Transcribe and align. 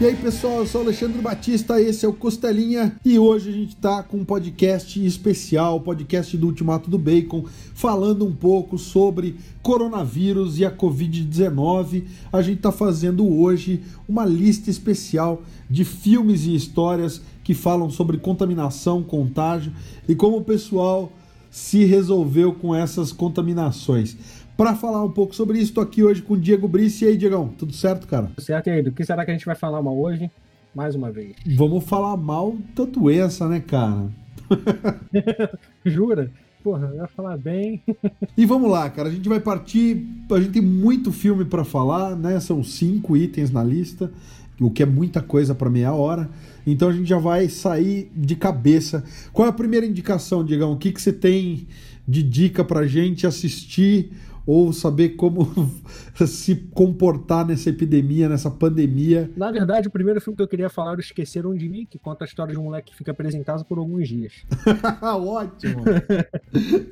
E 0.00 0.06
aí, 0.06 0.16
pessoal, 0.16 0.58
eu 0.58 0.66
sou 0.66 0.80
Alexandre 0.80 1.22
Batista, 1.22 1.80
esse 1.80 2.04
é 2.04 2.08
o 2.08 2.12
Costelinha 2.12 2.96
e 3.04 3.16
hoje 3.16 3.48
a 3.48 3.52
gente 3.52 3.76
tá 3.76 4.02
com 4.02 4.16
um 4.16 4.24
podcast 4.24 5.02
especial, 5.06 5.80
podcast 5.80 6.36
do 6.36 6.48
Ultimato 6.48 6.90
do 6.90 6.98
Bacon, 6.98 7.44
falando 7.74 8.26
um 8.26 8.34
pouco 8.34 8.76
sobre 8.76 9.36
coronavírus 9.62 10.58
e 10.58 10.64
a 10.64 10.70
Covid-19. 10.70 12.06
A 12.32 12.42
gente 12.42 12.60
tá 12.60 12.72
fazendo 12.72 13.24
hoje 13.24 13.82
uma 14.08 14.24
lista 14.24 14.68
especial 14.68 15.42
de 15.70 15.84
filmes 15.84 16.44
e 16.44 16.56
histórias 16.56 17.22
que 17.44 17.54
falam 17.54 17.88
sobre 17.88 18.18
contaminação, 18.18 19.00
contágio 19.00 19.72
e 20.08 20.14
como 20.16 20.38
o 20.38 20.44
pessoal 20.44 21.12
se 21.52 21.84
resolveu 21.84 22.52
com 22.52 22.74
essas 22.74 23.12
contaminações. 23.12 24.16
Para 24.56 24.76
falar 24.76 25.02
um 25.02 25.10
pouco 25.10 25.34
sobre 25.34 25.58
isso, 25.58 25.70
estou 25.70 25.82
aqui 25.82 26.04
hoje 26.04 26.22
com 26.22 26.34
o 26.34 26.40
Diego 26.40 26.68
Brice. 26.68 27.04
E 27.04 27.08
aí, 27.08 27.16
Diegão, 27.16 27.48
tudo 27.48 27.72
certo, 27.72 28.06
cara? 28.06 28.26
Tudo 28.26 28.40
certo, 28.40 28.68
e 28.68 28.70
aí? 28.70 28.82
Do 28.82 28.92
que 28.92 29.04
será 29.04 29.24
que 29.24 29.32
a 29.32 29.34
gente 29.34 29.46
vai 29.46 29.56
falar 29.56 29.82
mal 29.82 29.98
hoje? 29.98 30.30
Mais 30.72 30.94
uma 30.94 31.10
vez. 31.10 31.34
Vamos 31.56 31.84
falar 31.84 32.16
mal 32.16 32.56
da 32.72 32.84
doença, 32.84 33.48
né, 33.48 33.58
cara? 33.58 34.08
Jura? 35.84 36.30
Porra, 36.62 36.86
eu 36.86 36.94
ia 36.94 37.08
falar 37.08 37.36
bem. 37.36 37.82
e 38.38 38.46
vamos 38.46 38.70
lá, 38.70 38.88
cara. 38.88 39.08
A 39.08 39.12
gente 39.12 39.28
vai 39.28 39.38
partir. 39.38 40.06
A 40.30 40.40
gente 40.40 40.52
tem 40.52 40.62
muito 40.62 41.12
filme 41.12 41.44
para 41.44 41.62
falar, 41.62 42.16
né? 42.16 42.40
São 42.40 42.64
cinco 42.64 43.16
itens 43.16 43.50
na 43.50 43.62
lista, 43.62 44.10
o 44.58 44.70
que 44.70 44.82
é 44.82 44.86
muita 44.86 45.20
coisa 45.20 45.54
para 45.54 45.68
meia 45.68 45.92
hora. 45.92 46.30
Então 46.66 46.88
a 46.88 46.92
gente 46.92 47.06
já 47.06 47.18
vai 47.18 47.50
sair 47.50 48.10
de 48.16 48.34
cabeça. 48.34 49.04
Qual 49.30 49.44
é 49.44 49.50
a 49.50 49.52
primeira 49.52 49.84
indicação, 49.84 50.42
Diegão? 50.42 50.72
O 50.72 50.78
que, 50.78 50.90
que 50.90 51.02
você 51.02 51.12
tem 51.12 51.66
de 52.08 52.22
dica 52.22 52.64
pra 52.64 52.86
gente 52.86 53.26
assistir 53.26 54.12
ou 54.46 54.72
saber 54.72 55.10
como 55.10 55.48
se 56.26 56.56
comportar 56.72 57.46
nessa 57.46 57.70
epidemia, 57.70 58.28
nessa 58.28 58.50
pandemia. 58.50 59.30
Na 59.36 59.50
verdade, 59.50 59.88
o 59.88 59.90
primeiro 59.90 60.20
filme 60.20 60.36
que 60.36 60.42
eu 60.42 60.48
queria 60.48 60.68
falar 60.68 60.92
era 60.92 61.00
Esqueceram 61.00 61.54
de 61.54 61.68
Mim, 61.68 61.86
que 61.88 61.98
conta 61.98 62.24
a 62.24 62.26
história 62.26 62.52
de 62.52 62.58
um 62.58 62.64
moleque 62.64 62.92
que 62.92 62.96
fica 62.96 63.14
casa 63.44 63.64
por 63.64 63.78
alguns 63.78 64.08
dias. 64.08 64.44
Ótimo! 65.02 65.82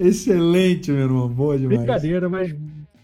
Excelente, 0.00 0.90
meu 0.90 1.02
irmão. 1.02 1.28
Boa 1.28 1.58
demais. 1.58 1.78
Brincadeira, 1.78 2.28
mas 2.28 2.54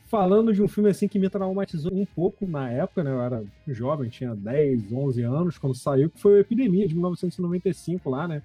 falando 0.07 0.53
de 0.53 0.63
um 0.63 0.69
filme 0.69 0.91
assim 0.91 1.07
que 1.07 1.19
me 1.19 1.29
traumatizou 1.29 1.93
um 1.93 2.07
pouco 2.07 2.47
na 2.47 2.71
época, 2.71 3.05
né? 3.05 3.11
Eu 3.11 3.21
era 3.21 3.45
jovem, 3.67 4.09
tinha 4.09 4.35
10, 4.35 4.93
11 4.93 5.23
anos 5.23 5.59
quando 5.59 5.75
saiu, 5.75 6.11
que 6.11 6.21
foi 6.21 6.39
a 6.39 6.41
Epidemia 6.41 6.89
de 6.89 6.95
1995 6.95 8.11
lá, 8.11 8.27
né? 8.27 8.43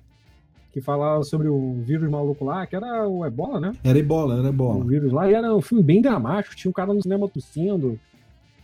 Que 0.74 0.82
falava 0.82 1.24
sobre 1.24 1.48
o 1.48 1.76
vírus 1.84 2.10
maluco 2.10 2.44
lá, 2.44 2.66
que 2.66 2.76
era 2.76 3.08
o 3.08 3.24
ebola, 3.24 3.60
né? 3.60 3.74
Era 3.84 4.00
ebola, 4.00 4.40
era 4.40 4.50
ebola. 4.50 4.84
O 4.84 4.88
vírus 4.88 5.14
lá, 5.14 5.30
e 5.30 5.34
era 5.36 5.54
um 5.56 5.62
filme 5.62 5.84
bem 5.84 6.02
dramático, 6.02 6.56
tinha 6.56 6.72
um 6.72 6.74
cara 6.74 6.92
no 6.92 7.02
cinema 7.02 7.30
tossindo, 7.30 8.00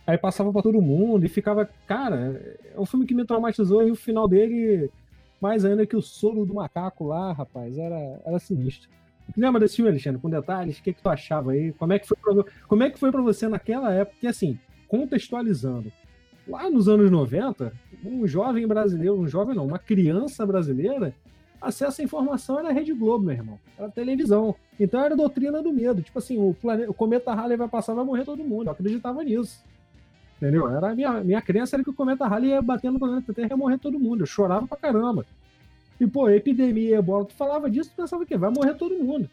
aí 0.04 0.18
passava 0.18 0.52
para 0.52 0.60
todo 0.60 0.82
mundo 0.82 1.24
e 1.24 1.28
ficava, 1.28 1.70
cara, 1.86 2.58
é 2.74 2.80
um 2.80 2.84
filme 2.84 3.06
que 3.06 3.14
me 3.14 3.24
traumatizou 3.24 3.86
e 3.86 3.92
o 3.92 3.94
final 3.94 4.26
dele, 4.26 4.90
mais 5.40 5.64
ainda 5.64 5.86
que 5.86 5.96
o 5.96 6.02
soro 6.02 6.44
do 6.44 6.54
macaco 6.54 7.06
lá, 7.06 7.32
rapaz, 7.32 7.78
era, 7.78 8.20
era 8.26 8.38
sinistro. 8.40 8.90
Lembra 9.36 9.60
desse 9.60 9.76
filme, 9.76 9.88
Alexandre, 9.88 10.20
com 10.20 10.28
detalhes? 10.28 10.78
O 10.78 10.82
que, 10.82 10.92
que 10.92 11.00
tu 11.00 11.08
achava 11.08 11.52
aí? 11.52 11.72
Como 11.74 11.92
é 11.92 12.00
que 12.00 12.08
foi 12.08 12.16
pra, 12.16 12.44
como 12.66 12.82
é 12.82 12.90
que 12.90 12.98
foi 12.98 13.12
pra 13.12 13.22
você 13.22 13.46
naquela 13.46 13.94
época? 13.94 14.16
Que 14.20 14.26
assim, 14.26 14.58
contextualizando, 14.88 15.92
lá 16.48 16.68
nos 16.68 16.88
anos 16.88 17.08
90, 17.08 17.72
um 18.04 18.26
jovem 18.26 18.66
brasileiro, 18.66 19.14
um 19.14 19.28
jovem 19.28 19.54
não, 19.54 19.64
uma 19.64 19.78
criança 19.78 20.44
brasileira 20.44 21.14
acesso 21.60 22.00
à 22.00 22.04
informação 22.04 22.58
era 22.58 22.68
a 22.68 22.72
Rede 22.72 22.92
Globo, 22.92 23.24
meu 23.24 23.34
irmão. 23.34 23.58
Era 23.78 23.90
televisão. 23.90 24.54
Então 24.78 25.00
era 25.00 25.14
a 25.14 25.16
doutrina 25.16 25.62
do 25.62 25.72
medo. 25.72 26.02
Tipo 26.02 26.18
assim, 26.18 26.38
o, 26.38 26.54
planeta, 26.54 26.90
o 26.90 26.94
cometa 26.94 27.34
Halley 27.34 27.56
vai 27.56 27.68
passar, 27.68 27.94
vai 27.94 28.04
morrer 28.04 28.24
todo 28.24 28.42
mundo. 28.42 28.66
Eu 28.66 28.72
acreditava 28.72 29.22
nisso. 29.22 29.62
Entendeu? 30.36 30.68
Era 30.68 30.90
a 30.90 30.94
minha, 30.94 31.22
minha 31.22 31.42
crença 31.42 31.76
era 31.76 31.84
que 31.84 31.90
o 31.90 31.94
cometa 31.94 32.26
Halley 32.26 32.50
ia 32.50 32.62
bater 32.62 32.90
no 32.90 32.98
planeta 32.98 33.34
Terra 33.34 33.48
e 33.48 33.50
ia 33.50 33.56
morrer 33.56 33.78
todo 33.78 34.00
mundo. 34.00 34.22
Eu 34.22 34.26
chorava 34.26 34.66
pra 34.66 34.78
caramba. 34.78 35.26
E, 36.00 36.06
pô, 36.06 36.30
epidemia, 36.30 36.96
ebola, 36.96 37.26
tu 37.26 37.34
falava 37.34 37.70
disso, 37.70 37.90
tu 37.90 37.96
pensava 37.96 38.24
que 38.24 38.36
vai 38.38 38.50
morrer 38.50 38.74
todo 38.74 38.94
mundo. 38.94 39.28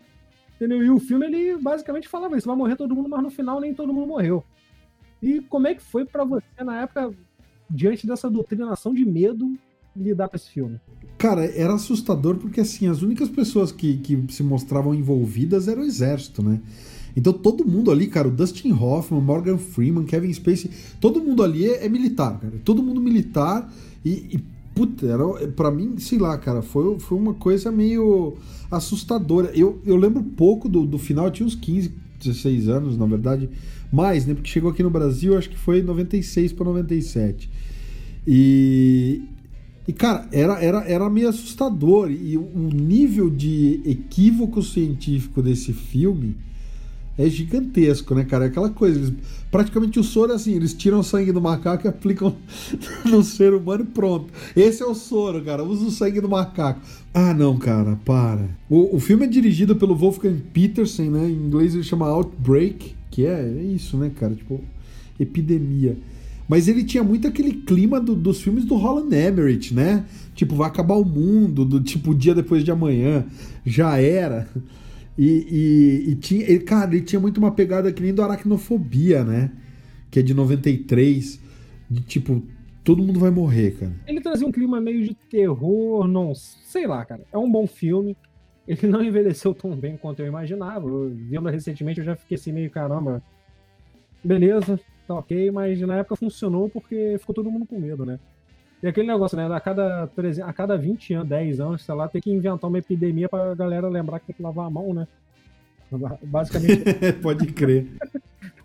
Entendeu? 0.56 0.84
E 0.84 0.90
o 0.90 1.00
filme, 1.00 1.26
ele 1.26 1.58
basicamente 1.58 2.10
falava 2.10 2.38
isso, 2.38 2.48
vai 2.48 2.58
morrer 2.58 2.76
todo 2.76 2.94
mundo, 2.94 3.08
mas 3.08 3.24
no 3.24 3.30
final 3.30 3.62
nem 3.62 3.74
todo 3.74 3.94
mundo 3.94 4.08
morreu. 4.08 4.44
E 5.22 5.40
como 5.42 5.68
é 5.68 5.76
que 5.76 5.82
foi 5.82 6.04
para 6.04 6.26
você, 6.26 6.64
na 6.64 6.82
época, 6.82 7.14
diante 7.70 8.06
dessa 8.06 8.30
doutrinação 8.30 8.94
de 8.94 9.06
medo, 9.06 9.58
lidar 10.00 10.30
com 10.30 10.36
esse 10.36 10.50
filme? 10.50 10.80
Cara, 11.18 11.46
era 11.46 11.74
assustador 11.74 12.36
porque 12.36 12.62
assim, 12.62 12.88
as 12.88 13.02
únicas 13.02 13.30
pessoas 13.30 13.72
que, 13.72 13.98
que 13.98 14.26
se 14.30 14.44
mostravam 14.44 14.94
envolvidas 14.94 15.68
era 15.68 15.80
o 15.80 15.84
exército, 15.84 16.44
né? 16.44 16.60
Então 17.16 17.34
todo 17.34 17.66
mundo 17.66 17.90
ali, 17.90 18.08
cara, 18.08 18.28
o 18.28 18.32
Dustin 18.32 18.72
Hoffman, 18.72 19.22
Morgan 19.22 19.58
Freeman, 19.58 20.06
Kevin 20.06 20.32
Spacey, 20.32 20.70
todo 21.02 21.20
mundo 21.20 21.44
ali 21.44 21.66
é, 21.66 21.86
é 21.86 21.90
militar, 21.90 22.40
cara. 22.40 22.54
Todo 22.64 22.84
mundo 22.84 23.02
militar 23.02 23.74
e, 24.06 24.10
e 24.36 24.40
puta, 24.76 25.08
era, 25.08 25.48
pra 25.48 25.72
mim, 25.72 25.98
sei 25.98 26.20
lá, 26.20 26.38
cara, 26.38 26.62
foi, 26.62 27.00
foi 27.00 27.18
uma 27.18 27.34
coisa 27.34 27.72
meio 27.72 28.36
assustadora. 28.70 29.52
Eu, 29.56 29.82
eu 29.84 29.96
lembro 29.96 30.22
pouco 30.22 30.70
do, 30.70 30.86
do 30.86 31.00
final, 31.00 31.26
eu 31.26 31.32
tinha 31.32 31.48
uns 31.48 31.56
15, 31.56 31.92
16 32.20 32.70
anos, 32.70 32.96
na 32.96 33.08
verdade, 33.08 33.50
mais, 33.92 34.28
né? 34.28 34.36
Porque 34.36 34.50
chegou 34.50 34.70
aqui 34.70 34.84
no 34.84 34.92
Brasil, 34.92 35.36
acho 35.36 35.50
que 35.50 35.58
foi 35.58 35.82
96 35.82 36.54
para 36.54 36.66
97. 36.66 37.50
E, 38.28 39.22
e, 39.88 39.94
cara, 39.94 40.28
era, 40.32 40.62
era, 40.62 40.80
era 40.80 41.10
meio 41.10 41.30
assustador. 41.30 42.12
E 42.12 42.38
o 42.38 42.70
nível 42.74 43.30
de 43.30 43.82
equívoco 43.86 44.62
científico 44.62 45.42
desse 45.42 45.72
filme 45.72 46.36
é 47.18 47.28
gigantesco, 47.30 48.14
né, 48.14 48.26
cara? 48.26 48.46
É 48.46 48.48
aquela 48.50 48.70
coisa. 48.70 49.00
Eles, 49.00 49.14
praticamente 49.50 49.98
o 49.98 50.04
soro 50.04 50.34
é 50.34 50.36
assim: 50.36 50.54
eles 50.54 50.74
tiram 50.74 51.00
o 51.00 51.04
sangue 51.04 51.32
do 51.32 51.42
macaco 51.42 51.88
e 51.88 51.90
aplicam 51.90 52.36
no 53.06 53.24
ser 53.24 53.54
humano 53.54 53.86
e 53.86 53.88
pronto. 53.88 54.32
Esse 54.56 54.84
é 54.84 54.86
o 54.86 54.94
soro, 54.94 55.42
cara. 55.42 55.64
Usa 55.64 55.86
o 55.86 55.92
sangue 55.92 56.20
do 56.20 56.28
macaco. 56.28 56.82
Ah, 57.14 57.34
não, 57.34 57.58
cara, 57.58 57.98
para. 58.04 58.50
O, 58.70 58.98
o 58.98 59.00
filme 59.00 59.24
é 59.24 59.28
dirigido 59.28 59.78
pelo 59.78 59.96
Wolfgang 59.96 60.42
Petersen, 60.54 61.10
né? 61.10 61.30
Em 61.30 61.48
inglês 61.48 61.74
ele 61.74 61.84
chama 61.84 62.08
Outbreak, 62.08 62.94
que 63.10 63.26
é, 63.26 63.42
é 63.42 63.64
isso, 63.64 63.96
né, 63.96 64.12
cara? 64.14 64.36
Tipo, 64.36 64.62
epidemia. 65.18 65.98
Mas 66.48 66.68
ele 66.68 66.84
tinha 66.84 67.04
muito 67.04 67.28
aquele 67.28 67.52
clima 67.52 68.00
do, 68.00 68.16
dos 68.16 68.42
filmes 68.42 68.64
do 68.64 68.76
Roland 68.76 69.14
Emmerich, 69.14 69.74
né? 69.74 70.06
Tipo, 70.34 70.56
vai 70.56 70.68
acabar 70.68 70.96
o 70.96 71.04
mundo, 71.04 71.66
do 71.66 71.82
tipo, 71.82 72.16
dia 72.16 72.34
depois 72.34 72.64
de 72.64 72.72
amanhã, 72.72 73.26
já 73.66 73.98
era. 74.00 74.48
E, 75.18 75.26
e, 76.08 76.12
e 76.12 76.16
tinha, 76.16 76.44
ele, 76.44 76.60
cara, 76.60 76.96
ele 76.96 77.04
tinha 77.04 77.20
muito 77.20 77.38
uma 77.40 77.52
pegada 77.52 77.92
que 77.92 78.02
nem 78.02 78.14
do 78.14 78.22
Aracnofobia, 78.22 79.24
né? 79.24 79.52
Que 80.10 80.20
é 80.20 80.22
de 80.22 80.34
93, 80.34 81.40
de 81.90 82.02
tipo, 82.02 82.42
todo 82.84 83.04
mundo 83.04 83.20
vai 83.20 83.32
morrer, 83.32 83.72
cara. 83.72 83.92
Ele 84.08 84.22
trazia 84.22 84.48
um 84.48 84.52
clima 84.52 84.80
meio 84.80 85.04
de 85.04 85.14
terror, 85.14 86.08
não 86.08 86.34
sei 86.34 86.88
lá, 86.88 87.04
cara. 87.04 87.24
É 87.32 87.38
um 87.38 87.52
bom 87.52 87.68
filme. 87.68 88.16
Ele 88.66 88.88
não 88.88 89.04
envelheceu 89.04 89.54
tão 89.54 89.76
bem 89.76 89.98
quanto 89.98 90.22
eu 90.22 90.28
imaginava. 90.28 90.88
Eu, 90.88 91.12
vendo 91.14 91.50
recentemente, 91.50 92.00
eu 92.00 92.06
já 92.06 92.16
fiquei 92.16 92.36
assim 92.36 92.52
meio, 92.52 92.70
caramba, 92.70 93.22
beleza, 94.24 94.80
tá 95.08 95.16
ok, 95.16 95.52
mas 95.52 95.80
na 95.82 95.98
época 95.98 96.16
funcionou 96.16 96.70
porque 96.70 97.18
ficou 97.20 97.34
todo 97.34 97.52
mundo 97.52 97.66
com 97.66 97.80
medo, 97.80 98.06
né? 98.06 98.20
E 98.82 98.88
aquele 98.88 99.08
negócio, 99.08 99.36
né? 99.36 99.52
A 99.54 99.60
cada, 99.60 100.04
a 100.46 100.54
cada 100.54 100.78
20 100.78 101.14
anos, 101.16 101.30
10 101.30 101.60
anos, 101.60 101.82
sei 101.82 101.96
lá, 101.96 102.08
tem 102.08 102.22
que 102.22 102.32
inventar 102.32 102.70
uma 102.70 102.78
epidemia 102.78 103.28
pra 103.28 103.56
galera 103.56 103.88
lembrar 103.88 104.20
que 104.20 104.28
tem 104.28 104.36
que 104.36 104.42
lavar 104.42 104.68
a 104.68 104.70
mão, 104.70 104.94
né? 104.94 105.08
Basicamente. 106.24 106.84
Pode 107.22 107.48
crer. 107.54 107.88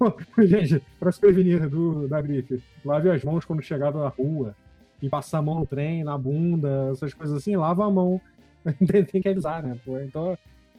Gente, 0.38 0.82
pra 0.98 1.12
se 1.12 1.20
prevenir 1.20 1.68
do, 1.68 2.08
da 2.08 2.20
gripe, 2.20 2.62
lave 2.84 3.10
as 3.10 3.24
mãos 3.24 3.44
quando 3.44 3.62
chegar 3.62 3.92
na 3.92 4.08
rua. 4.08 4.54
E 5.00 5.08
passar 5.08 5.38
a 5.38 5.42
mão 5.42 5.58
no 5.60 5.66
trem, 5.66 6.04
na 6.04 6.16
bunda, 6.16 6.90
essas 6.92 7.12
coisas 7.12 7.36
assim, 7.36 7.56
lava 7.56 7.84
a 7.84 7.90
mão. 7.90 8.20
tem 9.10 9.20
que 9.20 9.28
avisar, 9.28 9.60
né? 9.60 9.76
Pô, 9.84 9.98
então, 9.98 10.38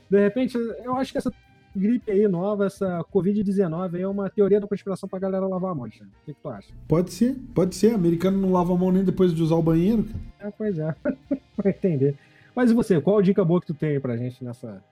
de 0.10 0.18
repente, 0.18 0.58
eu 0.58 0.96
acho 0.96 1.12
que 1.12 1.18
essa 1.18 1.34
gripe 1.76 2.12
aí 2.12 2.28
nova, 2.28 2.66
essa 2.66 3.04
Covid-19 3.14 4.00
é 4.00 4.08
uma 4.08 4.30
teoria 4.30 4.60
da 4.60 4.68
conspiração 4.68 5.10
pra 5.10 5.20
galera 5.20 5.48
lavar 5.48 5.72
a 5.72 5.76
mão, 5.76 5.86
O 5.86 5.90
que, 5.90 6.00
que, 6.26 6.34
tu 6.34 6.50
acha? 6.50 6.70
Pode 6.88 7.12
ser, 7.12 7.36
pode 7.54 7.76
ser. 7.76 7.94
Americano 7.94 8.38
não 8.38 8.52
lava 8.52 8.74
a 8.74 8.78
mão 8.78 8.92
nem 8.92 9.04
depois 9.04 9.34
de 9.34 9.42
usar 9.42 9.56
o 9.56 9.64
banheiro, 9.64 10.04
cara. 10.04 10.20
É, 10.40 10.52
pois 10.52 10.78
é. 10.78 10.96
pra 11.56 11.70
entender. 11.70 12.16
Mas 12.56 12.72
e 12.72 12.74
você, 12.74 13.02
qual 13.02 13.18
a 13.18 13.22
dica 13.22 13.44
boa 13.44 13.60
que 13.60 13.68
tu 13.68 13.74
tem 13.74 14.00
pra 14.00 14.16
gente 14.16 14.44
nessa, 14.44 14.84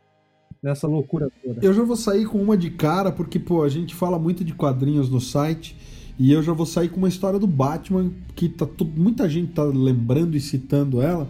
nessa 0.62 0.88
loucura 0.88 1.30
toda? 1.44 1.63
Eu 1.63 1.74
já 1.74 1.83
vou 1.83 1.95
sair 1.95 2.25
com 2.25 2.39
uma 2.39 2.57
de 2.57 2.72
cara, 2.72 3.12
porque, 3.12 3.39
pô, 3.39 3.63
a 3.63 3.69
gente 3.69 3.94
fala 3.94 4.18
muito 4.18 4.44
de 4.44 4.54
quadrinhos 4.54 5.10
no 5.10 5.22
site. 5.22 5.77
E 6.19 6.31
eu 6.31 6.44
já 6.44 6.54
vou 6.54 6.66
sair 6.66 6.89
com 6.89 6.98
uma 6.98 7.07
história 7.07 7.39
do 7.39 7.48
Batman, 7.48 8.12
que 8.36 8.50
tá, 8.50 8.68
muita 8.95 9.27
gente 9.27 9.54
tá 9.54 9.63
lembrando 9.63 10.36
e 10.36 10.42
citando 10.42 11.01
ela 11.01 11.27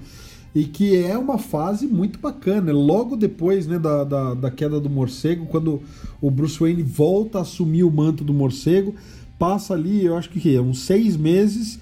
e 0.53 0.65
que 0.65 0.97
é 0.97 1.17
uma 1.17 1.37
fase 1.37 1.87
muito 1.87 2.19
bacana. 2.19 2.71
Logo 2.71 3.15
depois 3.15 3.67
né, 3.67 3.79
da, 3.79 4.03
da, 4.03 4.33
da, 4.33 4.51
queda 4.51 4.79
do 4.79 4.89
morcego, 4.89 5.45
quando 5.45 5.81
o 6.19 6.29
Bruce 6.29 6.59
Wayne 6.59 6.83
volta 6.83 7.39
a 7.39 7.41
assumir 7.41 7.83
o 7.83 7.91
manto 7.91 8.23
do 8.23 8.33
morcego, 8.33 8.93
passa 9.39 9.73
ali, 9.73 10.05
eu 10.05 10.17
acho 10.17 10.29
que 10.29 10.59
uns 10.59 10.79
seis 10.79 11.15
meses, 11.15 11.79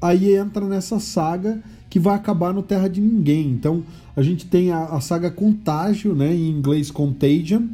aí 0.00 0.34
entra 0.34 0.66
nessa 0.66 0.98
saga 0.98 1.60
que 1.90 1.98
vai 1.98 2.14
acabar 2.14 2.54
no 2.54 2.62
Terra 2.62 2.88
de 2.88 3.00
Ninguém. 3.00 3.50
Então 3.50 3.82
a 4.16 4.22
gente 4.22 4.46
tem 4.46 4.70
a, 4.70 4.84
a 4.84 5.00
saga 5.00 5.30
Contágio, 5.30 6.14
né, 6.14 6.34
em 6.34 6.48
inglês 6.48 6.90
Contagion. 6.90 7.66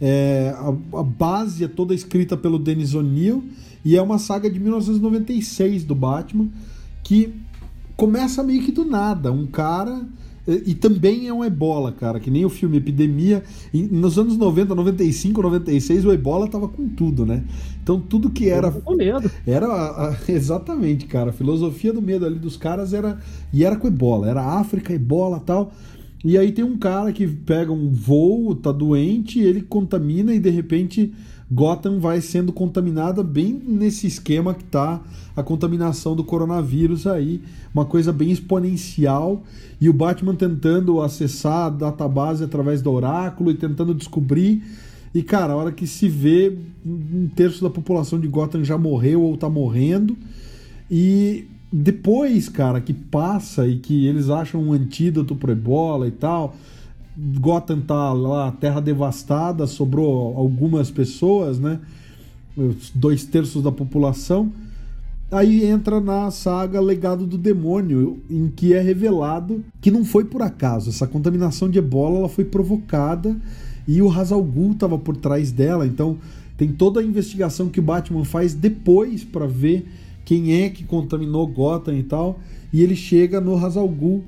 É, 0.00 0.52
a, 0.58 0.98
a 0.98 1.02
base 1.02 1.62
é 1.62 1.68
toda 1.68 1.94
escrita 1.94 2.36
pelo 2.36 2.58
Dennis 2.58 2.92
O'Neill 2.92 3.44
e 3.84 3.96
é 3.96 4.02
uma 4.02 4.18
saga 4.18 4.50
de 4.50 4.58
1996 4.58 5.84
do 5.84 5.94
Batman 5.94 6.48
que 7.02 7.32
começa 7.96 8.42
meio 8.42 8.62
que 8.62 8.72
do 8.72 8.84
nada. 8.84 9.32
Um 9.32 9.46
cara 9.46 10.06
e, 10.46 10.74
também 10.74 11.28
é 11.28 11.32
um 11.32 11.44
ebola, 11.44 11.92
cara, 11.92 12.18
que 12.18 12.28
nem 12.28 12.44
o 12.44 12.48
filme 12.48 12.78
Epidemia. 12.78 13.44
Nos 13.72 14.18
anos 14.18 14.36
90, 14.36 14.74
95, 14.74 15.40
96, 15.40 16.04
o 16.04 16.12
ebola 16.12 16.48
tava 16.48 16.66
com 16.66 16.88
tudo, 16.88 17.24
né? 17.24 17.44
Então 17.80 18.00
tudo 18.00 18.28
que 18.28 18.48
era. 18.48 18.70
Com 18.70 18.96
medo. 18.96 19.30
Era. 19.46 19.66
A, 19.68 20.16
exatamente, 20.28 21.06
cara. 21.06 21.30
A 21.30 21.32
filosofia 21.32 21.92
do 21.92 22.02
medo 22.02 22.26
ali 22.26 22.40
dos 22.40 22.56
caras 22.56 22.92
era. 22.92 23.20
E 23.52 23.64
era 23.64 23.76
com 23.76 23.86
ebola. 23.86 24.28
Era 24.28 24.42
África, 24.42 24.92
ebola 24.92 25.38
tal. 25.38 25.72
E 26.24 26.36
aí 26.36 26.50
tem 26.50 26.64
um 26.64 26.76
cara 26.76 27.12
que 27.12 27.26
pega 27.26 27.72
um 27.72 27.90
voo, 27.90 28.54
tá 28.54 28.70
doente, 28.70 29.40
ele 29.40 29.60
contamina 29.60 30.32
e 30.32 30.38
de 30.38 30.50
repente 30.50 31.12
Gotham 31.52 32.00
vai 32.00 32.22
sendo 32.22 32.50
contaminada 32.50 33.22
bem 33.22 33.60
nesse 33.66 34.06
esquema 34.06 34.54
que 34.54 34.64
tá 34.64 35.02
a 35.36 35.42
contaminação 35.42 36.16
do 36.16 36.24
coronavírus 36.24 37.06
aí, 37.06 37.42
uma 37.74 37.84
coisa 37.84 38.10
bem 38.10 38.30
exponencial 38.30 39.42
e 39.78 39.88
o 39.88 39.92
Batman 39.92 40.34
tentando 40.34 41.02
acessar 41.02 41.66
a 41.66 41.70
database 41.70 42.42
através 42.42 42.80
do 42.80 42.90
oráculo 42.90 43.50
e 43.50 43.54
tentando 43.54 43.94
descobrir. 43.94 44.62
E 45.14 45.22
cara, 45.22 45.52
a 45.52 45.56
hora 45.56 45.72
que 45.72 45.86
se 45.86 46.08
vê, 46.08 46.56
um 46.86 47.28
terço 47.36 47.62
da 47.62 47.68
população 47.68 48.18
de 48.18 48.28
Gotham 48.28 48.64
já 48.64 48.78
morreu 48.78 49.20
ou 49.20 49.36
tá 49.36 49.50
morrendo. 49.50 50.16
E 50.90 51.44
depois, 51.70 52.48
cara, 52.48 52.80
que 52.80 52.94
passa 52.94 53.66
e 53.66 53.78
que 53.78 54.06
eles 54.06 54.30
acham 54.30 54.62
um 54.62 54.72
antídoto 54.72 55.36
pro 55.36 55.52
ebola 55.52 56.08
e 56.08 56.12
tal, 56.12 56.56
Gotham 57.16 57.80
tá 57.80 58.12
lá, 58.12 58.50
terra 58.52 58.80
devastada, 58.80 59.66
sobrou 59.66 60.36
algumas 60.36 60.90
pessoas, 60.90 61.58
né? 61.58 61.80
Dois 62.94 63.24
terços 63.24 63.62
da 63.62 63.72
população. 63.72 64.50
Aí 65.30 65.64
entra 65.64 65.98
na 65.98 66.30
saga 66.30 66.78
Legado 66.78 67.26
do 67.26 67.38
Demônio, 67.38 68.20
em 68.28 68.48
que 68.48 68.74
é 68.74 68.80
revelado 68.80 69.64
que 69.80 69.90
não 69.90 70.04
foi 70.04 70.24
por 70.24 70.42
acaso. 70.42 70.90
Essa 70.90 71.06
contaminação 71.06 71.70
de 71.70 71.78
ebola 71.78 72.18
ela 72.18 72.28
foi 72.28 72.44
provocada 72.44 73.34
e 73.88 74.02
o 74.02 74.10
Hazal 74.10 74.42
Ghul 74.42 74.72
estava 74.72 74.98
por 74.98 75.16
trás 75.16 75.50
dela. 75.50 75.86
Então 75.86 76.18
tem 76.56 76.70
toda 76.70 77.00
a 77.00 77.02
investigação 77.02 77.70
que 77.70 77.80
o 77.80 77.82
Batman 77.82 78.26
faz 78.26 78.52
depois 78.52 79.24
para 79.24 79.46
ver 79.46 79.86
quem 80.24 80.62
é 80.62 80.68
que 80.68 80.84
contaminou 80.84 81.46
Gotham 81.46 81.96
e 81.96 82.02
tal. 82.02 82.38
E 82.70 82.82
ele 82.82 82.94
chega 82.94 83.40
no 83.40 83.56
Hazal 83.56 83.88
Ghul 83.88 84.24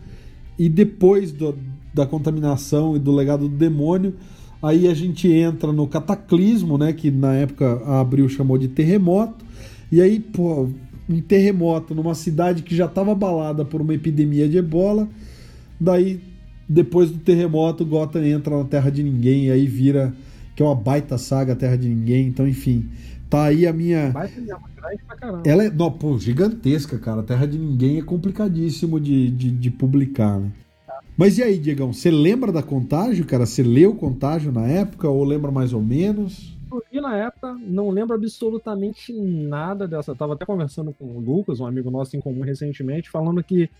e 0.58 0.70
depois 0.70 1.32
do, 1.32 1.54
da 1.94 2.04
contaminação 2.04 2.96
e 2.96 2.98
do 2.98 3.12
Legado 3.12 3.48
do 3.48 3.56
Demônio, 3.56 4.14
aí 4.60 4.88
a 4.88 4.94
gente 4.94 5.30
entra 5.30 5.72
no 5.72 5.86
Cataclismo, 5.86 6.76
né, 6.76 6.92
que 6.92 7.10
na 7.10 7.34
época 7.34 7.80
a 7.86 8.00
Abril 8.00 8.28
chamou 8.28 8.58
de 8.58 8.66
terremoto. 8.66 9.44
E 9.92 10.02
aí, 10.02 10.18
pô, 10.18 10.68
um 11.08 11.20
terremoto 11.20 11.94
numa 11.94 12.14
cidade 12.14 12.62
que 12.62 12.74
já 12.74 12.86
estava 12.86 13.12
abalada 13.12 13.64
por 13.64 13.80
uma 13.80 13.94
epidemia 13.94 14.48
de 14.48 14.58
ebola. 14.58 15.08
Daí, 15.80 16.20
depois 16.68 17.10
do 17.10 17.18
terremoto, 17.18 17.84
Gotham 17.84 18.24
entra 18.24 18.56
na 18.56 18.64
Terra 18.64 18.90
de 18.90 19.02
Ninguém 19.02 19.46
e 19.46 19.50
aí 19.50 19.66
vira 19.66 20.12
que 20.56 20.62
é 20.62 20.66
uma 20.66 20.74
baita 20.74 21.18
saga 21.18 21.54
Terra 21.54 21.76
de 21.76 21.88
Ninguém. 21.88 22.26
Então, 22.26 22.48
enfim, 22.48 22.88
tá 23.28 23.44
aí 23.44 23.66
a 23.66 23.72
minha. 23.72 24.10
Baita 24.10 24.40
Ela 25.44 25.64
é 25.64 25.70
não, 25.70 25.90
pô, 25.90 26.18
gigantesca, 26.18 26.98
cara. 26.98 27.22
Terra 27.22 27.46
de 27.46 27.58
Ninguém 27.58 27.98
é 27.98 28.02
complicadíssimo 28.02 28.98
de, 28.98 29.30
de, 29.30 29.50
de 29.50 29.70
publicar, 29.70 30.40
né? 30.40 30.50
Mas 31.16 31.38
e 31.38 31.42
aí, 31.42 31.58
Diegão, 31.58 31.92
você 31.92 32.10
lembra 32.10 32.50
da 32.50 32.62
Contágio, 32.62 33.24
cara? 33.24 33.46
Você 33.46 33.62
leu 33.62 33.94
Contágio 33.94 34.50
na 34.50 34.66
época 34.66 35.08
ou 35.08 35.22
lembra 35.24 35.50
mais 35.50 35.72
ou 35.72 35.80
menos? 35.80 36.54
eu 36.90 37.02
na 37.02 37.16
época, 37.16 37.54
não 37.60 37.90
lembro 37.90 38.14
absolutamente 38.14 39.12
nada 39.12 39.86
dessa. 39.86 40.10
Eu 40.10 40.16
tava 40.16 40.34
até 40.34 40.44
conversando 40.44 40.92
com 40.92 41.04
o 41.04 41.20
Lucas, 41.20 41.60
um 41.60 41.66
amigo 41.66 41.90
nosso 41.90 42.16
em 42.16 42.20
comum 42.20 42.40
recentemente, 42.40 43.10
falando 43.10 43.42
que 43.42 43.70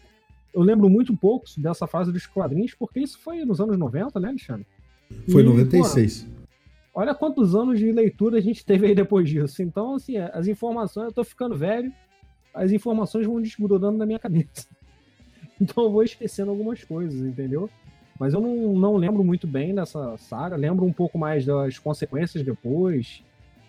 eu 0.53 0.63
lembro 0.63 0.89
muito 0.89 1.17
pouco 1.17 1.47
dessa 1.59 1.87
fase 1.87 2.13
dos 2.13 2.27
quadrinhos, 2.27 2.75
porque 2.75 3.01
isso 3.01 3.19
foi 3.19 3.45
nos 3.45 3.61
anos 3.61 3.77
90, 3.77 4.21
né, 4.21 4.29
Alexandre? 4.29 4.67
Foi 5.31 5.43
em 5.43 5.47
96. 5.47 6.23
Pô, 6.23 7.01
olha 7.01 7.15
quantos 7.15 7.55
anos 7.55 7.79
de 7.79 7.91
leitura 7.91 8.39
a 8.39 8.41
gente 8.41 8.65
teve 8.65 8.87
aí 8.87 8.95
depois 8.95 9.29
disso. 9.29 9.63
Então, 9.63 9.97
assim, 9.97 10.17
as 10.17 10.47
informações, 10.47 11.07
eu 11.07 11.13
tô 11.13 11.25
ficando 11.25 11.57
velho, 11.57 11.93
as 12.53 12.71
informações 12.71 13.27
vão 13.27 13.41
desgrudando 13.41 13.99
na 13.99 14.07
minha 14.07 14.19
cabeça. 14.19 14.69
Então 15.61 15.85
eu 15.85 15.91
vou 15.91 16.03
esquecendo 16.03 16.51
algumas 16.51 16.83
coisas, 16.83 17.21
entendeu? 17.21 17.71
Mas 18.19 18.35
eu 18.35 18.41
não, 18.41 18.75
não 18.75 18.97
lembro 18.97 19.25
muito 19.25 19.47
bem 19.47 19.75
dessa 19.75 20.17
saga. 20.19 20.57
Lembro 20.57 20.85
um 20.85 20.93
pouco 20.93 21.19
mais 21.19 21.45
das 21.45 21.79
consequências 21.79 22.45
depois. 22.45 23.23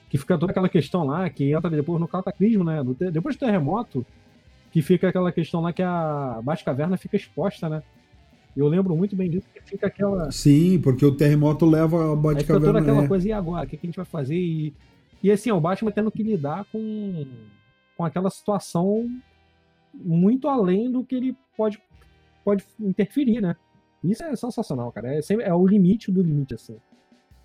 Que 0.10 0.18
fica 0.18 0.38
toda 0.38 0.52
aquela 0.52 0.70
questão 0.70 1.04
lá, 1.04 1.30
que 1.30 1.52
entra 1.52 1.70
depois 1.70 2.00
no 2.00 2.08
cataclismo, 2.08 2.64
né? 2.64 2.82
depois 3.12 3.36
do 3.36 3.40
terremoto, 3.40 4.06
que 4.72 4.82
fica 4.82 5.10
aquela 5.10 5.32
questão 5.32 5.62
lá 5.62 5.74
que 5.74 5.82
a 5.82 6.40
Batcaverna 6.44 6.96
fica 6.96 7.16
exposta, 7.16 7.68
né? 7.68 7.84
Eu 8.56 8.68
lembro 8.68 8.96
muito 8.96 9.16
bem 9.16 9.30
disso, 9.30 9.48
que 9.54 9.62
fica 9.62 9.88
aquela. 9.88 10.32
Sim, 10.32 10.80
porque 10.80 11.06
o 11.06 11.14
terremoto 11.14 11.66
leva 11.66 12.14
a 12.14 12.16
Batcaverna. 12.16 12.40
Fica 12.40 12.60
toda 12.60 12.80
aquela 12.80 13.04
é. 13.04 13.08
coisa, 13.08 13.28
e 13.28 13.32
agora? 13.34 13.66
O 13.66 13.68
que, 13.68 13.76
a 13.76 13.86
gente 13.86 13.96
vai 13.98 14.06
fazer? 14.06 14.36
E, 14.36 14.74
e 15.22 15.32
assim, 15.32 15.52
o 15.52 15.60
Batman 15.60 15.92
tendo 15.92 16.12
que 16.12 16.24
lidar 16.24 16.66
com, 16.72 17.26
com 17.98 18.06
aquela 18.06 18.30
situação 18.30 19.10
muito 20.04 20.48
além 20.48 20.92
do 20.92 21.04
que 21.04 21.16
ele 21.16 21.38
pode, 21.56 21.82
pode 22.44 22.66
interferir, 22.80 23.42
né? 23.42 23.56
Isso 24.04 24.24
é 24.24 24.36
sensacional, 24.36 24.92
cara. 24.92 25.16
É, 25.16 25.22
sempre, 25.22 25.46
é 25.46 25.54
o 25.54 25.66
limite 25.66 26.12
do 26.12 26.22
limite, 26.22 26.54
assim. 26.54 26.78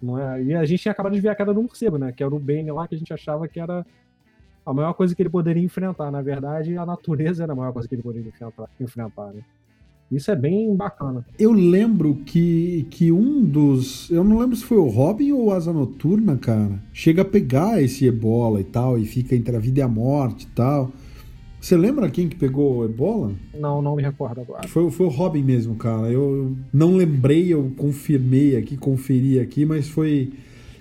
Não 0.01 0.19
é? 0.19 0.43
E 0.43 0.55
a 0.55 0.65
gente 0.65 0.83
tinha 0.83 0.93
acabado 0.93 1.15
de 1.15 1.21
ver 1.21 1.29
a 1.29 1.35
queda 1.35 1.53
do 1.53 1.63
morcego, 1.63 1.99
né? 1.99 2.13
Que 2.13 2.23
era 2.23 2.35
o 2.35 2.39
Bane 2.39 2.71
lá 2.71 2.89
que 2.89 2.95
a 2.95 2.99
gente 2.99 3.13
achava 3.13 3.47
que 3.49 3.61
era 3.61 3.85
a 4.65 4.73
maior 4.73 4.95
coisa 4.95 5.15
que 5.15 5.23
ele 5.23 5.31
poderia 5.31 5.63
enfrentar. 5.63 6.11
Na 6.11 6.23
verdade, 6.23 6.77
a 6.77 6.87
natureza 6.87 7.43
era 7.43 7.53
a 7.53 7.57
maior 7.57 7.73
coisa 7.73 7.89
que 7.89 7.95
ele 7.95 8.03
poderia 8.03 8.29
enfrentar, 8.29 8.69
enfrentar 8.81 9.33
né? 9.33 9.43
Isso 10.11 10.29
é 10.29 10.35
bem 10.35 10.75
bacana. 10.75 11.25
Eu 11.39 11.53
lembro 11.53 12.17
que, 12.27 12.85
que 12.91 13.13
um 13.13 13.45
dos. 13.45 14.11
Eu 14.11 14.25
não 14.25 14.41
lembro 14.41 14.57
se 14.57 14.65
foi 14.65 14.77
o 14.77 14.89
Robin 14.89 15.31
ou 15.31 15.47
o 15.47 15.53
Asa 15.53 15.73
Noturna, 15.73 16.37
cara. 16.37 16.83
Chega 16.93 17.23
a 17.23 17.25
pegar 17.25 17.81
esse 17.81 18.07
ebola 18.07 18.61
e 18.61 18.65
tal, 18.65 18.99
e 18.99 19.05
fica 19.05 19.37
entre 19.37 19.55
a 19.55 19.61
vida 19.61 19.79
e 19.79 19.83
a 19.83 19.89
morte 19.89 20.47
e 20.47 20.49
tal. 20.49 20.91
Você 21.61 21.77
lembra 21.77 22.09
quem 22.09 22.27
que 22.27 22.37
pegou 22.37 22.87
ebola? 22.87 23.33
Não, 23.55 23.83
não 23.83 23.95
me 23.95 24.03
recordo 24.03 24.41
agora. 24.41 24.67
Foi, 24.67 24.91
foi 24.91 25.07
o 25.07 25.11
Robin 25.11 25.43
mesmo, 25.43 25.75
cara. 25.75 26.11
Eu 26.11 26.57
não 26.73 26.97
lembrei, 26.97 27.53
eu 27.53 27.71
confirmei 27.77 28.57
aqui, 28.57 28.79
conferi 28.79 29.39
aqui, 29.39 29.67
mas 29.67 29.87
foi. 29.87 30.33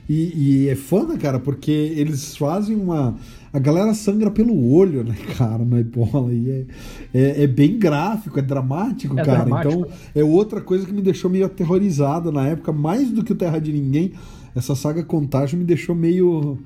E, 0.07 0.63
e, 0.63 0.69
é 0.69 0.75
foda, 0.75 1.17
cara, 1.17 1.38
porque 1.38 1.69
eles 1.71 2.36
fazem 2.38 2.77
uma. 2.77 3.15
A 3.51 3.59
galera 3.59 3.93
sangra 3.93 4.31
pelo 4.31 4.74
olho, 4.74 5.03
né, 5.03 5.15
cara, 5.38 5.65
na 5.65 5.81
ebola. 5.81 6.31
E 6.31 6.50
é, 6.50 6.65
é, 7.13 7.43
é 7.43 7.48
bem 7.48 7.77
gráfico, 7.77 8.39
é 8.39 8.41
dramático, 8.41 9.19
é 9.19 9.24
cara. 9.24 9.43
Dramático. 9.43 9.81
Então 9.81 9.88
é 10.15 10.24
outra 10.24 10.62
coisa 10.62 10.86
que 10.86 10.93
me 10.93 11.01
deixou 11.01 11.29
meio 11.29 11.45
aterrorizado 11.45 12.31
na 12.31 12.48
época, 12.48 12.71
mais 12.71 13.12
do 13.12 13.21
que 13.21 13.33
o 13.33 13.36
Terra 13.36 13.59
de 13.59 13.74
Ninguém. 13.74 14.13
Essa 14.55 14.75
saga 14.75 15.03
Contágio 15.03 15.59
me 15.59 15.65
deixou 15.65 15.93
meio 15.93 16.57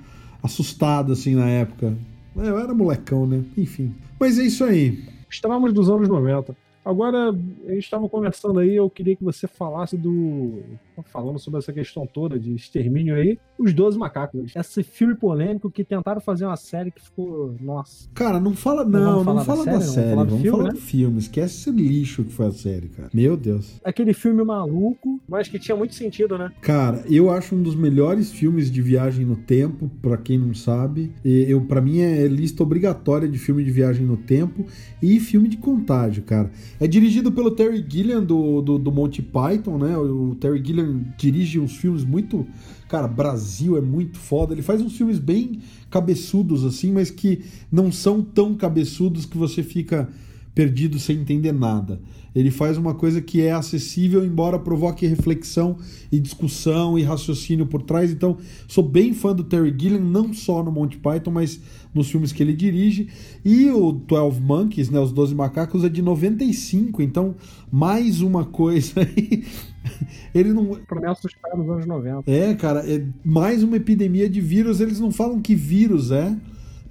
assustado, 0.42 1.12
assim, 1.12 1.36
na 1.36 1.50
época. 1.50 1.94
Eu 2.36 2.60
era 2.60 2.74
molecão, 2.74 3.26
né? 3.28 3.44
Enfim. 3.58 3.94
Mas 4.20 4.40
é 4.40 4.44
isso 4.44 4.64
aí. 4.64 5.04
Estávamos 5.30 5.74
dos 5.74 5.90
anos 5.90 6.10
90. 6.10 6.56
Agora, 6.86 7.30
a 7.30 7.72
gente 7.74 7.84
estava 7.84 8.10
conversando 8.10 8.60
aí, 8.60 8.76
eu 8.76 8.90
queria 8.90 9.16
que 9.16 9.24
você 9.24 9.48
falasse 9.48 9.98
do. 9.98 10.62
Falando 11.06 11.40
sobre 11.40 11.60
essa 11.60 11.74
questão 11.74 12.06
toda 12.06 12.38
de 12.38 12.54
extermínio 12.54 13.16
aí, 13.16 13.40
os 13.58 13.74
12 13.74 13.98
macacos. 13.98 14.54
Esse 14.56 14.84
filme 14.84 15.16
polêmico 15.16 15.72
que 15.72 15.84
tentaram 15.84 16.22
fazer 16.22 16.46
uma 16.46 16.56
série 16.56 16.92
que 16.92 17.02
ficou. 17.02 17.56
Nossa. 17.60 18.10
Cara, 18.14 18.40
não 18.40 18.54
fala. 18.54 18.84
Não, 18.84 19.24
não, 19.24 19.36
não 19.36 19.46
fala 19.46 19.66
da 19.66 19.80
série. 19.80 19.80
Da 19.80 19.86
série. 19.86 20.10
Vamos 20.10 20.14
falar, 20.14 20.24
do 20.24 20.30
Vamos 20.30 20.42
filme, 20.44 20.58
falar 20.58 20.70
né? 20.70 20.74
do 20.74 20.82
filme. 20.82 21.20
Esquece 21.20 21.56
esse 21.56 21.72
lixo 21.72 22.24
que 22.24 22.32
foi 22.32 22.48
a 22.48 22.52
série, 22.52 22.90
cara. 22.90 23.10
Meu 23.14 23.38
Deus. 23.38 23.80
Aquele 23.84 24.14
filme 24.14 24.44
maluco, 24.44 25.20
mas 25.28 25.48
que 25.48 25.58
tinha 25.58 25.76
muito 25.76 25.96
sentido, 25.96 26.38
né? 26.38 26.52
Cara, 26.62 27.04
eu 27.10 27.30
acho 27.32 27.56
um 27.56 27.64
dos 27.64 27.76
melhores 27.76 28.32
filmes 28.32 28.70
de 28.70 28.82
viagem 28.82 29.26
no 29.26 29.36
tempo, 29.36 29.90
para 30.02 30.18
quem 30.18 30.38
não 30.38 30.54
sabe. 30.54 31.12
Eu, 31.24 31.62
para 31.62 31.82
mim 31.82 32.00
é 32.00 32.28
lista 32.28 32.62
obrigatória 32.62 33.28
de 33.28 33.38
filme 33.38 33.64
de 33.64 33.72
viagem 33.72 34.06
no 34.06 34.18
tempo 34.18 34.66
e 35.02 35.20
filme 35.20 35.48
de 35.48 35.58
contágio, 35.58 36.24
cara. 36.24 36.52
É 36.80 36.88
dirigido 36.88 37.32
pelo 37.32 37.52
Terry 37.52 37.86
Gilliam 37.88 38.24
do, 38.24 38.62
do, 38.62 38.78
do 38.78 38.92
Monty 38.92 39.22
Python, 39.22 39.78
né? 39.78 39.98
O 39.98 40.36
Terry 40.36 40.64
Gilliam 40.64 41.04
dirige 41.18 41.60
uns 41.60 41.76
filmes 41.78 42.04
muito. 42.04 42.46
Cara, 42.90 43.08
Brasil 43.08 43.78
é 43.78 43.82
muito 43.82 44.18
foda. 44.18 44.54
Ele 44.54 44.62
faz 44.62 44.82
uns 44.82 44.96
filmes 44.96 45.20
bem 45.20 45.60
cabeçudos, 45.90 46.66
assim, 46.66 46.92
mas 46.92 47.10
que 47.10 47.44
não 47.72 47.92
são 47.92 48.22
tão 48.22 48.56
cabeçudos 48.56 49.26
que 49.26 49.38
você 49.38 49.62
fica 49.64 50.10
perdido 50.54 51.00
sem 51.00 51.20
entender 51.20 51.52
nada. 51.52 52.00
Ele 52.36 52.50
faz 52.50 52.78
uma 52.78 52.96
coisa 52.96 53.22
que 53.22 53.42
é 53.42 53.52
acessível, 53.52 54.26
embora 54.26 54.58
provoque 54.58 55.06
reflexão 55.06 55.78
e 56.12 56.20
discussão 56.20 56.98
e 56.98 57.04
raciocínio 57.04 57.68
por 57.68 57.84
trás. 57.84 58.12
Então, 58.12 58.38
sou 58.68 58.84
bem 58.84 59.14
fã 59.14 59.36
do 59.36 59.44
Terry 59.44 59.74
Gilliam, 59.78 60.00
não 60.00 60.34
só 60.34 60.64
no 60.64 60.72
Monty 60.72 60.98
Python, 60.98 61.32
mas 61.32 61.60
nos 61.94 62.10
filmes 62.10 62.32
que 62.32 62.42
ele 62.42 62.54
dirige. 62.54 63.08
E 63.46 63.70
o 63.70 63.92
12 63.92 64.42
Monkeys, 64.42 64.90
né, 64.90 65.00
os 65.00 65.12
12 65.12 65.36
Macacos, 65.36 65.84
é 65.84 65.90
de 65.90 66.02
95. 66.02 67.04
Então, 67.04 67.36
mais 67.72 68.22
uma 68.22 68.46
coisa 68.46 69.02
aí. 69.02 69.44
ele 70.34 70.54
não. 70.54 70.66
Promessa 70.88 71.22
dos 71.24 71.36
caras 71.36 71.60
dos 71.60 71.70
anos 71.70 71.86
90. 71.86 72.32
É, 72.32 72.56
cara, 72.56 72.80
é 72.92 73.06
mais 73.24 73.62
uma 73.62 73.78
epidemia 73.78 74.28
de 74.28 74.42
vírus. 74.42 74.80
Eles 74.80 75.00
não 75.00 75.12
falam 75.12 75.40
que 75.40 75.54
vírus 75.54 76.10
é 76.10 76.36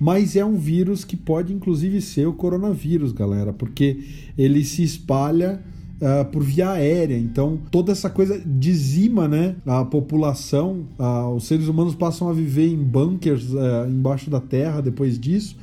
mas 0.02 0.35
é 0.35 0.44
um 0.44 0.56
vírus 0.56 1.04
que 1.04 1.16
pode 1.16 1.52
inclusive 1.52 2.00
ser 2.00 2.26
o 2.26 2.32
coronavírus, 2.32 3.12
galera, 3.12 3.52
porque 3.52 4.00
ele 4.37 4.64
se 4.64 4.82
espalha 4.82 5.62
uh, 6.00 6.25
por 6.25 6.42
via 6.42 6.73
aérea. 6.73 7.16
Então, 7.16 7.56
toda 7.71 7.92
essa 7.92 8.11
coisa 8.11 8.42
dizima 8.44 9.28
né, 9.28 9.54
a 9.64 9.85
população. 9.85 10.88
Uh, 10.99 11.37
os 11.37 11.44
seres 11.44 11.68
humanos 11.68 11.94
passam 11.94 12.28
a 12.28 12.32
viver 12.32 12.66
em 12.66 12.82
bunkers 12.82 13.52
uh, 13.52 13.88
embaixo 13.88 14.28
da 14.28 14.40
terra 14.40 14.80
depois 14.80 15.16
disso. 15.16 15.56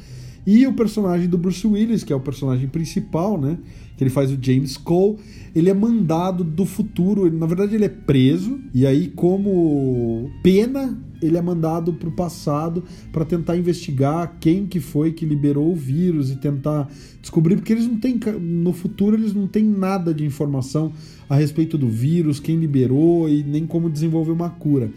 E 0.48 0.66
o 0.66 0.72
personagem 0.72 1.28
do 1.28 1.38
Bruce 1.38 1.68
Willis, 1.68 2.06
que 2.06 2.14
é 2.14 2.16
o 2.16 2.22
personagem 2.22 2.70
principal, 2.70 3.38
né? 3.38 3.58
Que 3.98 4.06
ele 4.06 4.10
faz 4.10 4.32
o 4.32 4.38
James 4.42 4.78
Cole, 4.78 5.18
ele 5.54 5.70
é 5.70 5.74
mandado 5.74 6.46
do 6.46 6.66
futuro. 6.66 7.28
Ele, 7.28 7.36
na 7.36 7.46
verdade, 7.46 7.76
ele 7.76 7.84
é 7.84 7.90
preso. 7.90 8.58
E 8.74 8.88
aí, 8.88 9.10
como 9.10 10.32
pena, 10.42 10.98
ele 11.22 11.38
é 11.38 11.42
mandado 11.42 11.94
para 11.94 12.10
o 12.10 12.12
passado 12.12 12.84
para 13.12 13.26
tentar 13.26 13.58
investigar 13.58 14.38
quem 14.40 14.66
que 14.66 14.80
foi 14.80 15.12
que 15.12 15.26
liberou 15.26 15.72
o 15.72 15.76
vírus 15.76 16.32
e 16.32 16.36
tentar 16.36 16.90
descobrir, 17.22 17.56
porque 17.56 17.74
eles 17.74 17.88
não 17.88 17.98
têm. 17.98 18.20
No 18.40 18.74
futuro, 18.74 19.16
eles 19.16 19.34
não 19.34 19.48
têm 19.48 19.64
nada 19.64 20.14
de 20.14 20.26
informação 20.26 20.92
a 21.30 21.36
respeito 21.36 21.78
do 21.78 21.88
vírus, 21.88 22.40
quem 22.40 22.58
liberou 22.58 23.30
e 23.30 23.44
nem 23.44 23.66
como 23.66 23.90
desenvolver 23.90 24.32
uma 24.32 24.50
cura. 24.50 24.92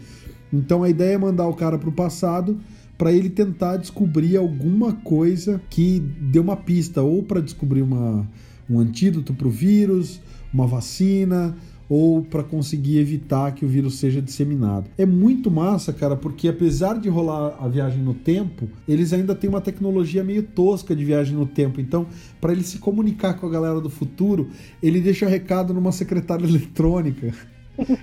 Então 0.51 0.83
a 0.83 0.89
ideia 0.89 1.15
é 1.15 1.17
mandar 1.17 1.47
o 1.47 1.53
cara 1.53 1.77
para 1.77 1.89
o 1.89 1.93
passado 1.93 2.57
para 2.97 3.11
ele 3.11 3.29
tentar 3.29 3.77
descobrir 3.77 4.37
alguma 4.37 4.93
coisa 4.93 5.61
que 5.69 5.99
dê 5.99 6.39
uma 6.39 6.55
pista, 6.55 7.01
ou 7.01 7.23
para 7.23 7.41
descobrir 7.41 7.81
uma, 7.81 8.27
um 8.69 8.79
antídoto 8.79 9.33
para 9.33 9.47
o 9.47 9.51
vírus, 9.51 10.21
uma 10.53 10.67
vacina, 10.67 11.55
ou 11.89 12.23
para 12.23 12.43
conseguir 12.43 12.97
evitar 12.97 13.53
que 13.53 13.65
o 13.65 13.67
vírus 13.67 13.99
seja 13.99 14.21
disseminado. 14.21 14.89
É 14.97 15.05
muito 15.05 15.51
massa, 15.51 15.91
cara, 15.91 16.15
porque 16.15 16.47
apesar 16.47 16.99
de 16.99 17.09
rolar 17.09 17.57
a 17.59 17.67
viagem 17.67 18.01
no 18.01 18.13
tempo, 18.13 18.67
eles 18.87 19.13
ainda 19.13 19.35
têm 19.35 19.49
uma 19.49 19.61
tecnologia 19.61 20.23
meio 20.23 20.43
tosca 20.43 20.95
de 20.95 21.03
viagem 21.03 21.35
no 21.35 21.45
tempo. 21.45 21.79
Então, 21.81 22.07
para 22.39 22.51
ele 22.51 22.63
se 22.63 22.77
comunicar 22.77 23.35
com 23.35 23.45
a 23.45 23.49
galera 23.49 23.79
do 23.79 23.89
futuro, 23.89 24.49
ele 24.81 25.01
deixa 25.01 25.27
recado 25.27 25.73
numa 25.73 25.91
secretária 25.91 26.45
eletrônica. 26.47 27.33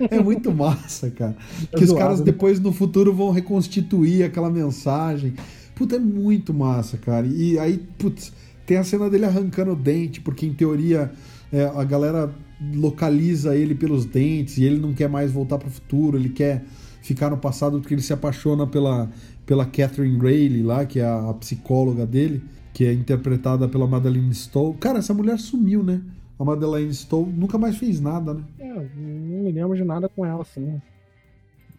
É 0.09 0.21
muito 0.21 0.51
massa, 0.51 1.09
cara. 1.09 1.35
É 1.71 1.77
que 1.77 1.83
os 1.83 1.93
caras 1.93 2.19
né? 2.19 2.25
depois 2.25 2.59
no 2.59 2.73
futuro 2.73 3.13
vão 3.13 3.31
reconstituir 3.31 4.23
aquela 4.23 4.49
mensagem. 4.49 5.33
Puta, 5.75 5.95
é 5.95 5.99
muito 5.99 6.53
massa, 6.53 6.97
cara. 6.97 7.25
E 7.25 7.57
aí, 7.57 7.81
putz, 7.97 8.33
tem 8.65 8.77
a 8.77 8.83
cena 8.83 9.09
dele 9.09 9.25
arrancando 9.25 9.71
o 9.71 9.75
dente, 9.75 10.21
porque 10.21 10.45
em 10.45 10.53
teoria 10.53 11.11
é, 11.51 11.63
a 11.63 11.83
galera 11.83 12.33
localiza 12.73 13.55
ele 13.55 13.73
pelos 13.73 14.05
dentes 14.05 14.57
e 14.57 14.63
ele 14.63 14.79
não 14.79 14.93
quer 14.93 15.09
mais 15.09 15.31
voltar 15.31 15.57
para 15.57 15.67
o 15.67 15.71
futuro, 15.71 16.17
ele 16.17 16.29
quer 16.29 16.63
ficar 17.01 17.29
no 17.29 17.37
passado 17.37 17.79
porque 17.79 17.93
ele 17.93 18.01
se 18.01 18.13
apaixona 18.13 18.67
pela, 18.67 19.09
pela 19.45 19.65
Catherine 19.65 20.17
Rayleigh 20.17 20.63
lá, 20.63 20.85
que 20.85 20.99
é 20.99 21.05
a, 21.05 21.29
a 21.29 21.33
psicóloga 21.33 22.05
dele, 22.05 22.43
que 22.73 22.85
é 22.85 22.93
interpretada 22.93 23.67
pela 23.67 23.87
Madeline 23.87 24.33
Stowe. 24.33 24.77
Cara, 24.77 24.99
essa 24.99 25.13
mulher 25.13 25.39
sumiu, 25.39 25.83
né? 25.83 26.01
A 26.39 26.45
Madeleine 26.45 26.93
Stowe 26.93 27.31
nunca 27.31 27.57
mais 27.57 27.77
fez 27.77 27.99
nada, 27.99 28.33
né? 28.33 28.43
É, 28.59 28.73
não 28.73 29.43
me 29.43 29.51
lembro 29.51 29.75
de 29.75 29.83
nada 29.83 30.09
com 30.09 30.25
ela, 30.25 30.41
assim. 30.41 30.81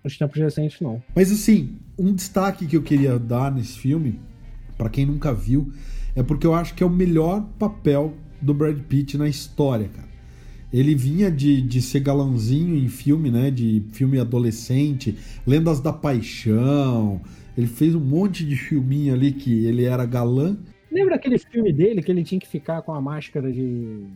Nos 0.04 0.18
tempos 0.18 0.38
recentes, 0.38 0.80
não. 0.80 1.02
Mas, 1.14 1.30
assim, 1.32 1.76
um 1.98 2.12
destaque 2.12 2.66
que 2.66 2.76
eu 2.76 2.82
queria 2.82 3.18
dar 3.18 3.52
nesse 3.52 3.78
filme, 3.78 4.20
para 4.76 4.90
quem 4.90 5.06
nunca 5.06 5.32
viu, 5.32 5.72
é 6.14 6.22
porque 6.22 6.46
eu 6.46 6.54
acho 6.54 6.74
que 6.74 6.82
é 6.82 6.86
o 6.86 6.90
melhor 6.90 7.44
papel 7.58 8.14
do 8.40 8.52
Brad 8.52 8.78
Pitt 8.80 9.16
na 9.16 9.28
história, 9.28 9.88
cara. 9.88 10.11
Ele 10.72 10.94
vinha 10.94 11.30
de, 11.30 11.60
de 11.60 11.82
ser 11.82 12.00
galãozinho 12.00 12.74
em 12.76 12.88
filme, 12.88 13.30
né? 13.30 13.50
De 13.50 13.84
filme 13.92 14.18
adolescente, 14.18 15.18
Lendas 15.46 15.80
da 15.80 15.92
Paixão. 15.92 17.20
Ele 17.56 17.66
fez 17.66 17.94
um 17.94 18.00
monte 18.00 18.44
de 18.44 18.56
filminho 18.56 19.12
ali 19.12 19.32
que 19.32 19.66
ele 19.66 19.84
era 19.84 20.06
galã. 20.06 20.56
Lembra 20.90 21.16
aquele 21.16 21.38
filme 21.38 21.72
dele 21.72 22.02
que 22.02 22.10
ele 22.10 22.24
tinha 22.24 22.40
que 22.40 22.48
ficar 22.48 22.80
com 22.82 22.92
a 22.92 23.00
máscara 23.00 23.52
de 23.52 24.06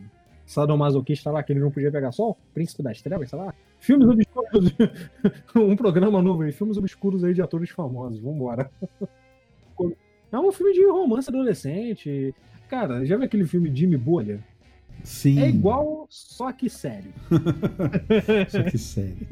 sadomasoquista 0.46 1.30
lá, 1.30 1.42
que 1.42 1.52
ele 1.52 1.60
não 1.60 1.70
podia 1.70 1.92
pegar 1.92 2.12
sol? 2.12 2.38
Príncipe 2.54 2.82
das 2.82 3.02
Trevas, 3.02 3.28
sei 3.28 3.38
lá. 3.38 3.54
Filmes 3.78 4.08
obscuros. 4.08 4.75
um 5.54 5.76
programa 5.76 6.22
novo 6.22 6.42
aí. 6.42 6.52
Filmes 6.52 6.78
obscuros 6.78 7.22
aí 7.25 7.34
de 7.34 7.42
atores 7.42 7.70
famosos. 7.70 8.20
Vambora. 8.20 8.70
É 10.32 10.38
um 10.38 10.50
filme 10.50 10.72
de 10.72 10.84
romance 10.84 11.30
adolescente. 11.30 12.34
Cara, 12.68 13.04
já 13.06 13.16
viu 13.16 13.25
aquele 13.25 13.46
filme 13.46 13.75
Jimmy 13.75 13.96
Bolha? 13.96 14.42
Sim. 15.06 15.38
É 15.38 15.48
igual, 15.48 16.04
só 16.10 16.50
que 16.50 16.68
sério. 16.68 17.12
só 18.50 18.62
que 18.64 18.76
sério. 18.76 19.25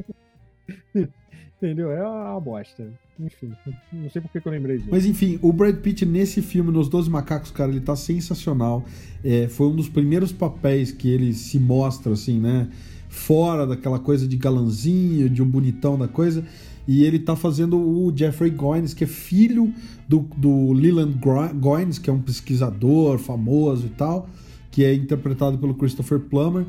Entendeu? 1.57 1.91
É 1.91 2.01
uma 2.07 2.41
bosta. 2.41 2.87
Enfim, 3.19 3.53
não 3.93 4.09
sei 4.09 4.23
por 4.23 4.31
que 4.31 4.47
eu 4.47 4.53
lembrei 4.53 4.77
disso. 4.79 4.89
Mas 4.89 5.05
enfim, 5.05 5.37
o 5.43 5.53
Brad 5.53 5.75
Pitt 5.77 6.07
nesse 6.07 6.41
filme, 6.43 6.71
nos 6.71 6.89
Doze 6.89 7.11
Macacos, 7.11 7.51
cara, 7.51 7.73
ele 7.73 7.81
tá 7.81 7.97
sensacional. 7.97 8.85
É, 9.25 9.49
foi 9.49 9.67
um 9.67 9.75
dos 9.75 9.89
primeiros 9.89 10.31
papéis 10.31 10.93
que 10.93 11.09
ele 11.09 11.35
se 11.35 11.59
mostra, 11.59 12.13
assim, 12.13 12.39
né? 12.39 12.69
Fora 13.09 13.67
daquela 13.67 13.99
coisa 13.99 14.29
de 14.29 14.37
galanzinho, 14.37 15.29
de 15.29 15.43
um 15.43 15.47
bonitão 15.47 15.99
da 15.99 16.07
coisa. 16.07 16.45
E 16.87 17.03
ele 17.03 17.19
tá 17.19 17.35
fazendo 17.35 17.77
o 17.77 18.13
Jeffrey 18.15 18.51
Goines, 18.51 18.95
que 18.95 19.03
é 19.03 19.09
filho 19.09 19.75
do, 20.09 20.21
do 20.37 20.73
Leland 20.73 21.19
Goines, 21.55 21.99
que 21.99 22.09
é 22.09 22.13
um 22.13 22.21
pesquisador 22.21 23.19
famoso 23.19 23.87
e 23.87 23.91
tal, 23.91 24.29
que 24.75 24.83
é 24.83 24.93
interpretado 24.93 25.57
pelo 25.57 25.73
Christopher 25.73 26.19
Plummer. 26.19 26.67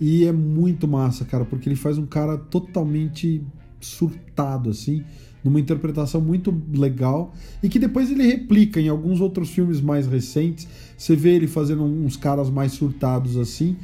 E 0.00 0.24
é 0.24 0.32
muito 0.32 0.88
massa, 0.88 1.22
cara, 1.22 1.44
porque 1.44 1.68
ele 1.68 1.76
faz 1.76 1.98
um 1.98 2.06
cara 2.06 2.38
totalmente 2.38 3.44
surtado, 3.78 4.70
assim, 4.70 5.04
numa 5.44 5.60
interpretação 5.60 6.18
muito 6.18 6.54
legal 6.72 7.34
e 7.62 7.68
que 7.68 7.78
depois 7.78 8.10
ele 8.10 8.26
replica 8.26 8.80
em 8.80 8.88
alguns 8.88 9.20
outros 9.20 9.50
filmes 9.50 9.82
mais 9.82 10.06
recentes. 10.06 10.66
Você 10.96 11.14
vê 11.14 11.34
ele 11.34 11.46
fazendo 11.46 11.84
uns 11.84 12.16
caras 12.16 12.48
mais 12.48 12.72
surtados 12.72 13.36
assim, 13.36 13.76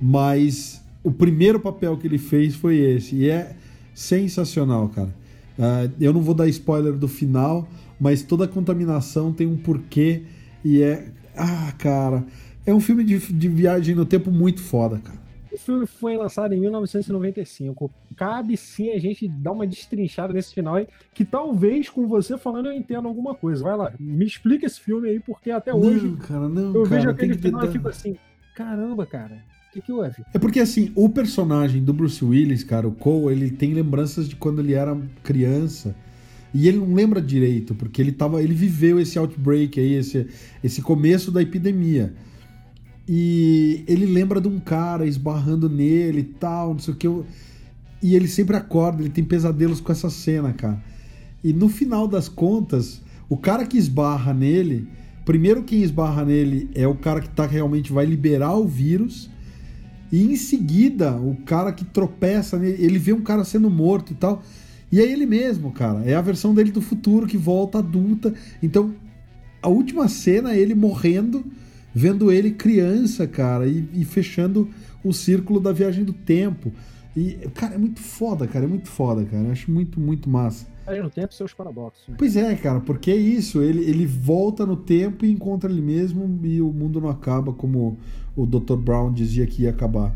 mas 0.00 0.80
o 1.02 1.10
primeiro 1.10 1.58
papel 1.58 1.96
que 1.96 2.06
ele 2.06 2.18
fez 2.18 2.54
foi 2.54 2.78
esse 2.78 3.16
e 3.16 3.28
é 3.28 3.56
sensacional, 3.92 4.88
cara. 4.88 5.12
Uh, 5.58 5.92
eu 6.00 6.12
não 6.12 6.22
vou 6.22 6.34
dar 6.34 6.46
spoiler 6.46 6.92
do 6.92 7.08
final, 7.08 7.68
mas 7.98 8.22
toda 8.22 8.46
contaminação 8.46 9.32
tem 9.32 9.48
um 9.48 9.56
porquê 9.56 10.22
e 10.64 10.80
é. 10.80 11.08
Ah, 11.36 11.72
cara. 11.76 12.24
É 12.66 12.74
um 12.74 12.80
filme 12.80 13.04
de, 13.04 13.18
de 13.18 13.48
viagem 13.48 13.94
no 13.94 14.04
tempo 14.04 14.30
muito 14.30 14.60
foda, 14.60 14.98
cara. 14.98 15.18
O 15.52 15.58
filme 15.58 15.84
foi 15.84 16.16
lançado 16.16 16.54
em 16.54 16.60
1995. 16.60 17.90
Cabe 18.16 18.56
sim 18.56 18.90
a 18.90 18.98
gente 19.00 19.26
dar 19.26 19.50
uma 19.52 19.66
destrinchada 19.66 20.32
nesse 20.32 20.54
final 20.54 20.76
aí, 20.76 20.86
que 21.12 21.24
talvez 21.24 21.88
com 21.88 22.06
você 22.06 22.38
falando 22.38 22.66
eu 22.66 22.72
entenda 22.72 23.08
alguma 23.08 23.34
coisa. 23.34 23.64
Vai 23.64 23.76
lá, 23.76 23.92
me 23.98 24.24
explica 24.24 24.66
esse 24.66 24.80
filme 24.80 25.08
aí, 25.08 25.18
porque 25.18 25.50
até 25.50 25.72
não, 25.72 25.80
hoje 25.80 26.16
cara, 26.28 26.48
não, 26.48 26.72
eu 26.74 26.84
cara, 26.84 26.96
vejo 26.96 27.10
aquele 27.10 27.34
final 27.34 27.64
e 27.64 27.72
fico 27.72 27.88
assim, 27.88 28.16
caramba, 28.54 29.04
cara. 29.04 29.42
O 29.68 29.72
que, 29.72 29.80
que 29.80 29.92
houve? 29.92 30.24
É 30.34 30.38
porque 30.38 30.60
assim, 30.60 30.92
o 30.94 31.08
personagem 31.08 31.82
do 31.82 31.92
Bruce 31.92 32.24
Willis, 32.24 32.62
cara, 32.64 32.86
o 32.86 32.92
Cole, 32.92 33.34
ele 33.34 33.50
tem 33.50 33.72
lembranças 33.74 34.28
de 34.28 34.36
quando 34.36 34.60
ele 34.60 34.74
era 34.74 34.96
criança. 35.22 35.94
E 36.52 36.66
ele 36.66 36.78
não 36.78 36.92
lembra 36.92 37.22
direito, 37.22 37.74
porque 37.76 38.02
ele 38.02 38.10
tava, 38.10 38.42
ele 38.42 38.54
viveu 38.54 38.98
esse 38.98 39.16
outbreak 39.16 39.78
aí, 39.78 39.94
esse, 39.94 40.26
esse 40.62 40.82
começo 40.82 41.30
da 41.30 41.40
epidemia. 41.40 42.12
E 43.12 43.82
ele 43.88 44.06
lembra 44.06 44.40
de 44.40 44.46
um 44.46 44.60
cara 44.60 45.04
esbarrando 45.04 45.68
nele 45.68 46.20
e 46.20 46.22
tal, 46.22 46.74
não 46.74 46.78
sei 46.78 46.94
o 46.94 46.96
que. 46.96 47.08
E 48.00 48.14
ele 48.14 48.28
sempre 48.28 48.54
acorda, 48.54 49.02
ele 49.02 49.10
tem 49.10 49.24
pesadelos 49.24 49.80
com 49.80 49.90
essa 49.90 50.08
cena, 50.08 50.52
cara. 50.52 50.80
E 51.42 51.52
no 51.52 51.68
final 51.68 52.06
das 52.06 52.28
contas, 52.28 53.02
o 53.28 53.36
cara 53.36 53.66
que 53.66 53.76
esbarra 53.76 54.32
nele, 54.32 54.86
primeiro 55.24 55.64
quem 55.64 55.82
esbarra 55.82 56.24
nele 56.24 56.70
é 56.72 56.86
o 56.86 56.94
cara 56.94 57.20
que 57.20 57.28
tá, 57.28 57.46
realmente 57.46 57.92
vai 57.92 58.06
liberar 58.06 58.54
o 58.54 58.64
vírus. 58.64 59.28
E 60.12 60.22
em 60.22 60.36
seguida, 60.36 61.16
o 61.16 61.34
cara 61.44 61.72
que 61.72 61.84
tropeça 61.84 62.60
nele, 62.60 62.80
ele 62.80 62.98
vê 63.00 63.12
um 63.12 63.22
cara 63.22 63.42
sendo 63.42 63.68
morto 63.68 64.12
e 64.12 64.14
tal. 64.14 64.40
E 64.92 65.00
é 65.00 65.02
ele 65.02 65.26
mesmo, 65.26 65.72
cara. 65.72 66.04
É 66.04 66.14
a 66.14 66.20
versão 66.20 66.54
dele 66.54 66.70
do 66.70 66.80
futuro 66.80 67.26
que 67.26 67.36
volta 67.36 67.78
adulta. 67.78 68.32
Então, 68.62 68.94
a 69.60 69.68
última 69.68 70.06
cena 70.06 70.52
é 70.52 70.60
ele 70.60 70.76
morrendo 70.76 71.44
vendo 71.94 72.30
ele 72.30 72.50
criança, 72.50 73.26
cara, 73.26 73.66
e, 73.66 73.88
e 73.92 74.04
fechando 74.04 74.68
o 75.04 75.12
círculo 75.12 75.60
da 75.60 75.72
viagem 75.72 76.04
do 76.04 76.12
tempo. 76.12 76.72
E, 77.16 77.32
cara, 77.54 77.74
é 77.74 77.78
muito 77.78 78.00
foda, 78.00 78.46
cara, 78.46 78.64
é 78.64 78.68
muito 78.68 78.88
foda, 78.88 79.24
cara. 79.24 79.44
Eu 79.44 79.52
acho 79.52 79.70
muito, 79.70 80.00
muito 80.00 80.28
massa. 80.28 80.66
Viagem 80.84 81.02
no 81.02 81.10
tempo 81.10 81.34
seus 81.34 81.52
paradoxos. 81.52 82.06
Né? 82.08 82.14
Pois 82.16 82.36
é, 82.36 82.54
cara, 82.54 82.80
porque 82.80 83.10
é 83.10 83.16
isso. 83.16 83.62
Ele, 83.62 83.82
ele 83.84 84.06
volta 84.06 84.64
no 84.64 84.76
tempo 84.76 85.24
e 85.24 85.30
encontra 85.30 85.70
ele 85.70 85.80
mesmo 85.80 86.38
e 86.44 86.60
o 86.60 86.72
mundo 86.72 87.00
não 87.00 87.08
acaba 87.08 87.52
como 87.52 87.98
o 88.36 88.46
Dr. 88.46 88.76
Brown 88.76 89.12
dizia 89.12 89.46
que 89.46 89.62
ia 89.62 89.70
acabar. 89.70 90.14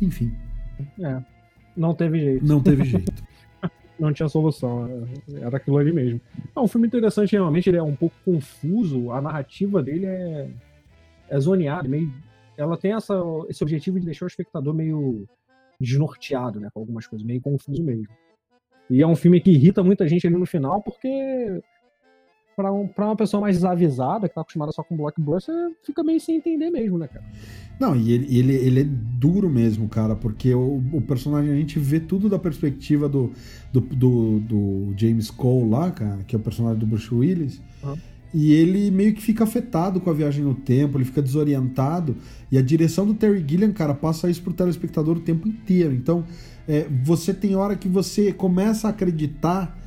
Enfim. 0.00 0.32
É. 1.00 1.22
Não 1.76 1.94
teve 1.94 2.20
jeito. 2.20 2.46
Não 2.46 2.60
teve 2.60 2.84
jeito. 2.84 3.12
não 3.98 4.12
tinha 4.12 4.28
solução. 4.28 5.06
Era 5.40 5.56
aquilo 5.56 5.78
ali 5.78 5.92
mesmo. 5.92 6.20
É 6.54 6.60
um 6.60 6.68
filme 6.68 6.86
interessante, 6.86 7.32
realmente. 7.32 7.68
Ele 7.68 7.78
é 7.78 7.82
um 7.82 7.94
pouco 7.94 8.14
confuso. 8.24 9.10
A 9.10 9.20
narrativa 9.20 9.82
dele 9.82 10.06
é, 10.06 10.50
é 11.28 11.40
zoneada. 11.40 11.88
Meio, 11.88 12.12
ela 12.56 12.76
tem 12.76 12.92
essa, 12.92 13.14
esse 13.48 13.62
objetivo 13.62 13.98
de 13.98 14.06
deixar 14.06 14.24
o 14.24 14.28
espectador 14.28 14.74
meio 14.74 15.26
desnorteado, 15.80 16.60
né? 16.60 16.68
Com 16.72 16.80
algumas 16.80 17.06
coisas, 17.06 17.26
meio 17.26 17.40
confuso 17.40 17.82
mesmo. 17.82 18.08
E 18.90 19.02
é 19.02 19.06
um 19.06 19.16
filme 19.16 19.40
que 19.40 19.50
irrita 19.50 19.82
muita 19.82 20.06
gente 20.06 20.26
ali 20.26 20.36
no 20.36 20.46
final, 20.46 20.82
porque 20.82 21.62
pra, 22.54 22.72
um, 22.72 22.86
pra 22.86 23.06
uma 23.06 23.16
pessoa 23.16 23.40
mais 23.40 23.56
desavisada, 23.56 24.28
que 24.28 24.34
tá 24.34 24.40
acostumada 24.40 24.72
só 24.72 24.82
com 24.82 24.96
blockbuster, 24.96 25.54
fica 25.82 26.02
meio 26.02 26.20
sem 26.20 26.36
entender 26.36 26.70
mesmo, 26.70 26.98
né, 26.98 27.08
cara? 27.08 27.24
Não, 27.78 27.96
e 27.96 28.12
ele, 28.12 28.38
ele, 28.38 28.52
ele 28.54 28.80
é 28.80 28.84
duro 28.84 29.50
mesmo, 29.50 29.88
cara, 29.88 30.14
porque 30.14 30.54
o, 30.54 30.82
o 30.92 31.00
personagem, 31.00 31.52
a 31.52 31.56
gente 31.56 31.78
vê 31.78 31.98
tudo 31.98 32.28
da 32.28 32.38
perspectiva 32.38 33.08
do, 33.08 33.32
do, 33.72 33.80
do, 33.80 34.40
do 34.40 34.94
James 34.96 35.30
Cole 35.30 35.70
lá, 35.70 35.90
cara, 35.90 36.18
que 36.26 36.36
é 36.36 36.38
o 36.38 36.42
personagem 36.42 36.78
do 36.78 36.86
Bruce 36.86 37.12
Willis. 37.12 37.60
Uhum. 37.82 37.96
E 38.32 38.52
ele 38.52 38.90
meio 38.90 39.14
que 39.14 39.22
fica 39.22 39.44
afetado 39.44 40.00
com 40.00 40.10
a 40.10 40.12
viagem 40.12 40.42
no 40.42 40.56
tempo, 40.56 40.98
ele 40.98 41.04
fica 41.04 41.22
desorientado. 41.22 42.16
E 42.50 42.58
a 42.58 42.62
direção 42.62 43.06
do 43.06 43.14
Terry 43.14 43.44
Gilliam, 43.46 43.72
cara, 43.72 43.94
passa 43.94 44.28
isso 44.28 44.42
pro 44.42 44.52
telespectador 44.52 45.18
o 45.18 45.20
tempo 45.20 45.46
inteiro. 45.46 45.94
Então, 45.94 46.24
é, 46.66 46.88
você 47.04 47.32
tem 47.32 47.54
hora 47.54 47.76
que 47.76 47.88
você 47.88 48.32
começa 48.32 48.88
a 48.88 48.90
acreditar 48.90 49.78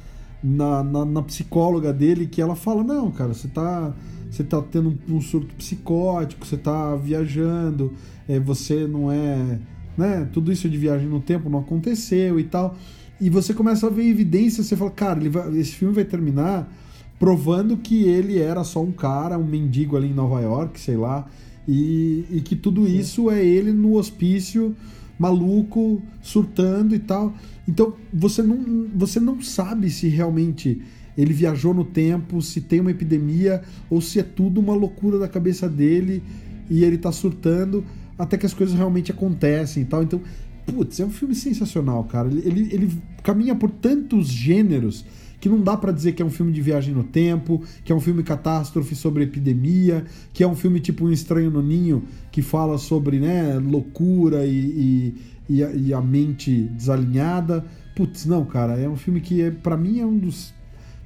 na, 0.43 0.83
na, 0.83 1.05
na, 1.05 1.21
psicóloga 1.21 1.91
dele 1.91 2.27
que 2.27 2.41
ela 2.41 2.55
fala: 2.55 2.83
Não, 2.83 3.11
cara, 3.11 3.33
você 3.33 3.47
tá, 3.47 3.93
você 4.29 4.43
tá 4.43 4.61
tendo 4.61 4.97
um, 5.09 5.21
surto 5.21 5.53
psicótico, 5.55 6.45
você 6.45 6.57
tá 6.57 6.95
viajando, 6.95 7.93
é, 8.27 8.39
você 8.39 8.87
não 8.87 9.11
é. 9.11 9.59
Né, 9.97 10.29
tudo 10.31 10.51
isso 10.51 10.69
de 10.69 10.77
viagem 10.77 11.07
no 11.07 11.19
tempo 11.19 11.49
não 11.49 11.59
aconteceu 11.59 12.39
e 12.39 12.43
tal. 12.43 12.75
E 13.19 13.31
você 13.31 13.51
começa 13.51 13.87
a 13.87 13.89
ver 13.89 14.07
evidências, 14.07 14.67
você 14.67 14.75
fala: 14.75 14.91
Cara, 14.91 15.29
vai, 15.29 15.57
esse 15.57 15.71
filme 15.71 15.93
vai 15.93 16.05
terminar 16.05 16.71
provando 17.19 17.77
que 17.77 18.03
ele 18.03 18.39
era 18.39 18.63
só 18.63 18.81
um 18.81 18.91
cara, 18.91 19.37
um 19.37 19.45
mendigo 19.45 19.97
ali 19.97 20.07
em 20.07 20.13
Nova 20.13 20.39
York, 20.41 20.79
sei 20.79 20.95
lá, 20.95 21.27
e, 21.67 22.25
e 22.29 22.41
que 22.41 22.55
tudo 22.55 22.87
isso 22.87 23.29
é 23.29 23.43
ele 23.43 23.71
no 23.71 23.95
hospício, 23.95 24.75
maluco, 25.17 26.01
surtando 26.21 26.95
e 26.95 26.99
tal. 26.99 27.33
Então 27.67 27.93
você 28.13 28.41
não, 28.41 28.87
você 28.95 29.19
não 29.19 29.41
sabe 29.41 29.89
se 29.89 30.07
realmente 30.07 30.81
ele 31.17 31.33
viajou 31.33 31.73
no 31.73 31.83
tempo, 31.83 32.41
se 32.41 32.61
tem 32.61 32.79
uma 32.79 32.91
epidemia 32.91 33.63
ou 33.89 33.99
se 33.99 34.19
é 34.19 34.23
tudo 34.23 34.59
uma 34.59 34.73
loucura 34.73 35.17
da 35.17 35.27
cabeça 35.27 35.67
dele 35.67 36.23
e 36.69 36.83
ele 36.83 36.97
tá 36.97 37.11
surtando 37.11 37.83
até 38.17 38.37
que 38.37 38.45
as 38.45 38.53
coisas 38.53 38.75
realmente 38.75 39.11
acontecem 39.11 39.83
e 39.83 39.85
tal. 39.85 40.03
Então, 40.03 40.21
putz, 40.65 40.99
é 40.99 41.05
um 41.05 41.09
filme 41.09 41.35
sensacional, 41.35 42.03
cara. 42.03 42.27
Ele, 42.29 42.41
ele, 42.45 42.73
ele 42.73 42.91
caminha 43.23 43.55
por 43.55 43.69
tantos 43.71 44.27
gêneros 44.27 45.05
que 45.39 45.47
não 45.47 45.61
dá 45.61 45.77
para 45.77 45.91
dizer 45.91 46.13
que 46.13 46.21
é 46.21 46.25
um 46.25 46.29
filme 46.29 46.51
de 46.51 46.61
viagem 46.61 46.93
no 46.93 47.03
tempo, 47.03 47.63
que 47.83 47.91
é 47.91 47.95
um 47.95 47.99
filme 47.99 48.23
catástrofe 48.23 48.95
sobre 48.95 49.23
epidemia, 49.23 50.05
que 50.33 50.43
é 50.43 50.47
um 50.47 50.55
filme 50.55 50.79
tipo 50.79 51.05
Um 51.05 51.11
Estranho 51.11 51.51
no 51.51 51.61
Ninho, 51.61 52.03
que 52.31 52.41
fala 52.41 52.77
sobre 52.77 53.19
né, 53.19 53.57
loucura 53.59 54.45
e, 54.45 54.51
e, 54.51 55.15
e, 55.49 55.63
a, 55.63 55.71
e 55.71 55.93
a, 55.93 56.01
mente 56.01 56.63
desalinhada. 56.63 57.63
Putz, 57.95 58.25
não, 58.25 58.45
cara, 58.45 58.79
é 58.79 58.89
um 58.89 58.95
filme 58.95 59.21
que 59.21 59.41
é, 59.41 59.51
para 59.51 59.77
mim 59.77 59.99
é 59.99 60.05
um 60.05 60.17
dos 60.17 60.53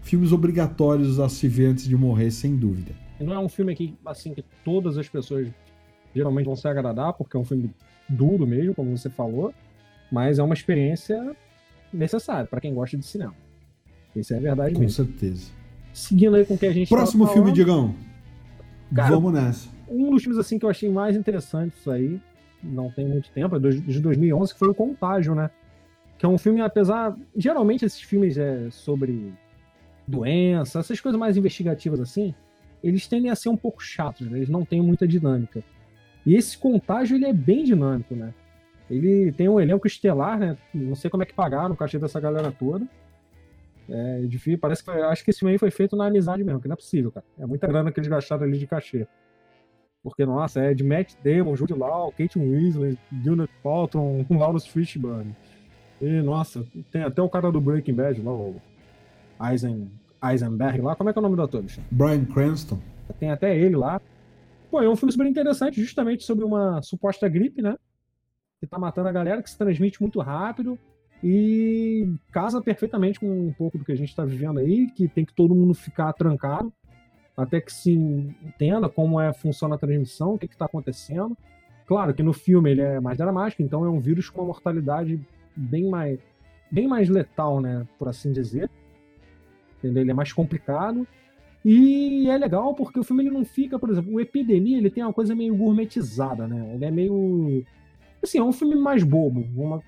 filmes 0.02 0.32
obrigatórios 0.32 1.20
a 1.20 1.30
se 1.30 1.48
ver 1.48 1.68
antes 1.68 1.86
de 1.88 1.96
morrer, 1.96 2.32
sem 2.32 2.56
dúvida. 2.56 2.92
Não 3.20 3.34
é 3.34 3.40
um 3.40 3.50
filme 3.50 3.76
que, 3.76 3.94
assim, 4.06 4.34
que 4.34 4.44
todas 4.64 4.98
as 4.98 5.08
pessoas 5.08 5.48
geralmente 6.14 6.46
vão 6.46 6.56
se 6.56 6.68
agradar, 6.68 7.14
porque 7.14 7.38
é 7.38 7.40
um 7.40 7.46
filme 7.46 7.72
duro 8.10 8.46
mesmo, 8.48 8.74
como 8.74 8.98
você 8.98 9.10
falou, 9.10 9.54
mas 10.12 10.40
é 10.40 10.44
uma 10.44 10.54
experiência 10.54 11.36
necessária 11.94 12.48
para 12.48 12.60
quem 12.60 12.74
gosta 12.74 12.98
de 12.98 13.06
cinema. 13.06 13.36
Isso 14.16 14.34
é 14.34 14.40
verdade 14.40 14.74
com 14.74 14.82
mesmo. 14.82 15.06
Com 15.06 15.12
certeza. 15.12 15.52
Seguindo 15.94 16.36
aí 16.36 16.46
com 16.46 16.54
o 16.54 16.58
que 16.58 16.66
a 16.66 16.72
gente 16.72 16.90
Próximo 16.90 17.28
filme, 17.28 17.52
Digão. 17.52 17.96
Cara, 18.94 19.16
Vamos 19.16 19.34
nessa. 19.34 19.70
Um 19.90 20.12
dos 20.12 20.24
filmes 20.24 20.40
assim 20.40 20.58
que 20.58 20.66
eu 20.66 20.70
achei 20.70 20.90
mais 20.90 21.16
interessantes 21.16 21.88
aí, 21.88 22.20
não 22.64 22.90
tem 22.90 23.08
muito 23.08 23.30
tempo, 23.32 23.56
é 23.56 23.60
de 23.60 24.00
2011, 24.00 24.54
que 24.54 24.60
foi 24.60 24.70
o 24.70 24.76
Contágio, 24.76 25.36
né? 25.36 25.50
Que 26.18 26.26
é 26.26 26.30
um 26.30 26.38
filme, 26.38 26.62
apesar. 26.62 27.18
Geralmente 27.36 27.84
esses 27.84 28.02
filmes 28.02 28.38
é 28.38 28.70
sobre 28.70 29.34
doença, 30.08 30.80
essas 30.80 31.00
coisas 31.00 31.20
mais 31.20 31.38
investigativas 31.38 32.00
assim, 32.00 32.34
eles 32.84 33.08
tendem 33.08 33.32
a 33.32 33.36
ser 33.36 33.50
um 33.50 33.58
pouco 33.58 33.82
chatos, 33.82 34.30
né? 34.30 34.38
eles 34.38 34.50
não 34.50 34.66
têm 34.66 34.82
muita 34.82 35.08
dinâmica. 35.08 35.64
E 36.26 36.36
esse 36.36 36.58
Contágio, 36.58 37.16
ele 37.16 37.26
é 37.26 37.34
bem 37.34 37.64
dinâmico, 37.64 38.16
né? 38.16 38.34
Ele 38.90 39.32
tem 39.32 39.48
um 39.48 39.60
elenco 39.60 39.88
estelar, 39.88 40.38
né? 40.38 40.58
Não 40.74 40.96
sei 40.96 41.10
como 41.10 41.24
é 41.24 41.26
que 41.26 41.34
pagaram 41.34 41.74
o 41.74 41.78
cachê 41.78 41.98
dessa 41.98 42.20
galera 42.20 42.52
toda. 42.52 42.86
É 43.94 44.22
difícil, 44.22 44.58
parece 44.58 44.84
que 44.84 44.90
acho 44.90 45.24
que 45.24 45.32
esse 45.32 45.40
filme 45.40 45.52
aí 45.52 45.58
foi 45.58 45.70
feito 45.70 45.98
na 45.98 46.08
amizade 46.08 46.44
mesmo, 46.44 46.62
que 46.62 46.68
não 46.68 46.74
é 46.74 46.78
possível, 46.78 47.12
cara. 47.12 47.26
É 47.38 47.46
muita 47.46 47.68
grana 47.68 47.92
que 47.92 48.00
eles 48.00 48.10
gastaram 48.10 48.44
ali 48.44 48.58
de 48.58 48.66
cachê. 48.66 49.06
Porque, 50.02 50.26
nossa, 50.26 50.62
é 50.62 50.74
de 50.74 50.84
Matt 50.84 51.14
Damon, 51.24 51.56
Jude 51.56 51.74
Law, 51.74 52.12
Kate 52.12 52.40
Weasley, 52.40 52.98
Gwyneth 53.12 53.50
Paltrow, 53.62 54.26
Lawrence 54.32 54.70
Fishburne. 54.70 55.36
E, 56.00 56.22
nossa, 56.22 56.66
tem 56.90 57.04
até 57.04 57.22
o 57.22 57.30
cara 57.30 57.52
do 57.52 57.60
Breaking 57.60 57.94
Bad 57.94 58.22
lá, 58.22 58.32
o 58.32 58.56
Eisen, 59.52 59.92
Eisenberg 60.24 60.82
lá. 60.82 60.96
Como 60.96 61.10
é 61.10 61.14
que 61.14 61.20
é 61.20 61.22
o 61.22 61.24
nome 61.24 61.36
do 61.36 61.44
ator, 61.44 61.62
bicho? 61.62 61.82
Brian 61.92 62.26
Cranston. 62.26 62.80
Tem 63.20 63.30
até 63.30 63.56
ele 63.56 63.76
lá. 63.76 64.02
Pô, 64.72 64.82
é 64.82 64.90
um 64.90 64.96
filme 64.96 65.12
super 65.12 65.28
interessante, 65.28 65.82
justamente 65.82 66.24
sobre 66.24 66.46
uma 66.46 66.82
suposta 66.82 67.28
gripe, 67.28 67.62
né? 67.62 67.76
Que 68.60 68.66
tá 68.66 68.80
matando 68.80 69.10
a 69.10 69.12
galera, 69.12 69.44
que 69.44 69.50
se 69.50 69.58
transmite 69.58 70.02
muito 70.02 70.20
rápido 70.22 70.80
e 71.24 72.14
casa 72.32 72.62
perfeitamente 72.62 73.20
com 73.20 73.28
um 73.28 73.54
pouco 73.54 73.78
do 73.78 73.86
que 73.86 73.92
a 73.92 73.98
gente 73.98 74.10
está 74.10 74.26
vivendo 74.26 74.60
aí, 74.60 74.88
que 74.92 75.08
tem 75.08 75.24
que 75.24 75.34
todo 75.34 75.56
mundo 75.56 75.74
ficar 75.74 76.12
trancado 76.14 76.74
até 77.36 77.62
que 77.62 77.72
se 77.72 77.92
entenda 77.92 78.90
como 78.90 79.20
é 79.20 79.34
funciona 79.34 79.76
a 79.76 79.78
transmissão, 79.78 80.34
o 80.34 80.38
que 80.38 80.46
está 80.46 80.66
acontecendo. 80.66 81.38
Claro 81.86 82.14
que 82.14 82.24
no 82.24 82.34
filme 82.34 82.72
ele 82.72 82.82
é 82.82 83.00
mais 83.00 83.18
dramático, 83.18 83.62
então 83.62 83.86
é 83.86 83.90
um 83.90 84.00
vírus 84.00 84.30
com 84.30 84.42
uma 84.42 84.48
mortalidade 84.48 85.20
bem 85.56 85.90
mais, 85.90 86.20
bem 86.72 86.88
mais 86.88 87.10
letal, 87.10 87.60
né, 87.60 87.86
por 87.98 88.08
assim 88.08 88.32
dizer. 88.32 88.70
Entendeu? 89.78 90.04
Ele 90.04 90.12
é 90.12 90.14
mais 90.14 90.32
complicado. 90.32 91.08
E 91.64 92.28
é 92.30 92.38
legal 92.38 92.74
porque 92.74 93.00
o 93.00 93.04
filme 93.04 93.24
ele 93.24 93.32
não 93.32 93.46
fica, 93.46 93.78
por 93.78 93.90
exemplo, 93.90 94.14
o 94.14 94.20
Epidemia 94.20 94.78
ele 94.78 94.90
tem 94.90 95.04
uma 95.04 95.14
coisa 95.14 95.36
meio 95.36 95.56
gourmetizada, 95.56 96.48
né? 96.48 96.72
Ele 96.74 96.86
é 96.86 96.92
meio. 96.92 97.64
Assim, 98.22 98.40
é 98.40 98.44
um 98.44 98.52
filme 98.52 98.76
mais 98.76 99.04
bobo. 99.04 99.46
Uma 99.56 99.82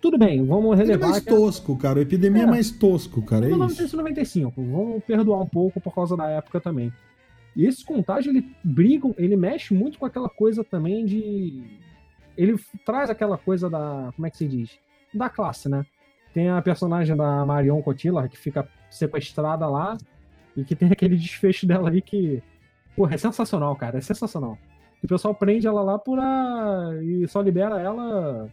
tudo 0.00 0.16
bem, 0.16 0.44
vamos 0.44 0.76
relevar. 0.76 0.94
Ele 0.94 1.04
é 1.04 1.10
mais 1.10 1.24
tosco, 1.24 1.76
cara. 1.76 1.98
A 1.98 2.02
epidemia 2.02 2.42
é, 2.42 2.46
é 2.46 2.48
mais 2.48 2.70
tosco, 2.70 3.20
cara. 3.22 3.46
É 3.46 3.48
1995. 3.48 4.62
Vamos 4.62 5.04
perdoar 5.04 5.40
um 5.40 5.46
pouco 5.46 5.80
por 5.80 5.94
causa 5.94 6.16
da 6.16 6.28
época 6.28 6.60
também. 6.60 6.92
E 7.56 7.66
esse 7.66 7.84
contágio, 7.84 8.30
ele 8.30 8.48
briga, 8.62 9.12
ele 9.18 9.36
mexe 9.36 9.74
muito 9.74 9.98
com 9.98 10.06
aquela 10.06 10.28
coisa 10.28 10.62
também 10.62 11.04
de. 11.04 11.64
Ele 12.36 12.56
traz 12.86 13.10
aquela 13.10 13.36
coisa 13.36 13.68
da. 13.68 14.12
Como 14.14 14.26
é 14.26 14.30
que 14.30 14.36
se 14.36 14.46
diz? 14.46 14.78
Da 15.12 15.28
classe, 15.28 15.68
né? 15.68 15.84
Tem 16.32 16.48
a 16.48 16.62
personagem 16.62 17.16
da 17.16 17.44
Marion 17.44 17.82
Cotillard 17.82 18.28
que 18.28 18.38
fica 18.38 18.68
sequestrada 18.90 19.66
lá 19.66 19.98
e 20.56 20.64
que 20.64 20.76
tem 20.76 20.90
aquele 20.92 21.16
desfecho 21.16 21.66
dela 21.66 21.90
aí 21.90 22.00
que. 22.00 22.40
Porra, 22.94 23.14
é 23.14 23.18
sensacional, 23.18 23.74
cara. 23.74 23.98
É 23.98 24.00
sensacional. 24.00 24.56
o 25.02 25.08
pessoal 25.08 25.34
prende 25.34 25.66
ela 25.66 25.82
lá 25.82 25.98
por 25.98 26.20
a... 26.20 26.92
e 27.02 27.26
só 27.26 27.40
libera 27.40 27.80
ela 27.80 28.48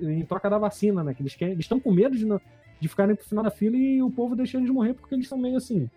em 0.00 0.24
troca 0.24 0.48
da 0.50 0.58
vacina, 0.58 1.02
né? 1.02 1.14
Que 1.14 1.22
eles 1.22 1.34
querem, 1.34 1.58
estão 1.58 1.78
com 1.80 1.92
medo 1.92 2.16
de, 2.16 2.26
de 2.80 2.88
ficarem 2.88 3.14
pro 3.14 3.24
final 3.24 3.44
da 3.44 3.50
fila 3.50 3.76
e 3.76 4.02
o 4.02 4.10
povo 4.10 4.34
deixando 4.34 4.66
de 4.66 4.72
morrer 4.72 4.94
porque 4.94 5.14
eles 5.14 5.28
são 5.28 5.38
meio 5.38 5.56
assim. 5.56 5.88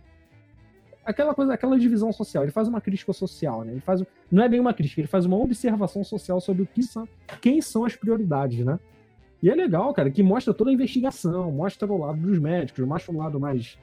Aquela 1.05 1.33
coisa, 1.33 1.53
aquela 1.53 1.79
divisão 1.79 2.11
social. 2.11 2.43
Ele 2.43 2.51
faz 2.51 2.67
uma 2.67 2.81
crítica 2.81 3.13
social, 3.13 3.63
né? 3.63 3.71
Ele 3.71 3.81
faz, 3.81 4.03
não 4.29 4.43
é 4.43 4.49
bem 4.49 4.59
uma 4.59 4.73
crítica, 4.73 5.01
ele 5.01 5.07
faz 5.07 5.25
uma 5.25 5.37
observação 5.37 6.03
social 6.03 6.41
sobre 6.41 6.63
o 6.63 6.65
que 6.65 6.83
são, 6.83 7.07
quem 7.41 7.61
são 7.61 7.85
as 7.85 7.95
prioridades, 7.95 8.65
né? 8.65 8.77
E 9.41 9.49
é 9.49 9.55
legal, 9.55 9.93
cara, 9.93 10.09
que 10.09 10.23
mostra 10.23 10.53
toda 10.53 10.69
a 10.69 10.73
investigação, 10.73 11.51
mostra 11.51 11.91
o 11.91 11.97
lado 11.97 12.19
dos 12.19 12.39
médicos, 12.39 12.83
mostra 12.85 13.13
o 13.13 13.17
lado 13.17 13.39
mais 13.39 13.77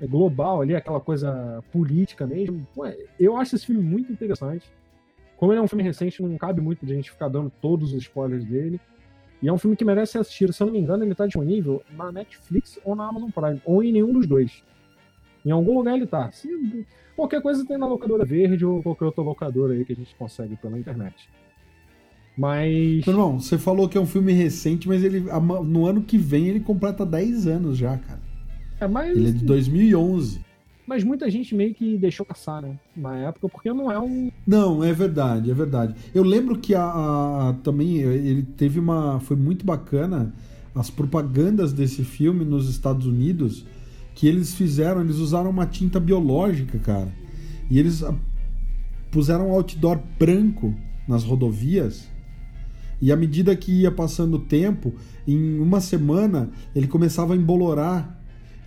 é, 0.00 0.06
global 0.06 0.62
ali, 0.62 0.74
aquela 0.74 1.00
coisa 1.00 1.62
política 1.72 2.26
mesmo. 2.26 2.66
Pô, 2.74 2.84
eu 3.18 3.36
acho 3.36 3.54
esse 3.54 3.66
filme 3.66 3.82
muito 3.82 4.12
interessante. 4.12 4.70
Como 5.36 5.52
ele 5.52 5.60
é 5.60 5.62
um 5.62 5.68
filme 5.68 5.84
recente, 5.84 6.20
não 6.20 6.36
cabe 6.36 6.60
muito 6.60 6.84
de 6.84 6.92
a 6.92 6.96
gente 6.96 7.10
ficar 7.10 7.28
dando 7.28 7.50
todos 7.60 7.92
os 7.92 8.02
spoilers 8.02 8.44
dele. 8.44 8.80
E 9.42 9.48
é 9.48 9.52
um 9.52 9.58
filme 9.58 9.76
que 9.76 9.84
merece 9.84 10.12
ser 10.12 10.18
assistido. 10.18 10.52
Se 10.52 10.62
eu 10.62 10.66
não 10.66 10.74
me 10.74 10.80
engano, 10.80 11.04
ele 11.04 11.12
está 11.12 11.26
disponível 11.26 11.82
na 11.96 12.10
Netflix 12.10 12.78
ou 12.84 12.96
na 12.96 13.08
Amazon 13.08 13.30
Prime, 13.30 13.62
ou 13.64 13.82
em 13.82 13.92
nenhum 13.92 14.12
dos 14.12 14.26
dois. 14.26 14.62
Em 15.44 15.50
algum 15.50 15.78
lugar 15.78 15.94
ele 15.94 16.06
tá. 16.06 16.30
Se, 16.32 16.48
qualquer 17.16 17.40
coisa 17.40 17.64
tem 17.64 17.78
na 17.78 17.86
locadora 17.86 18.24
verde 18.24 18.64
ou 18.64 18.82
qualquer 18.82 19.06
outra 19.06 19.22
locadora 19.22 19.74
aí 19.74 19.84
que 19.84 19.92
a 19.92 19.96
gente 19.96 20.14
consegue 20.16 20.56
pela 20.56 20.78
internet. 20.78 21.28
Mas. 22.36 23.06
Irmão, 23.06 23.40
você 23.40 23.58
falou 23.58 23.88
que 23.88 23.96
é 23.98 24.00
um 24.00 24.06
filme 24.06 24.32
recente, 24.32 24.86
mas 24.86 25.02
ele 25.02 25.20
no 25.20 25.86
ano 25.86 26.02
que 26.02 26.18
vem 26.18 26.48
ele 26.48 26.60
completa 26.60 27.04
10 27.04 27.46
anos 27.46 27.76
já, 27.76 27.96
cara. 27.96 28.20
É, 28.80 28.86
mas... 28.86 29.16
Ele 29.16 29.28
é 29.28 29.32
de 29.32 29.44
2011. 29.44 30.47
Mas 30.88 31.04
muita 31.04 31.30
gente 31.30 31.54
meio 31.54 31.74
que 31.74 31.98
deixou 31.98 32.24
passar, 32.24 32.62
né? 32.62 32.78
Na 32.96 33.14
época, 33.14 33.46
porque 33.46 33.70
não 33.74 33.92
é 33.92 34.00
um. 34.00 34.32
Não, 34.46 34.82
é 34.82 34.90
verdade, 34.90 35.50
é 35.50 35.54
verdade. 35.54 35.94
Eu 36.14 36.22
lembro 36.22 36.58
que 36.58 36.74
a, 36.74 36.82
a, 36.82 37.54
também 37.62 37.98
ele 37.98 38.42
teve 38.42 38.80
uma. 38.80 39.20
Foi 39.20 39.36
muito 39.36 39.66
bacana 39.66 40.32
as 40.74 40.88
propagandas 40.88 41.74
desse 41.74 42.02
filme 42.02 42.42
nos 42.42 42.70
Estados 42.70 43.06
Unidos 43.06 43.66
que 44.14 44.26
eles 44.26 44.54
fizeram, 44.54 45.02
eles 45.02 45.16
usaram 45.16 45.50
uma 45.50 45.66
tinta 45.66 46.00
biológica, 46.00 46.78
cara. 46.78 47.12
E 47.70 47.78
eles 47.78 48.02
puseram 49.10 49.50
um 49.50 49.52
outdoor 49.52 50.00
branco 50.18 50.74
nas 51.06 51.22
rodovias. 51.22 52.08
E 52.98 53.12
à 53.12 53.16
medida 53.16 53.54
que 53.54 53.82
ia 53.82 53.92
passando 53.92 54.38
o 54.38 54.40
tempo, 54.40 54.94
em 55.26 55.60
uma 55.60 55.82
semana 55.82 56.48
ele 56.74 56.86
começava 56.86 57.34
a 57.34 57.36
embolorar 57.36 58.17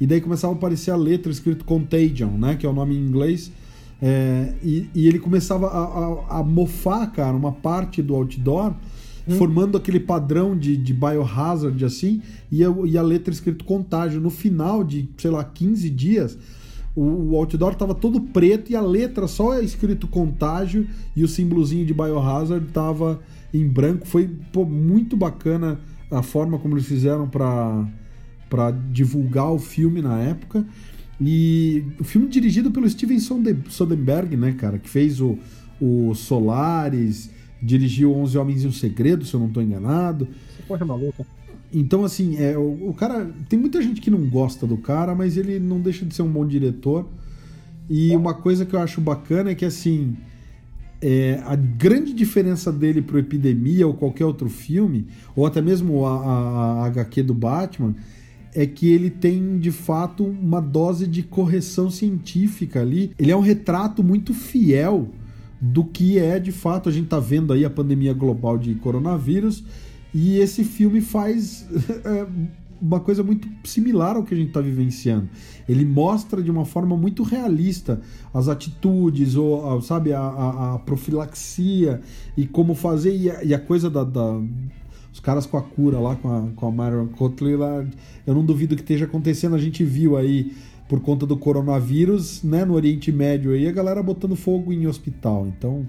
e 0.02 0.08
daí 0.08 0.20
começava 0.20 0.52
a 0.52 0.56
aparecer 0.56 0.90
a 0.90 0.96
letra 0.96 1.32
escrito 1.32 1.64
Contagion, 1.64 2.32
né? 2.32 2.56
Que 2.56 2.66
é 2.66 2.70
o 2.70 2.74
nome 2.74 2.96
em 2.96 3.00
inglês. 3.00 3.52
É, 4.02 4.56
e, 4.64 4.90
e, 4.96 5.08
ele 5.08 5.20
começava 5.20 5.68
a, 5.68 5.84
a, 5.84 6.40
a, 6.40 6.44
mofar, 6.44 7.12
cara, 7.12 7.38
uma 7.38 7.52
parte 7.52 8.02
do 8.02 8.16
outdoor, 8.16 8.74
hum. 9.28 9.36
formando 9.38 9.78
aquele 9.78 10.00
padrão 10.00 10.58
de, 10.58 10.76
de 10.76 10.92
biohazard, 10.92 11.86
assim, 11.86 12.20
e 12.52 12.66
a, 12.66 12.74
e 12.84 12.98
a 12.98 13.02
letra 13.04 13.32
escrito 13.32 13.64
contágio. 13.64 14.20
No 14.20 14.32
final 14.32 14.84
de, 14.84 15.08
sei 15.20 15.30
lá, 15.30 15.44
15 15.44 15.88
dias, 15.92 16.36
o, 16.96 17.36
outdoor 17.36 17.74
estava 17.74 17.94
todo 17.94 18.20
preto 18.20 18.72
e 18.72 18.76
a 18.76 18.82
letra 18.82 19.28
só 19.28 19.54
é 19.54 19.64
escrito 19.64 20.08
contágio 20.08 20.88
e 21.16 21.24
o 21.24 21.28
símbolozinho 21.28 21.86
de 21.86 21.94
biohazard 21.94 22.66
estava 22.66 23.20
em 23.54 23.68
branco. 23.68 24.08
Foi 24.08 24.28
pô, 24.52 24.66
muito 24.66 25.16
bacana 25.16 25.80
a 26.10 26.24
forma 26.24 26.58
como 26.58 26.74
eles 26.74 26.88
fizeram 26.88 27.30
para 27.30 27.88
divulgar 28.92 29.52
o 29.52 29.60
filme 29.60 30.02
na 30.02 30.20
época. 30.20 30.66
E 31.20 31.84
o 32.00 32.04
filme 32.04 32.28
dirigido 32.28 32.72
pelo 32.72 32.90
Steven 32.90 33.20
Soderbergh, 33.70 34.36
né, 34.36 34.54
cara, 34.54 34.80
que 34.80 34.90
fez 34.90 35.22
o, 35.22 35.38
o 35.80 36.16
Solaris, 36.16 37.30
dirigiu 37.62 38.12
Onze 38.16 38.38
Homens 38.38 38.64
e 38.64 38.68
um 38.68 38.72
Segredo, 38.72 39.24
se 39.24 39.34
eu 39.34 39.40
não 39.40 39.48
estou 39.48 39.62
enganado. 39.62 40.28
Você 40.58 40.64
pode 40.68 40.84
maluca. 40.84 41.26
Então, 41.74 42.04
assim, 42.04 42.38
é, 42.38 42.58
o, 42.58 42.90
o, 42.90 42.94
cara. 42.94 43.32
Tem 43.48 43.58
muita 43.58 43.82
gente 43.82 44.02
que 44.02 44.12
não 44.12 44.28
gosta 44.28 44.68
do 44.68 44.78
cara, 44.78 45.16
mas 45.16 45.38
ele 45.38 45.60
não 45.60 45.80
deixa 45.80 46.06
de 46.06 46.14
ser 46.14 46.24
um 46.24 46.32
bom 46.32 46.46
diretor. 46.46 47.08
E 47.90 48.16
uma 48.16 48.34
coisa 48.34 48.66
que 48.66 48.76
eu 48.76 48.80
acho 48.80 49.00
bacana 49.00 49.52
é 49.52 49.56
que, 49.56 49.66
assim. 49.66 50.18
É, 51.04 51.42
a 51.46 51.56
grande 51.56 52.14
diferença 52.14 52.72
dele 52.72 53.02
pro 53.02 53.18
Epidemia 53.18 53.88
ou 53.88 53.94
qualquer 53.96 54.24
outro 54.24 54.48
filme, 54.48 55.08
ou 55.36 55.48
até 55.48 55.60
mesmo 55.60 56.06
a, 56.06 56.12
a, 56.12 56.84
a 56.84 56.86
HQ 56.86 57.24
do 57.24 57.34
Batman, 57.34 57.96
é 58.54 58.66
que 58.66 58.90
ele 58.92 59.10
tem 59.10 59.58
de 59.60 59.72
fato 59.72 60.24
uma 60.24 60.62
dose 60.62 61.08
de 61.08 61.24
correção 61.24 61.90
científica 61.90 62.82
ali. 62.82 63.12
Ele 63.18 63.32
é 63.32 63.36
um 63.36 63.42
retrato 63.42 64.04
muito 64.04 64.34
fiel 64.34 65.10
do 65.60 65.84
que 65.84 66.18
é 66.18 66.40
de 66.40 66.52
fato. 66.52 66.90
A 66.90 66.92
gente 66.92 67.06
está 67.06 67.20
vendo 67.20 67.54
aí 67.54 67.64
a 67.64 67.70
pandemia 67.70 68.14
global 68.14 68.58
de 68.58 68.76
coronavírus 68.76 69.64
e 70.14 70.38
esse 70.38 70.64
filme 70.64 71.00
faz 71.02 71.68
é, 72.04 72.28
uma 72.82 73.00
coisa 73.00 73.22
muito 73.22 73.48
similar 73.64 74.16
ao 74.16 74.24
que 74.24 74.34
a 74.34 74.38
gente 74.38 74.48
está 74.48 74.60
vivenciando. 74.60 75.30
Ele 75.70 75.86
mostra 75.86 76.42
de 76.42 76.50
uma 76.50 76.66
forma 76.66 76.98
muito 76.98 77.22
realista 77.22 78.02
as 78.34 78.48
atitudes, 78.48 79.36
ou, 79.36 79.80
sabe, 79.82 80.12
a, 80.12 80.20
a, 80.20 80.74
a 80.76 80.80
profilaxia 80.80 82.02
e 82.36 82.48
como 82.48 82.74
fazer. 82.74 83.16
E 83.16 83.30
a, 83.30 83.44
e 83.44 83.54
a 83.54 83.60
coisa 83.60 83.90
da, 83.90 84.04
da 84.04 84.42
os 85.12 85.20
caras 85.20 85.46
com 85.46 85.58
a 85.58 85.62
cura 85.62 86.00
lá, 86.00 86.16
com 86.16 86.30
a, 86.32 86.48
com 86.56 86.68
a 86.68 86.72
Marion 86.72 87.08
Cotler 87.08 87.60
lá, 87.60 87.86
eu 88.26 88.34
não 88.34 88.46
duvido 88.46 88.76
que 88.76 88.82
esteja 88.82 89.06
acontecendo. 89.06 89.56
A 89.56 89.60
gente 89.60 89.84
viu 89.84 90.16
aí, 90.16 90.54
por 90.88 91.02
conta 91.02 91.26
do 91.26 91.36
coronavírus, 91.36 92.42
né, 92.44 92.64
no 92.64 92.74
Oriente 92.74 93.12
Médio 93.12 93.52
aí, 93.52 93.68
a 93.68 93.72
galera 93.72 94.02
botando 94.02 94.36
fogo 94.36 94.72
em 94.72 94.88
hospital. 94.88 95.48
Então, 95.48 95.86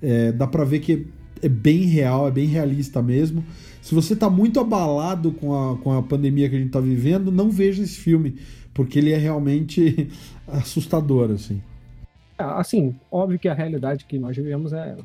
é, 0.00 0.30
dá 0.32 0.46
pra 0.46 0.64
ver 0.64 0.80
que 0.80 1.06
é 1.42 1.48
bem 1.48 1.84
real, 1.84 2.28
é 2.28 2.30
bem 2.30 2.46
realista 2.46 3.02
mesmo. 3.02 3.44
Se 3.82 3.94
você 3.94 4.14
tá 4.14 4.30
muito 4.30 4.60
abalado 4.60 5.32
com 5.32 5.54
a, 5.54 5.76
com 5.76 5.92
a 5.92 6.02
pandemia 6.02 6.48
que 6.48 6.56
a 6.56 6.58
gente 6.58 6.70
tá 6.70 6.80
vivendo, 6.80 7.30
não 7.30 7.50
veja 7.50 7.82
esse 7.82 7.98
filme, 7.98 8.36
porque 8.72 8.98
ele 8.98 9.12
é 9.12 9.18
realmente 9.18 10.08
assustador, 10.46 11.30
assim. 11.30 11.60
É, 12.38 12.44
assim, 12.44 12.94
óbvio 13.10 13.38
que 13.38 13.48
a 13.48 13.54
realidade 13.54 14.04
que 14.04 14.18
nós 14.18 14.36
vivemos 14.36 14.72
é 14.72 14.96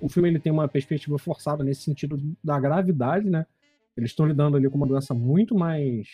o 0.00 0.08
filme 0.08 0.28
ele 0.28 0.38
tem 0.38 0.52
uma 0.52 0.68
perspectiva 0.68 1.18
forçada 1.18 1.64
nesse 1.64 1.82
sentido 1.82 2.20
da 2.42 2.58
gravidade, 2.58 3.28
né? 3.28 3.46
Eles 3.96 4.10
estão 4.10 4.26
lidando 4.26 4.56
ali 4.56 4.68
com 4.70 4.76
uma 4.76 4.86
doença 4.86 5.12
muito 5.12 5.56
mais 5.56 6.08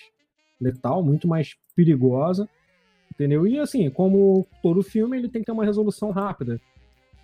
letal, 0.61 1.03
muito 1.03 1.29
mais 1.29 1.57
perigosa, 1.77 2.49
entendeu? 3.13 3.47
E 3.47 3.59
assim, 3.59 3.91
como 3.91 4.47
todo 4.63 4.83
filme, 4.83 5.19
ele 5.19 5.29
tem 5.29 5.43
que 5.43 5.47
ter 5.47 5.53
uma 5.53 5.65
resolução 5.65 6.11
rápida. 6.11 6.61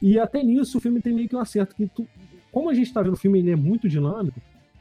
E 0.02 0.18
até 0.18 0.42
nisso 0.42 0.78
o 0.78 0.80
filme 0.80 1.00
tem 1.00 1.12
meio 1.12 1.28
que 1.28 1.36
um 1.36 1.40
acerto 1.40 1.74
que 1.74 1.86
tu, 1.86 2.06
como 2.52 2.68
a 2.68 2.74
gente 2.74 2.86
está 2.86 3.02
vendo 3.02 3.14
o 3.14 3.18
filme, 3.18 3.38
ele 3.38 3.50
é 3.50 3.56
muito 3.56 3.88
dinâmico, 3.88 4.40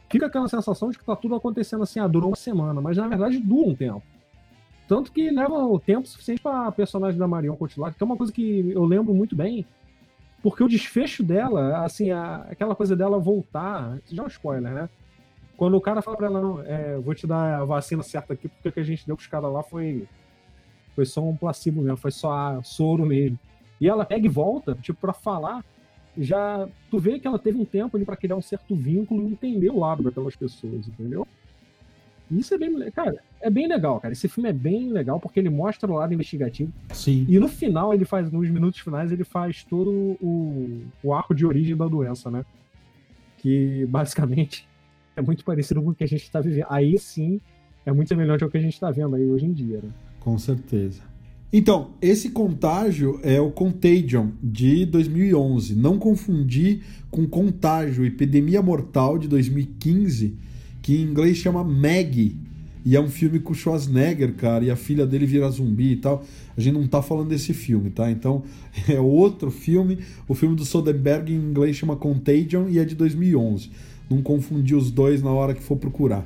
fica 0.10 0.26
aquela 0.26 0.48
sensação 0.48 0.90
de 0.90 0.98
que 0.98 1.06
tá 1.06 1.16
tudo 1.16 1.36
acontecendo 1.36 1.84
assim, 1.84 2.00
ah, 2.00 2.08
durou 2.08 2.30
uma 2.30 2.36
semana, 2.36 2.82
mas 2.82 2.98
na 2.98 3.08
verdade 3.08 3.38
dura 3.38 3.70
um 3.70 3.76
tempo. 3.76 4.04
Tanto 4.88 5.12
que 5.12 5.30
leva 5.30 5.54
o 5.54 5.80
tempo 5.80 6.08
suficiente 6.08 6.42
para 6.42 6.68
a 6.68 6.72
personagem 6.72 7.20
da 7.20 7.28
Marion 7.28 7.56
Cotillard, 7.56 7.96
que 7.96 8.02
é 8.02 8.06
uma 8.06 8.18
coisa 8.18 8.34
que 8.34 8.72
eu 8.72 8.84
lembro 8.86 9.14
muito 9.14 9.36
bem, 9.36 9.66
porque 10.42 10.64
o 10.64 10.68
desfecho 10.68 11.24
dela, 11.24 11.84
assim, 11.84 12.12
a, 12.12 12.38
aquela 12.50 12.76
coisa 12.76 12.96
dela 12.96 13.20
voltar, 13.20 14.00
já 14.10 14.24
é 14.24 14.26
um 14.26 14.30
spoiler, 14.30 14.72
né? 14.72 14.90
Quando 15.58 15.76
o 15.76 15.82
cara 15.82 16.02
fala 16.02 16.16
pra 16.16 16.28
ela, 16.28 16.42
não, 16.42 16.62
é, 16.62 16.98
vou 16.98 17.14
te 17.14 17.28
dar 17.28 17.62
a 17.62 17.66
vacina 17.66 18.02
certa 18.02 18.34
aqui, 18.34 18.48
porque 18.48 18.70
o 18.70 18.72
que 18.72 18.80
a 18.80 18.84
gente 18.84 19.06
deu 19.06 19.16
pros 19.16 19.28
caras 19.28 19.52
lá 19.52 19.62
foi, 19.62 20.08
foi 20.96 21.06
só 21.06 21.22
um 21.22 21.36
placebo 21.36 21.82
mesmo, 21.82 21.98
foi 21.98 22.12
só 22.12 22.62
soro 22.64 23.06
mesmo. 23.06 23.38
E 23.82 23.88
ela 23.88 24.06
pega 24.06 24.26
e 24.26 24.30
volta, 24.30 24.76
tipo, 24.76 25.00
pra 25.00 25.12
falar, 25.12 25.64
já 26.18 26.68
tu 26.90 26.98
vê 26.98 27.20
que 27.20 27.28
ela 27.28 27.38
teve 27.38 27.58
um 27.58 27.66
tempo 27.66 27.98
ali 27.98 28.06
para 28.06 28.16
criar 28.16 28.36
um 28.36 28.42
certo 28.42 28.74
vínculo 28.76 29.22
e 29.24 29.32
entender 29.32 29.70
o 29.70 29.80
lado 29.80 30.04
daquelas 30.04 30.36
pessoas, 30.36 30.88
entendeu? 30.88 31.28
Isso 32.32 32.54
é 32.54 32.58
bem, 32.58 32.92
cara, 32.92 33.18
é 33.42 33.50
bem 33.50 33.68
legal, 33.68 34.00
cara. 34.00 34.12
Esse 34.12 34.28
filme 34.28 34.50
é 34.50 34.54
bem 34.54 34.92
legal 34.92 35.20
porque 35.20 35.40
ele 35.40 35.50
mostra 35.50 35.92
o 35.92 35.96
lado 35.96 36.14
investigativo. 36.14 36.72
Sim. 36.94 37.26
E 37.28 37.40
no 37.40 37.48
final 37.48 37.94
ele 37.94 38.06
faz, 38.06 38.32
nos 38.32 38.50
minutos 38.50 38.80
finais, 38.80 39.12
ele 39.12 39.24
faz 39.24 39.64
todo 39.64 39.90
o, 40.22 40.82
o 41.04 41.14
arco 41.14 41.34
de 41.34 41.46
origem 41.46 41.76
da 41.76 41.88
doença, 41.88 42.30
né? 42.30 42.46
Que 43.38 43.86
basicamente 43.88 44.68
é 45.16 45.22
muito 45.22 45.44
parecido 45.44 45.82
com 45.82 45.90
o 45.90 45.96
que 45.96 46.04
a 46.04 46.08
gente 46.08 46.24
está 46.24 46.40
vivendo. 46.40 46.68
Aí 46.70 46.98
sim 47.00 47.42
é 47.86 47.92
muito 47.92 48.10
semelhante 48.10 48.44
ao 48.44 48.50
que 48.50 48.58
a 48.58 48.62
gente 48.62 48.74
está 48.74 48.92
vendo 48.92 49.16
aí 49.16 49.26
hoje 49.26 49.46
em 49.46 49.54
dia, 49.54 49.80
né? 49.82 49.90
Com 50.20 50.38
certeza. 50.38 51.02
Então, 51.52 51.92
esse 52.00 52.30
contágio 52.30 53.20
é 53.24 53.42
o 53.42 53.50
Contagion 53.50 54.28
de 54.44 54.86
2011. 54.86 55.76
Não 55.76 55.98
confundir 55.98 56.84
com 57.10 57.28
Contágio, 57.28 58.06
Epidemia 58.06 58.62
Mortal 58.62 59.18
de 59.18 59.28
2015 59.28 60.38
que 60.82 60.96
em 60.96 61.04
inglês 61.04 61.38
chama 61.38 61.64
Maggie. 61.64 62.38
E 62.86 62.96
é 62.96 63.02
um 63.02 63.10
filme 63.10 63.40
com 63.40 63.52
o 63.52 63.56
Schwarzenegger, 63.56 64.34
cara, 64.36 64.64
e 64.64 64.72
a 64.72 64.76
filha 64.76 65.06
dele 65.06 65.26
vira 65.26 65.50
zumbi 65.50 65.92
e 65.92 65.96
tal. 65.98 66.24
A 66.56 66.62
gente 66.62 66.74
não 66.74 66.88
tá 66.88 67.02
falando 67.02 67.30
desse 67.30 67.54
filme, 67.54 67.90
tá? 67.90 68.10
Então 68.10 68.44
é 68.88 69.00
outro 69.00 69.52
filme. 69.52 70.00
O 70.28 70.34
filme 70.34 70.56
do 70.56 70.66
Soderbergh 70.66 71.32
em 71.32 71.36
inglês 71.36 71.76
chama 71.76 71.96
Contagion 71.96 72.68
e 72.70 72.80
é 72.80 72.86
de 72.86 72.96
2011. 72.96 73.70
Não 74.10 74.22
confundir 74.22 74.78
os 74.78 74.90
dois 74.90 75.22
na 75.22 75.32
hora 75.32 75.54
que 75.54 75.62
for 75.62 75.76
procurar. 75.76 76.26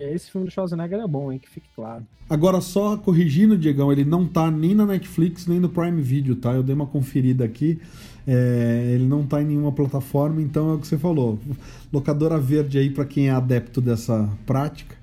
Esse 0.00 0.30
filme 0.30 0.46
do 0.46 0.50
Schwarzenegger 0.50 0.98
é 0.98 1.06
bom, 1.06 1.30
hein? 1.30 1.38
Que 1.38 1.50
fique 1.50 1.68
claro. 1.76 2.06
Agora, 2.28 2.60
só 2.60 2.96
corrigindo, 2.96 3.58
Diegão, 3.58 3.92
ele 3.92 4.04
não 4.04 4.26
tá 4.26 4.50
nem 4.50 4.74
na 4.74 4.86
Netflix, 4.86 5.46
nem 5.46 5.60
no 5.60 5.68
Prime 5.68 6.00
Video, 6.00 6.36
tá? 6.36 6.52
Eu 6.52 6.62
dei 6.62 6.74
uma 6.74 6.86
conferida 6.86 7.44
aqui. 7.44 7.78
É, 8.26 8.92
ele 8.94 9.04
não 9.04 9.26
tá 9.26 9.42
em 9.42 9.46
nenhuma 9.46 9.72
plataforma, 9.72 10.40
então 10.40 10.70
é 10.70 10.74
o 10.74 10.78
que 10.78 10.86
você 10.86 10.96
falou. 10.96 11.38
Locadora 11.92 12.38
verde 12.38 12.78
aí 12.78 12.90
para 12.90 13.04
quem 13.04 13.28
é 13.28 13.30
adepto 13.30 13.80
dessa 13.80 14.28
prática. 14.46 14.96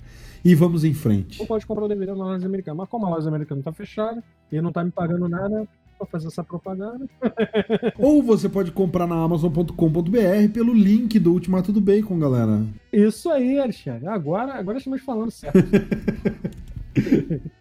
E 0.43 0.55
vamos 0.55 0.83
em 0.83 0.93
frente. 0.93 1.41
Ou 1.41 1.47
pode 1.47 1.65
comprar 1.65 1.85
o 1.85 1.87
DVD 1.87 2.13
na 2.13 2.25
loja 2.25 2.45
americana. 2.45 2.77
Mas 2.77 2.89
como 2.89 3.05
a 3.05 3.09
loja 3.09 3.27
americana 3.27 3.61
tá 3.61 3.73
fechada 3.73 4.23
e 4.51 4.61
não 4.61 4.71
tá 4.71 4.83
me 4.83 4.91
pagando 4.91 5.27
nada, 5.27 5.67
para 5.97 6.07
fazer 6.07 6.27
essa 6.27 6.43
propaganda. 6.43 7.07
Ou 7.97 8.21
você 8.21 8.47
pode 8.47 8.71
comprar 8.71 9.07
na 9.07 9.15
Amazon.com.br 9.15 10.51
pelo 10.53 10.73
link 10.73 11.17
do 11.19 11.33
Ultimato 11.33 11.71
do 11.71 11.81
Bacon, 11.81 12.19
galera. 12.19 12.63
Isso 12.93 13.29
aí, 13.29 13.59
Alexandre. 13.59 14.07
Agora, 14.07 14.53
agora 14.53 14.77
estamos 14.77 15.01
falando 15.01 15.31
certo. 15.31 15.57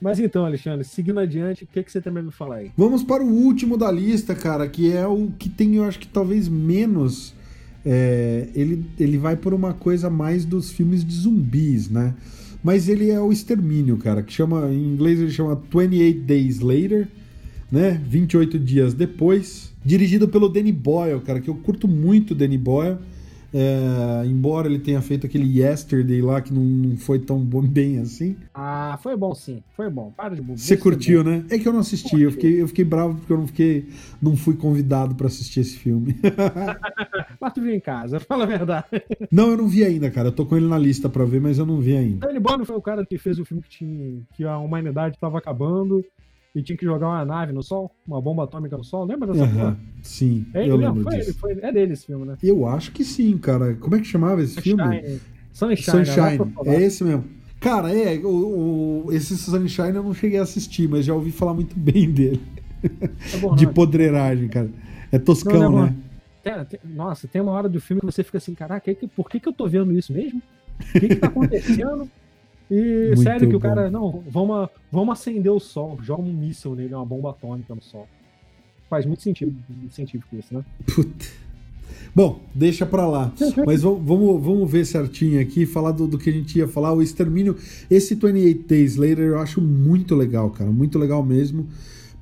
Mas 0.00 0.20
então, 0.20 0.44
Alexandre, 0.44 0.84
seguindo 0.84 1.18
adiante, 1.18 1.64
o 1.64 1.66
que, 1.66 1.82
que 1.82 1.90
você 1.90 2.00
para 2.00 2.22
me 2.22 2.30
falar 2.30 2.56
aí? 2.56 2.70
Vamos 2.76 3.02
para 3.02 3.24
o 3.24 3.26
último 3.26 3.78
da 3.78 3.90
lista, 3.90 4.34
cara, 4.34 4.68
que 4.68 4.92
é 4.92 5.06
o 5.06 5.30
que 5.38 5.48
tem, 5.48 5.76
eu 5.76 5.84
acho 5.84 5.98
que 5.98 6.06
talvez 6.06 6.48
menos. 6.48 7.34
É, 7.86 8.48
ele, 8.54 8.84
ele 8.98 9.16
vai 9.16 9.36
por 9.36 9.54
uma 9.54 9.72
coisa 9.72 10.10
mais 10.10 10.44
dos 10.44 10.72
filmes 10.72 11.04
de 11.04 11.14
zumbis, 11.14 11.88
né? 11.88 12.14
Mas 12.62 12.88
ele 12.88 13.10
é 13.10 13.20
o 13.20 13.30
Extermínio, 13.30 13.96
cara, 13.96 14.22
que 14.24 14.32
chama, 14.32 14.68
em 14.72 14.94
inglês 14.94 15.20
ele 15.20 15.30
chama 15.30 15.54
28 15.70 16.20
Days 16.22 16.58
Later 16.58 17.06
né? 17.70 18.00
28 18.08 18.58
dias 18.58 18.94
depois. 18.94 19.72
Dirigido 19.84 20.28
pelo 20.28 20.48
Danny 20.48 20.72
Boyle, 20.72 21.20
cara, 21.20 21.40
que 21.40 21.48
eu 21.48 21.54
curto 21.54 21.86
muito 21.86 22.32
o 22.32 22.34
Danny 22.34 22.58
Boyle. 22.58 22.98
É, 23.52 24.26
embora 24.26 24.68
ele 24.68 24.78
tenha 24.78 25.00
feito 25.00 25.26
aquele 25.26 25.60
Yesterday 25.60 26.20
lá 26.20 26.40
que 26.40 26.52
não, 26.52 26.62
não 26.62 26.96
foi 26.96 27.18
tão 27.18 27.38
bom, 27.40 27.62
bem 27.62 27.98
assim. 27.98 28.36
Ah, 28.54 28.98
foi 29.02 29.16
bom 29.16 29.34
sim, 29.34 29.62
foi 29.74 29.88
bom. 29.88 30.12
Para 30.16 30.34
de 30.34 30.42
Você 30.42 30.76
curtiu, 30.76 31.22
né? 31.22 31.44
É 31.50 31.58
que 31.58 31.66
eu 31.66 31.72
não 31.72 31.80
assisti, 31.80 32.20
eu 32.20 32.32
fiquei, 32.32 32.60
eu 32.60 32.68
fiquei 32.68 32.84
bravo 32.84 33.14
porque 33.16 33.32
eu 33.32 33.38
não 33.38 33.46
fiquei, 33.46 33.88
não 34.20 34.36
fui 34.36 34.56
convidado 34.56 35.14
para 35.14 35.26
assistir 35.26 35.60
esse 35.60 35.76
filme. 35.76 36.16
mas 37.40 37.52
tu 37.52 37.62
viu 37.62 37.74
em 37.74 37.80
casa, 37.80 38.20
fala 38.20 38.44
a 38.44 38.46
verdade. 38.46 38.86
Não, 39.30 39.50
eu 39.50 39.56
não 39.56 39.68
vi 39.68 39.84
ainda, 39.84 40.10
cara. 40.10 40.28
Eu 40.28 40.32
tô 40.32 40.44
com 40.44 40.56
ele 40.56 40.66
na 40.66 40.78
lista 40.78 41.08
para 41.08 41.24
ver, 41.24 41.40
mas 41.40 41.58
eu 41.58 41.66
não 41.66 41.80
vi 41.80 41.96
ainda. 41.96 42.26
Danny 42.26 42.40
Boyle 42.40 42.64
foi 42.64 42.76
o 42.76 42.82
cara 42.82 43.04
que 43.06 43.18
fez 43.18 43.38
o 43.38 43.44
filme 43.44 43.62
que 43.62 43.68
tinha 43.68 44.22
que 44.34 44.44
a 44.44 44.58
humanidade 44.58 45.14
estava 45.14 45.38
acabando 45.38 46.04
e 46.56 46.62
tinha 46.62 46.76
que 46.76 46.86
jogar 46.86 47.08
uma 47.08 47.22
nave 47.22 47.52
no 47.52 47.62
Sol, 47.62 47.94
uma 48.06 48.18
bomba 48.18 48.44
atômica 48.44 48.78
no 48.78 48.82
Sol. 48.82 49.04
Lembra 49.04 49.30
dessa 49.30 49.44
uhum, 49.44 49.76
Sim, 50.02 50.46
é 50.54 50.66
eu 50.66 50.76
lembro 50.76 51.02
foi, 51.02 51.18
disso. 51.18 51.34
Foi, 51.34 51.52
é 51.60 51.70
dele 51.70 51.92
esse 51.92 52.06
filme, 52.06 52.24
né? 52.24 52.38
Eu 52.42 52.66
acho 52.66 52.92
que 52.92 53.04
sim, 53.04 53.36
cara. 53.36 53.74
Como 53.74 53.94
é 53.94 53.98
que 54.00 54.06
chamava 54.06 54.42
esse 54.42 54.54
Sunshine. 54.54 54.76
filme? 54.76 55.20
Sunshine. 55.52 56.06
Sunshine. 56.06 56.52
É 56.64 56.82
esse 56.82 57.04
mesmo. 57.04 57.24
Cara, 57.60 57.94
é, 57.94 58.16
o, 58.18 59.04
o, 59.06 59.12
esse 59.12 59.36
Sunshine 59.36 59.96
eu 59.96 60.02
não 60.02 60.14
cheguei 60.14 60.38
a 60.38 60.44
assistir, 60.44 60.88
mas 60.88 61.04
já 61.04 61.12
ouvi 61.12 61.30
falar 61.30 61.52
muito 61.52 61.76
bem 61.78 62.10
dele. 62.10 62.40
É 63.34 63.36
bom, 63.36 63.54
de 63.54 63.66
podreiragem, 63.66 64.48
cara. 64.48 64.70
É 65.12 65.18
toscão, 65.18 65.60
não, 65.60 65.70
não 65.72 65.86
é 65.86 65.90
né? 65.90 65.96
Tem, 66.42 66.64
tem, 66.64 66.80
nossa, 66.84 67.28
tem 67.28 67.42
uma 67.42 67.52
hora 67.52 67.68
do 67.68 67.80
filme 67.82 68.00
que 68.00 68.06
você 68.06 68.24
fica 68.24 68.38
assim, 68.38 68.54
caraca, 68.54 68.94
por 69.14 69.28
que, 69.28 69.40
que 69.40 69.48
eu 69.48 69.52
tô 69.52 69.68
vendo 69.68 69.92
isso 69.92 70.10
mesmo? 70.10 70.40
O 70.80 71.00
que, 71.00 71.08
que 71.08 71.16
tá 71.16 71.26
acontecendo? 71.26 72.08
E 72.70 73.06
Muito 73.08 73.22
sério 73.22 73.46
que 73.46 73.52
bom. 73.52 73.58
o 73.58 73.60
cara, 73.60 73.90
não, 73.90 74.22
vamos, 74.28 74.68
vamos 74.90 75.12
acender 75.12 75.52
o 75.52 75.60
sol, 75.60 75.98
joga 76.02 76.22
um 76.22 76.32
míssil 76.32 76.74
nele, 76.74 76.94
uma 76.94 77.06
bomba 77.06 77.30
atômica 77.30 77.74
no 77.74 77.82
sol. 77.82 78.08
Faz 78.90 79.04
muito 79.06 79.22
sentido 79.22 79.54
científico 79.90 80.36
isso, 80.36 80.54
né? 80.54 80.64
Puta. 80.86 81.26
Bom, 82.14 82.40
deixa 82.54 82.86
pra 82.86 83.06
lá. 83.06 83.32
Mas 83.66 83.82
vamos, 83.82 84.42
vamos 84.42 84.70
ver 84.70 84.84
certinho 84.84 85.40
aqui, 85.40 85.66
falar 85.66 85.92
do, 85.92 86.06
do, 86.06 86.18
que 86.18 86.30
a 86.30 86.32
gente 86.32 86.58
ia 86.58 86.66
falar. 86.66 86.92
O 86.92 87.02
extermínio, 87.02 87.56
esse 87.90 88.14
28 88.14 88.66
Days 88.66 88.96
Later 88.96 89.26
eu 89.26 89.38
acho 89.38 89.60
muito 89.60 90.14
legal, 90.14 90.50
cara. 90.50 90.70
Muito 90.70 90.98
legal 90.98 91.22
mesmo. 91.22 91.66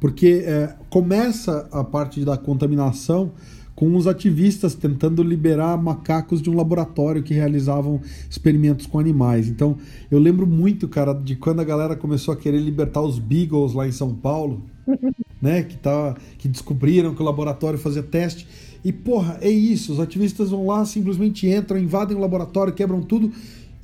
Porque 0.00 0.42
é, 0.44 0.74
começa 0.90 1.68
a 1.70 1.82
parte 1.82 2.24
da 2.24 2.36
contaminação 2.36 3.32
com 3.74 3.96
os 3.96 4.06
ativistas 4.06 4.74
tentando 4.74 5.22
liberar 5.22 5.76
macacos 5.76 6.40
de 6.40 6.48
um 6.48 6.56
laboratório 6.56 7.22
que 7.22 7.34
realizavam 7.34 8.00
experimentos 8.30 8.86
com 8.86 8.98
animais. 8.98 9.48
Então, 9.48 9.76
eu 10.10 10.18
lembro 10.18 10.46
muito, 10.46 10.86
cara, 10.86 11.12
de 11.12 11.34
quando 11.34 11.60
a 11.60 11.64
galera 11.64 11.96
começou 11.96 12.32
a 12.32 12.36
querer 12.36 12.60
libertar 12.60 13.02
os 13.02 13.18
beagles 13.18 13.72
lá 13.72 13.86
em 13.86 13.92
São 13.92 14.14
Paulo, 14.14 14.62
né, 15.42 15.62
que 15.62 15.76
tá 15.76 16.14
que 16.38 16.48
descobriram 16.48 17.14
que 17.14 17.22
o 17.22 17.24
laboratório 17.24 17.78
fazia 17.78 18.02
teste. 18.02 18.46
E 18.84 18.92
porra, 18.92 19.38
é 19.40 19.50
isso, 19.50 19.92
os 19.92 20.00
ativistas 20.00 20.50
vão 20.50 20.66
lá, 20.66 20.84
simplesmente 20.84 21.48
entram, 21.48 21.78
invadem 21.78 22.16
o 22.16 22.20
laboratório, 22.20 22.72
quebram 22.72 23.00
tudo 23.00 23.32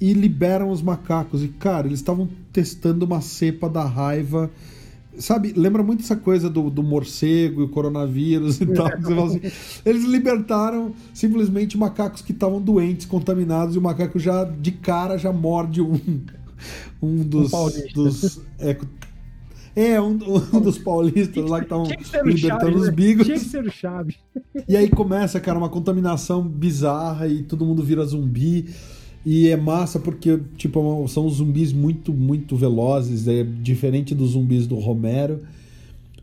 e 0.00 0.12
liberam 0.12 0.70
os 0.70 0.82
macacos. 0.82 1.42
E 1.42 1.48
cara, 1.48 1.86
eles 1.86 1.98
estavam 1.98 2.28
testando 2.52 3.04
uma 3.04 3.20
cepa 3.20 3.68
da 3.68 3.84
raiva 3.84 4.50
Sabe, 5.18 5.52
lembra 5.56 5.82
muito 5.82 6.02
essa 6.02 6.16
coisa 6.16 6.48
do, 6.48 6.70
do 6.70 6.82
morcego 6.82 7.62
e 7.62 7.64
o 7.64 7.68
coronavírus 7.68 8.60
e 8.60 8.66
tal. 8.66 8.86
Assim, 9.26 9.40
eles 9.84 10.04
libertaram 10.04 10.94
simplesmente 11.12 11.76
macacos 11.76 12.22
que 12.22 12.32
estavam 12.32 12.60
doentes, 12.60 13.06
contaminados, 13.06 13.74
e 13.74 13.78
o 13.78 13.82
macaco 13.82 14.18
já, 14.18 14.44
de 14.44 14.72
cara, 14.72 15.18
já 15.18 15.32
morde 15.32 15.82
um, 15.82 15.98
um 17.02 17.16
dos. 17.24 17.52
Um 17.52 17.92
dos 17.92 18.40
é, 18.58 18.76
é, 19.74 20.00
um, 20.00 20.18
um, 20.52 20.60
dos 20.60 20.78
paulistas 20.78 21.48
lá 21.48 21.58
que 21.58 21.64
estavam 21.64 21.88
libertando 22.24 22.76
os 22.76 22.86
né? 22.86 22.92
bigos. 22.92 23.26
Tinha 23.26 23.38
que 23.38 23.44
ser 23.44 23.64
o 23.64 23.70
Chaves. 23.70 24.16
E 24.68 24.76
aí 24.76 24.88
começa, 24.88 25.38
cara, 25.40 25.58
uma 25.58 25.68
contaminação 25.68 26.46
bizarra 26.46 27.28
e 27.28 27.42
todo 27.42 27.64
mundo 27.64 27.82
vira 27.82 28.04
zumbi. 28.04 28.68
E 29.24 29.48
é 29.48 29.56
massa 29.56 29.98
porque, 29.98 30.40
tipo, 30.56 31.06
são 31.08 31.28
zumbis 31.28 31.72
muito, 31.72 32.12
muito 32.12 32.56
velozes, 32.56 33.28
é 33.28 33.44
diferente 33.44 34.14
dos 34.14 34.30
zumbis 34.30 34.66
do 34.66 34.76
Romero. 34.76 35.40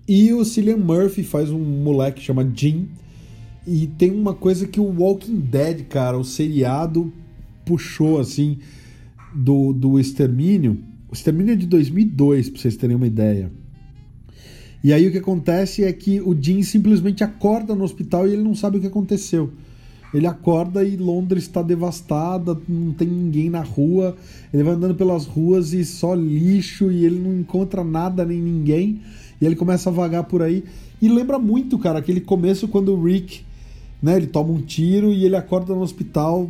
E 0.07 0.33
o 0.33 0.43
Cillian 0.43 0.77
Murphy 0.77 1.23
faz 1.23 1.51
um 1.51 1.59
moleque 1.59 2.21
chama 2.21 2.49
Jim. 2.55 2.87
E 3.67 3.85
tem 3.85 4.11
uma 4.11 4.33
coisa 4.33 4.65
que 4.65 4.79
o 4.79 4.85
Walking 4.85 5.39
Dead, 5.39 5.83
cara, 5.87 6.17
o 6.17 6.23
seriado 6.23 7.11
puxou, 7.65 8.19
assim, 8.19 8.57
do, 9.35 9.73
do 9.73 9.99
Extermínio. 9.99 10.79
O 11.09 11.13
Extermínio 11.13 11.53
é 11.53 11.55
de 11.55 11.67
2002, 11.67 12.49
pra 12.49 12.61
vocês 12.61 12.77
terem 12.77 12.95
uma 12.95 13.05
ideia. 13.05 13.51
E 14.83 14.93
aí 14.93 15.07
o 15.07 15.11
que 15.11 15.17
acontece 15.17 15.83
é 15.83 15.91
que 15.91 16.21
o 16.21 16.35
Jim 16.39 16.63
simplesmente 16.63 17.23
acorda 17.23 17.75
no 17.75 17.83
hospital 17.83 18.27
e 18.27 18.33
ele 18.33 18.43
não 18.43 18.55
sabe 18.55 18.77
o 18.77 18.81
que 18.81 18.87
aconteceu. 18.87 19.51
Ele 20.13 20.25
acorda 20.25 20.83
e 20.83 20.95
Londres 20.95 21.43
está 21.43 21.61
devastada, 21.61 22.57
não 22.67 22.93
tem 22.93 23.07
ninguém 23.07 23.49
na 23.49 23.61
rua. 23.61 24.15
Ele 24.53 24.63
vai 24.63 24.73
andando 24.73 24.95
pelas 24.95 25.25
ruas 25.25 25.73
e 25.73 25.83
só 25.83 26.13
lixo 26.13 26.91
e 26.91 27.05
ele 27.05 27.19
não 27.19 27.39
encontra 27.39 27.83
nada 27.83 28.25
nem 28.25 28.41
ninguém. 28.41 29.01
E 29.41 29.45
ele 29.45 29.55
começa 29.55 29.89
a 29.89 29.93
vagar 29.93 30.23
por 30.23 30.41
aí. 30.41 30.63
E 31.01 31.09
lembra 31.09 31.37
muito, 31.37 31.77
cara, 31.77 31.99
aquele 31.99 32.21
começo 32.21 32.67
quando 32.67 32.93
o 32.93 33.03
Rick, 33.03 33.41
né, 34.01 34.15
ele 34.15 34.27
toma 34.27 34.51
um 34.51 34.61
tiro 34.61 35.11
e 35.11 35.25
ele 35.25 35.35
acorda 35.35 35.75
no 35.75 35.81
hospital 35.81 36.49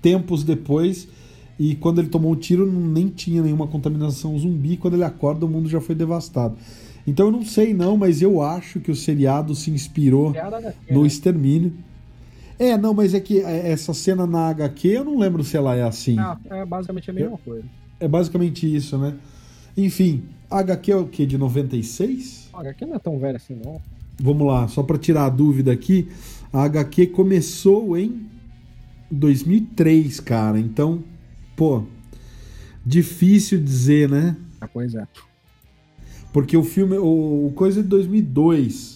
tempos 0.00 0.42
depois. 0.42 1.08
E 1.58 1.74
quando 1.74 2.00
ele 2.00 2.08
tomou 2.08 2.32
o 2.32 2.34
um 2.34 2.38
tiro, 2.38 2.70
nem 2.70 3.08
tinha 3.08 3.42
nenhuma 3.42 3.66
contaminação 3.66 4.38
zumbi. 4.38 4.76
Quando 4.76 4.94
ele 4.94 5.04
acorda, 5.04 5.46
o 5.46 5.48
mundo 5.48 5.68
já 5.68 5.80
foi 5.80 5.94
devastado. 5.94 6.56
Então 7.06 7.26
eu 7.26 7.32
não 7.32 7.44
sei 7.44 7.72
não, 7.72 7.96
mas 7.96 8.20
eu 8.20 8.42
acho 8.42 8.80
que 8.80 8.90
o 8.90 8.96
seriado 8.96 9.54
se 9.54 9.70
inspirou 9.70 10.32
no 10.90 11.02
né? 11.02 11.06
extermínio. 11.06 11.72
É, 12.58 12.76
não, 12.76 12.94
mas 12.94 13.14
é 13.14 13.20
que 13.20 13.40
é, 13.40 13.70
essa 13.70 13.92
cena 13.92 14.26
na 14.26 14.48
HQ 14.48 14.88
eu 14.88 15.04
não 15.04 15.18
lembro 15.18 15.44
se 15.44 15.56
ela 15.56 15.74
é 15.74 15.82
assim. 15.82 16.18
Ah, 16.18 16.38
é 16.50 16.64
basicamente 16.64 17.10
a 17.10 17.14
mesma 17.14 17.34
é, 17.34 17.38
coisa. 17.44 17.64
É 18.00 18.08
basicamente 18.08 18.74
isso, 18.74 18.96
né? 18.96 19.14
Enfim, 19.76 20.24
a 20.50 20.60
HQ 20.60 20.92
é 20.92 20.96
o 20.96 21.06
quê? 21.06 21.26
De 21.26 21.36
96? 21.36 22.48
A 22.52 22.60
HQ 22.60 22.86
não 22.86 22.94
é 22.94 22.98
tão 22.98 23.18
velha 23.18 23.36
assim, 23.36 23.60
não. 23.62 23.80
Vamos 24.18 24.46
lá, 24.46 24.66
só 24.68 24.82
para 24.82 24.96
tirar 24.96 25.26
a 25.26 25.28
dúvida 25.28 25.70
aqui. 25.70 26.08
A 26.50 26.62
HQ 26.64 27.08
começou 27.08 27.98
em 27.98 28.26
2003, 29.10 30.20
cara. 30.20 30.58
Então, 30.58 31.04
pô, 31.54 31.84
difícil 32.84 33.62
dizer, 33.62 34.08
né? 34.08 34.36
Ah, 34.60 34.68
pois 34.68 34.94
é. 34.94 35.06
Porque 36.32 36.56
o 36.56 36.62
filme, 36.62 36.96
o, 36.96 37.46
o 37.46 37.52
coisa 37.54 37.80
é 37.80 37.82
de 37.82 37.88
2002. 37.88 38.95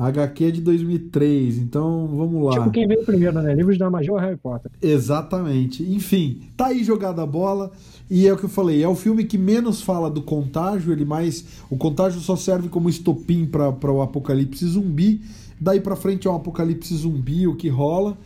A 0.00 0.06
HQ 0.06 0.44
é 0.44 0.50
de 0.50 0.62
2003, 0.62 1.58
então 1.58 2.06
vamos 2.06 2.42
lá. 2.42 2.52
Tipo 2.52 2.70
quem 2.70 2.88
veio 2.88 3.04
primeiro, 3.04 3.42
né? 3.42 3.54
Livros 3.54 3.76
da 3.76 3.86
ou 3.86 4.16
Harry 4.16 4.38
Potter. 4.38 4.70
Exatamente. 4.80 5.82
Enfim, 5.82 6.40
tá 6.56 6.68
aí 6.68 6.82
jogada 6.82 7.20
a 7.20 7.26
bola. 7.26 7.70
E 8.08 8.26
é 8.26 8.32
o 8.32 8.36
que 8.38 8.44
eu 8.44 8.48
falei, 8.48 8.82
é 8.82 8.88
o 8.88 8.94
filme 8.94 9.24
que 9.24 9.36
menos 9.36 9.82
fala 9.82 10.08
do 10.08 10.22
contágio, 10.22 10.90
ele 10.90 11.04
mais. 11.04 11.44
O 11.68 11.76
contágio 11.76 12.18
só 12.18 12.34
serve 12.34 12.70
como 12.70 12.88
estopim 12.88 13.44
para 13.44 13.92
o 13.92 14.00
apocalipse 14.00 14.64
zumbi. 14.68 15.20
Daí 15.60 15.80
para 15.80 15.94
frente 15.94 16.26
é 16.26 16.30
um 16.30 16.36
apocalipse 16.36 16.96
zumbi, 16.96 17.46
o 17.46 17.54
que 17.54 17.68
rola. 17.68 18.16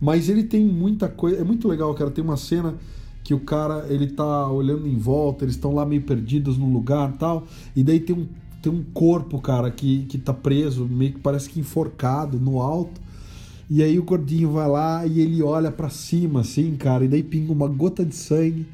Mas 0.00 0.30
ele 0.30 0.44
tem 0.44 0.64
muita 0.64 1.08
coisa. 1.10 1.42
É 1.42 1.44
muito 1.44 1.68
legal, 1.68 1.92
cara. 1.92 2.10
Tem 2.10 2.24
uma 2.24 2.38
cena 2.38 2.74
que 3.22 3.34
o 3.34 3.40
cara 3.40 3.84
ele 3.90 4.06
tá 4.06 4.50
olhando 4.50 4.88
em 4.88 4.96
volta, 4.96 5.44
eles 5.44 5.56
estão 5.56 5.74
lá 5.74 5.84
meio 5.84 6.00
perdidos 6.00 6.56
num 6.56 6.72
lugar 6.72 7.12
tal. 7.18 7.44
E 7.76 7.84
daí 7.84 8.00
tem 8.00 8.16
um 8.16 8.26
tem 8.62 8.72
um 8.72 8.82
corpo, 8.92 9.40
cara, 9.40 9.70
que, 9.70 10.04
que 10.06 10.18
tá 10.18 10.32
preso, 10.32 10.86
meio 10.86 11.12
que 11.12 11.20
parece 11.20 11.48
que 11.48 11.60
enforcado 11.60 12.38
no 12.38 12.60
alto. 12.60 13.00
E 13.70 13.82
aí 13.82 13.98
o 13.98 14.02
gordinho 14.02 14.52
vai 14.52 14.68
lá 14.68 15.06
e 15.06 15.20
ele 15.20 15.42
olha 15.42 15.70
para 15.70 15.90
cima, 15.90 16.40
assim, 16.40 16.74
cara, 16.76 17.04
e 17.04 17.08
daí 17.08 17.22
pinga 17.22 17.52
uma 17.52 17.68
gota 17.68 18.04
de 18.04 18.14
sangue 18.14 18.66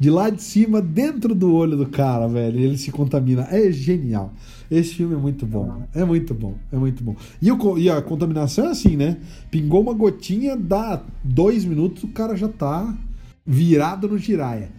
de 0.00 0.08
lá 0.08 0.30
de 0.30 0.42
cima 0.42 0.80
dentro 0.80 1.34
do 1.34 1.52
olho 1.52 1.76
do 1.76 1.84
cara, 1.84 2.26
velho. 2.26 2.58
E 2.58 2.64
ele 2.64 2.78
se 2.78 2.90
contamina. 2.90 3.46
É 3.50 3.70
genial. 3.70 4.32
Esse 4.70 4.94
filme 4.94 5.14
é 5.14 5.18
muito 5.18 5.44
bom. 5.44 5.82
É 5.94 6.02
muito 6.06 6.32
bom. 6.32 6.54
É 6.72 6.76
muito 6.76 7.04
bom. 7.04 7.14
E, 7.40 7.52
o, 7.52 7.78
e 7.78 7.90
a 7.90 8.00
contaminação 8.00 8.64
é 8.64 8.70
assim, 8.70 8.96
né? 8.96 9.18
Pingou 9.50 9.82
uma 9.82 9.92
gotinha, 9.92 10.56
dá 10.56 11.02
dois 11.22 11.66
minutos, 11.66 12.02
o 12.02 12.08
cara 12.08 12.34
já 12.34 12.48
tá 12.48 12.96
virado 13.44 14.08
no 14.08 14.16
giraia. 14.16 14.70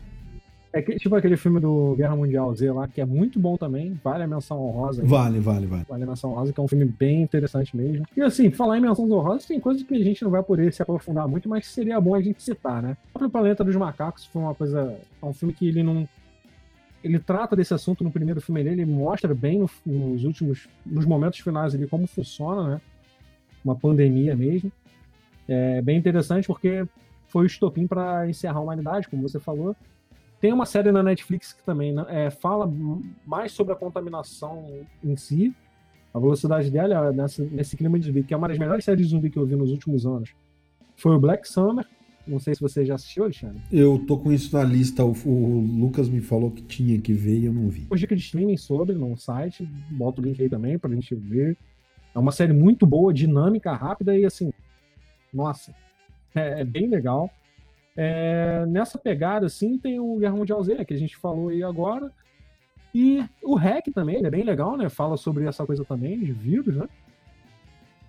É 0.74 0.82
que, 0.82 0.96
tipo 0.96 1.14
aquele 1.16 1.36
filme 1.36 1.60
do 1.60 1.96
Guerra 1.98 2.16
Mundial 2.16 2.54
Z 2.56 2.72
lá, 2.72 2.88
que 2.88 3.02
é 3.02 3.06
muito 3.06 3.38
bom 3.38 3.58
também, 3.58 4.00
vale 4.02 4.24
a 4.24 4.28
menção 4.28 4.58
honrosa. 4.62 5.04
Vale, 5.06 5.40
vale, 5.40 5.66
vale. 5.66 5.86
Vale 5.88 6.04
a 6.04 6.08
menção 6.08 6.32
honrosa, 6.32 6.54
que 6.54 6.60
é 6.60 6.64
um 6.64 6.68
filme 6.68 6.86
bem 6.86 7.22
interessante 7.22 7.76
mesmo. 7.76 8.06
E 8.16 8.22
assim, 8.22 8.50
falar 8.52 8.78
em 8.78 8.82
menções 8.82 9.12
honrosas, 9.12 9.46
tem 9.46 9.60
coisas 9.60 9.84
que 9.84 9.94
a 9.94 10.04
gente 10.04 10.24
não 10.24 10.32
vai 10.32 10.42
poder 10.42 10.72
se 10.72 10.82
aprofundar 10.82 11.28
muito, 11.28 11.50
mas 11.50 11.68
seria 11.68 12.00
bom 12.00 12.16
a 12.16 12.22
gente 12.22 12.42
citar, 12.42 12.82
né? 12.82 12.96
O 13.10 13.20
próprio 13.20 13.30
Planeta 13.30 13.64
dos 13.66 13.76
Macacos 13.76 14.26
foi 14.26 14.42
uma 14.42 14.56
coisa. 14.56 14.98
É 15.22 15.26
um 15.26 15.34
filme 15.34 15.54
que 15.54 15.68
ele 15.68 15.84
não. 15.84 16.08
Ele 17.04 17.20
trata 17.20 17.56
desse 17.56 17.74
assunto 17.74 18.04
no 18.04 18.12
primeiro 18.12 18.40
filme 18.40 18.64
dele, 18.64 18.84
ele 18.84 18.92
mostra 18.92 19.34
bem 19.34 19.60
no, 19.60 19.70
nos 19.86 20.24
últimos. 20.24 20.70
nos 20.86 21.06
momentos 21.06 21.40
finais 21.40 21.76
ali 21.76 21.86
como 21.86 22.08
funciona, 22.08 22.76
né? 22.76 22.82
Uma 23.66 23.76
pandemia 23.76 24.38
mesmo. 24.38 24.72
É 25.50 25.82
bem 25.82 25.98
interessante 25.98 26.48
porque 26.48 26.86
foi 27.28 27.44
o 27.44 27.48
estopim 27.48 27.88
para 27.88 28.30
encerrar 28.30 28.60
a 28.60 28.62
humanidade, 28.62 29.10
como 29.10 29.22
você 29.22 29.40
falou. 29.40 29.76
Tem 30.42 30.52
uma 30.52 30.66
série 30.66 30.92
na 30.92 31.04
Netflix 31.04 31.54
que 31.54 31.64
também 31.64 31.94
né, 31.94 32.04
é, 32.10 32.30
fala 32.32 32.70
mais 33.24 33.52
sobre 33.52 33.74
a 33.74 33.76
contaminação 33.76 34.68
em 35.04 35.16
si, 35.16 35.56
a 36.12 36.20
velocidade 36.20 36.72
dela 36.72 37.12
nessa, 37.12 37.44
nesse 37.46 37.78
clima 37.78 38.00
de 38.00 38.08
zumbi, 38.08 38.24
que 38.24 38.34
é 38.34 38.38
uma 38.38 38.48
das 38.48 38.58
melhores 38.58 38.84
séries 38.84 39.06
de 39.06 39.12
zumbi 39.12 39.30
que 39.30 39.38
eu 39.38 39.46
vi 39.46 39.56
nos 39.56 39.70
últimos 39.70 40.04
anos. 40.04 40.34
Foi 40.98 41.16
o 41.16 41.20
Black 41.20 41.48
Summer. 41.48 41.86
Não 42.28 42.40
sei 42.40 42.56
se 42.56 42.62
você 42.62 42.84
já 42.84 42.96
assistiu, 42.96 43.24
Alexandre. 43.24 43.62
Eu 43.72 44.04
tô 44.08 44.18
com 44.18 44.32
isso 44.32 44.56
na 44.56 44.64
lista. 44.64 45.04
O, 45.06 45.14
o 45.26 45.60
Lucas 45.60 46.10
me 46.10 46.22
falou 46.22 46.52
que 46.52 46.62
tinha 46.62 47.00
que 47.00 47.14
ver 47.14 47.40
e 47.40 47.46
eu 47.46 47.54
não 47.54 47.70
vi. 47.70 47.88
Os 47.90 48.00
dicas 48.00 48.18
de 48.18 48.26
streaming 48.26 48.58
sobre 48.58 48.96
no 48.96 49.16
site. 49.18 49.68
Bota 49.92 50.22
o 50.22 50.24
link 50.24 50.42
aí 50.42 50.50
também 50.50 50.78
pra 50.78 50.92
gente 50.92 51.16
ver. 51.16 51.58
É 52.14 52.20
uma 52.20 52.32
série 52.32 52.54
muito 52.54 52.86
boa, 52.86 53.14
dinâmica, 53.14 53.74
rápida 53.74 54.18
e 54.18 54.26
assim. 54.26 54.52
Nossa, 55.34 55.74
é, 56.36 56.62
é 56.62 56.64
bem 56.64 56.88
legal. 56.88 57.30
É, 57.96 58.66
nessa 58.68 58.98
pegada, 58.98 59.46
assim, 59.46 59.78
tem 59.78 60.00
o 60.00 60.18
Guerra 60.18 60.36
Mundial 60.36 60.64
Z, 60.64 60.84
que 60.86 60.94
a 60.94 60.98
gente 60.98 61.18
falou 61.18 61.50
aí 61.50 61.64
agora. 61.64 62.12
E 62.94 63.24
o 63.42 63.56
REC 63.56 63.92
também, 63.94 64.18
ele 64.18 64.28
é 64.28 64.32
bem 64.32 64.44
legal, 64.44 64.78
né? 64.78 64.90
Fala 64.90 65.18
sobre 65.18 65.46
essa 65.46 65.66
coisa 65.66 65.86
também, 65.86 66.20
de 66.20 66.32
vírus, 66.32 66.76
né? 66.76 66.88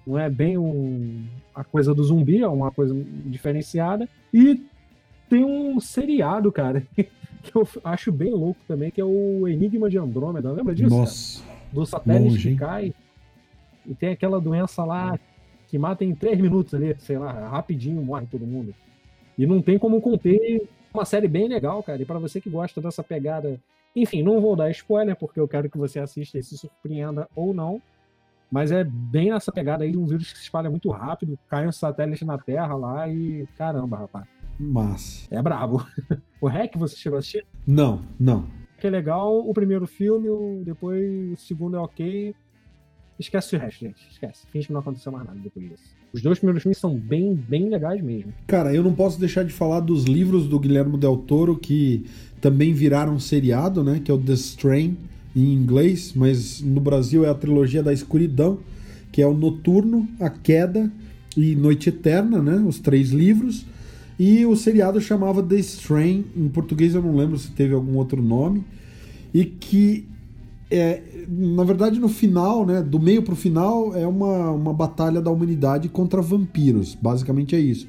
Não 0.06 0.18
é 0.18 0.28
bem 0.28 0.58
um, 0.58 1.24
a 1.54 1.62
coisa 1.62 1.94
do 1.94 2.02
zumbi, 2.02 2.42
é 2.42 2.48
uma 2.48 2.72
coisa 2.72 2.94
diferenciada. 3.26 4.08
E 4.34 4.60
tem 5.28 5.44
um 5.44 5.78
seriado, 5.78 6.50
cara, 6.50 6.84
que 6.96 7.54
eu 7.54 7.66
acho 7.84 8.10
bem 8.10 8.32
louco 8.32 8.60
também, 8.66 8.90
que 8.90 9.00
é 9.00 9.04
o 9.04 9.46
Enigma 9.46 9.88
de 9.88 9.98
Andrômeda. 9.98 10.50
Lembra 10.50 10.74
disso? 10.74 10.96
Nossa. 10.96 11.42
Cara? 11.42 11.52
Do 11.72 11.86
satélite 11.86 12.30
Longe, 12.30 12.50
que 12.50 12.56
cai 12.56 12.94
e 13.86 13.94
tem 13.94 14.10
aquela 14.10 14.40
doença 14.40 14.84
lá 14.84 15.18
que 15.68 15.78
mata 15.78 16.04
em 16.04 16.14
três 16.14 16.38
minutos 16.38 16.74
ali, 16.74 16.94
sei 16.98 17.18
lá, 17.18 17.48
rapidinho 17.48 18.02
morre 18.02 18.26
todo 18.26 18.46
mundo. 18.46 18.74
E 19.38 19.46
não 19.46 19.62
tem 19.62 19.78
como 19.78 20.00
conter 20.00 20.68
uma 20.92 21.04
série 21.04 21.28
bem 21.28 21.48
legal, 21.48 21.82
cara. 21.82 22.02
E 22.02 22.04
para 22.04 22.18
você 22.18 22.40
que 22.40 22.50
gosta 22.50 22.80
dessa 22.80 23.02
pegada. 23.02 23.58
Enfim, 23.94 24.22
não 24.22 24.40
vou 24.40 24.56
dar 24.56 24.70
spoiler, 24.70 25.16
porque 25.16 25.38
eu 25.38 25.46
quero 25.46 25.68
que 25.68 25.76
você 25.76 25.98
assista 25.98 26.38
e 26.38 26.42
se 26.42 26.56
surpreenda 26.56 27.28
ou 27.34 27.52
não. 27.52 27.80
Mas 28.50 28.70
é 28.70 28.84
bem 28.84 29.30
nessa 29.30 29.50
pegada 29.50 29.84
aí 29.84 29.92
de 29.92 29.98
um 29.98 30.06
vírus 30.06 30.30
que 30.30 30.38
se 30.38 30.44
espalha 30.44 30.68
muito 30.68 30.90
rápido, 30.90 31.38
cai 31.48 31.66
um 31.66 31.72
satélite 31.72 32.24
na 32.24 32.36
Terra 32.36 32.74
lá 32.74 33.08
e. 33.08 33.46
Caramba, 33.56 33.96
rapaz. 33.96 34.26
Mas. 34.58 35.26
É 35.30 35.40
brabo. 35.40 35.86
o 36.40 36.46
REC 36.46 36.76
você 36.76 36.96
chegou 36.96 37.16
a 37.16 37.20
assistir? 37.20 37.46
Não, 37.66 38.02
não. 38.20 38.46
Que 38.78 38.86
é 38.86 38.90
legal 38.90 39.38
o 39.38 39.54
primeiro 39.54 39.86
filme, 39.86 40.28
depois 40.64 41.32
o 41.32 41.36
segundo 41.36 41.76
é 41.76 41.80
ok. 41.80 42.34
Esquece 43.18 43.56
o 43.56 43.58
resto, 43.58 43.80
gente. 43.80 43.96
Esquece. 44.10 44.46
Finge 44.50 44.66
que 44.66 44.72
não 44.72 44.80
aconteceu 44.80 45.12
mais 45.12 45.24
nada 45.24 45.38
depois 45.42 45.68
disso. 45.68 45.82
Os 46.12 46.22
dois 46.22 46.38
primeiros 46.38 46.62
filmes 46.62 46.78
são 46.78 46.94
bem, 46.94 47.34
bem 47.34 47.68
legais 47.68 48.02
mesmo. 48.02 48.32
Cara, 48.46 48.74
eu 48.74 48.82
não 48.82 48.94
posso 48.94 49.18
deixar 49.18 49.44
de 49.44 49.52
falar 49.52 49.80
dos 49.80 50.04
livros 50.04 50.46
do 50.46 50.58
Guilherme 50.58 50.98
Del 50.98 51.16
Toro 51.16 51.56
que 51.56 52.04
também 52.40 52.72
viraram 52.72 53.18
seriado, 53.18 53.82
né? 53.82 54.00
Que 54.04 54.10
é 54.10 54.14
o 54.14 54.18
The 54.18 54.32
Strain 54.34 54.96
em 55.34 55.54
inglês, 55.54 56.12
mas 56.14 56.60
no 56.60 56.80
Brasil 56.80 57.24
é 57.24 57.30
a 57.30 57.34
trilogia 57.34 57.82
da 57.82 57.92
escuridão, 57.92 58.58
que 59.10 59.22
é 59.22 59.26
o 59.26 59.32
Noturno, 59.32 60.06
A 60.20 60.28
Queda 60.28 60.90
e 61.36 61.54
Noite 61.54 61.88
Eterna, 61.88 62.42
né? 62.42 62.56
Os 62.56 62.78
três 62.78 63.10
livros. 63.10 63.64
E 64.18 64.44
o 64.44 64.54
seriado 64.54 65.00
chamava 65.00 65.42
The 65.42 65.56
Strain, 65.56 66.24
em 66.36 66.48
português 66.48 66.94
eu 66.94 67.02
não 67.02 67.16
lembro 67.16 67.38
se 67.38 67.50
teve 67.50 67.72
algum 67.72 67.96
outro 67.96 68.22
nome, 68.22 68.62
e 69.32 69.44
que 69.44 70.06
é, 70.72 71.02
na 71.28 71.64
verdade, 71.64 72.00
no 72.00 72.08
final, 72.08 72.64
né, 72.66 72.82
do 72.82 72.98
meio 72.98 73.22
pro 73.22 73.36
final, 73.36 73.94
é 73.94 74.06
uma, 74.06 74.50
uma 74.50 74.72
batalha 74.72 75.20
da 75.20 75.30
humanidade 75.30 75.88
contra 75.88 76.22
vampiros. 76.22 76.96
Basicamente 77.00 77.54
é 77.54 77.60
isso. 77.60 77.86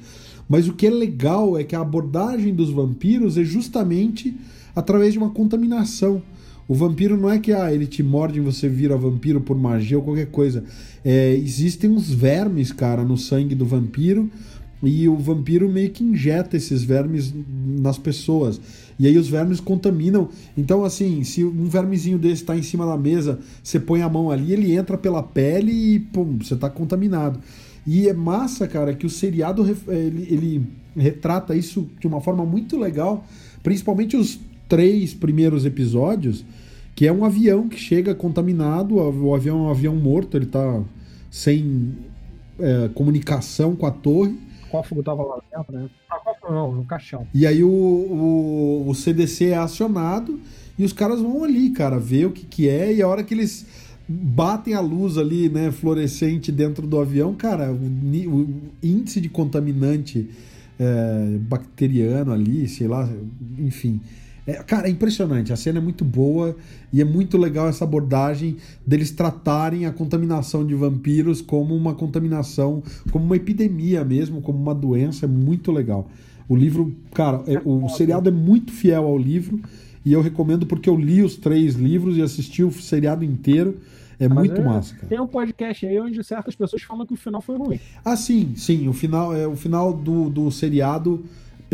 Mas 0.48 0.68
o 0.68 0.74
que 0.74 0.86
é 0.86 0.90
legal 0.90 1.58
é 1.58 1.64
que 1.64 1.74
a 1.74 1.80
abordagem 1.80 2.54
dos 2.54 2.70
vampiros 2.70 3.38
é 3.38 3.44
justamente 3.44 4.36
através 4.76 5.12
de 5.12 5.18
uma 5.18 5.30
contaminação. 5.30 6.22
O 6.66 6.74
vampiro 6.74 7.16
não 7.16 7.30
é 7.30 7.38
que 7.38 7.52
ah, 7.52 7.72
ele 7.72 7.86
te 7.86 8.02
morde 8.02 8.38
e 8.38 8.42
você 8.42 8.68
vira 8.68 8.96
vampiro 8.96 9.40
por 9.40 9.56
magia 9.56 9.98
ou 9.98 10.04
qualquer 10.04 10.26
coisa. 10.26 10.64
É, 11.04 11.34
existem 11.34 11.90
uns 11.90 12.10
vermes, 12.10 12.72
cara, 12.72 13.02
no 13.04 13.16
sangue 13.18 13.54
do 13.54 13.66
vampiro 13.66 14.30
e 14.82 15.08
o 15.08 15.16
vampiro 15.16 15.68
meio 15.68 15.90
que 15.90 16.04
injeta 16.04 16.56
esses 16.56 16.82
vermes 16.82 17.34
nas 17.80 17.98
pessoas. 17.98 18.60
E 18.98 19.06
aí 19.06 19.18
os 19.18 19.28
vermes 19.28 19.60
contaminam. 19.60 20.28
Então, 20.56 20.84
assim, 20.84 21.24
se 21.24 21.44
um 21.44 21.68
vermezinho 21.68 22.18
desse 22.18 22.42
está 22.42 22.56
em 22.56 22.62
cima 22.62 22.86
da 22.86 22.96
mesa, 22.96 23.38
você 23.62 23.80
põe 23.80 24.02
a 24.02 24.08
mão 24.08 24.30
ali, 24.30 24.52
ele 24.52 24.72
entra 24.74 24.96
pela 24.96 25.22
pele 25.22 25.72
e 25.72 25.98
pum, 25.98 26.38
você 26.38 26.54
está 26.54 26.70
contaminado. 26.70 27.40
E 27.86 28.08
é 28.08 28.12
massa, 28.12 28.66
cara, 28.66 28.94
que 28.94 29.04
o 29.04 29.10
seriado 29.10 29.64
ele, 29.88 30.26
ele 30.30 30.66
retrata 30.96 31.54
isso 31.54 31.88
de 32.00 32.06
uma 32.06 32.20
forma 32.20 32.44
muito 32.44 32.78
legal, 32.78 33.26
principalmente 33.62 34.16
os 34.16 34.38
três 34.68 35.12
primeiros 35.12 35.64
episódios, 35.66 36.44
que 36.94 37.06
é 37.06 37.12
um 37.12 37.24
avião 37.24 37.68
que 37.68 37.78
chega 37.78 38.14
contaminado, 38.14 38.94
o 38.94 39.34
avião 39.34 39.58
é 39.58 39.62
um 39.62 39.70
avião 39.70 39.96
morto, 39.96 40.36
ele 40.36 40.46
está 40.46 40.80
sem 41.30 41.92
é, 42.58 42.88
comunicação 42.94 43.74
com 43.74 43.84
a 43.84 43.90
torre 43.90 44.34
cofre 44.74 45.02
tava 45.04 45.22
lá 45.22 45.40
dentro, 45.54 45.72
né? 45.72 45.88
Cofre 46.08 46.50
não, 46.50 46.72
no 46.72 46.84
caixão. 46.84 47.26
E 47.32 47.46
aí 47.46 47.62
o, 47.62 47.68
o, 47.68 48.88
o, 48.88 48.94
CDC 48.94 49.50
é 49.50 49.56
acionado 49.56 50.40
e 50.76 50.84
os 50.84 50.92
caras 50.92 51.20
vão 51.20 51.44
ali, 51.44 51.70
cara, 51.70 51.98
ver 51.98 52.26
o 52.26 52.32
que, 52.32 52.44
que 52.44 52.68
é, 52.68 52.92
e 52.92 53.00
a 53.00 53.06
hora 53.06 53.22
que 53.22 53.32
eles 53.32 53.64
batem 54.08 54.74
a 54.74 54.80
luz 54.80 55.16
ali, 55.16 55.48
né, 55.48 55.70
fluorescente 55.70 56.50
dentro 56.50 56.86
do 56.86 56.98
avião, 56.98 57.34
cara, 57.34 57.72
o, 57.72 57.76
o 57.76 58.48
índice 58.82 59.20
de 59.20 59.28
contaminante 59.28 60.28
é, 60.78 61.38
bacteriano 61.38 62.32
ali, 62.32 62.66
sei 62.68 62.88
lá, 62.88 63.08
enfim 63.58 64.00
é, 64.46 64.54
cara, 64.62 64.88
é 64.88 64.90
impressionante. 64.90 65.52
A 65.52 65.56
cena 65.56 65.78
é 65.78 65.80
muito 65.80 66.04
boa 66.04 66.56
e 66.92 67.00
é 67.00 67.04
muito 67.04 67.38
legal 67.38 67.68
essa 67.68 67.84
abordagem 67.84 68.56
deles 68.86 69.10
tratarem 69.10 69.86
a 69.86 69.92
contaminação 69.92 70.66
de 70.66 70.74
vampiros 70.74 71.40
como 71.40 71.74
uma 71.74 71.94
contaminação, 71.94 72.82
como 73.10 73.24
uma 73.24 73.36
epidemia 73.36 74.04
mesmo, 74.04 74.42
como 74.42 74.58
uma 74.58 74.74
doença. 74.74 75.24
É 75.24 75.28
muito 75.28 75.72
legal. 75.72 76.08
O 76.46 76.54
livro, 76.54 76.94
cara, 77.14 77.42
é, 77.46 77.60
o 77.64 77.88
seriado 77.88 78.28
é 78.28 78.32
muito 78.32 78.70
fiel 78.70 79.06
ao 79.06 79.16
livro 79.16 79.60
e 80.04 80.12
eu 80.12 80.20
recomendo 80.20 80.66
porque 80.66 80.90
eu 80.90 80.96
li 80.96 81.22
os 81.22 81.36
três 81.36 81.74
livros 81.74 82.18
e 82.18 82.22
assisti 82.22 82.62
o 82.62 82.70
seriado 82.70 83.24
inteiro. 83.24 83.78
É 84.20 84.28
Mas 84.28 84.38
muito 84.38 84.60
é, 84.60 84.64
massa, 84.64 84.94
cara. 84.94 85.08
Tem 85.08 85.20
um 85.20 85.26
podcast 85.26 85.86
aí 85.86 85.98
onde 85.98 86.22
certas 86.22 86.54
pessoas 86.54 86.82
falam 86.82 87.04
que 87.04 87.14
o 87.14 87.16
final 87.16 87.40
foi 87.40 87.56
ruim. 87.56 87.80
Ah, 88.04 88.16
sim, 88.16 88.52
sim. 88.54 88.86
O 88.86 88.92
final, 88.92 89.34
é, 89.34 89.46
o 89.46 89.56
final 89.56 89.92
do, 89.92 90.30
do 90.30 90.50
seriado 90.50 91.24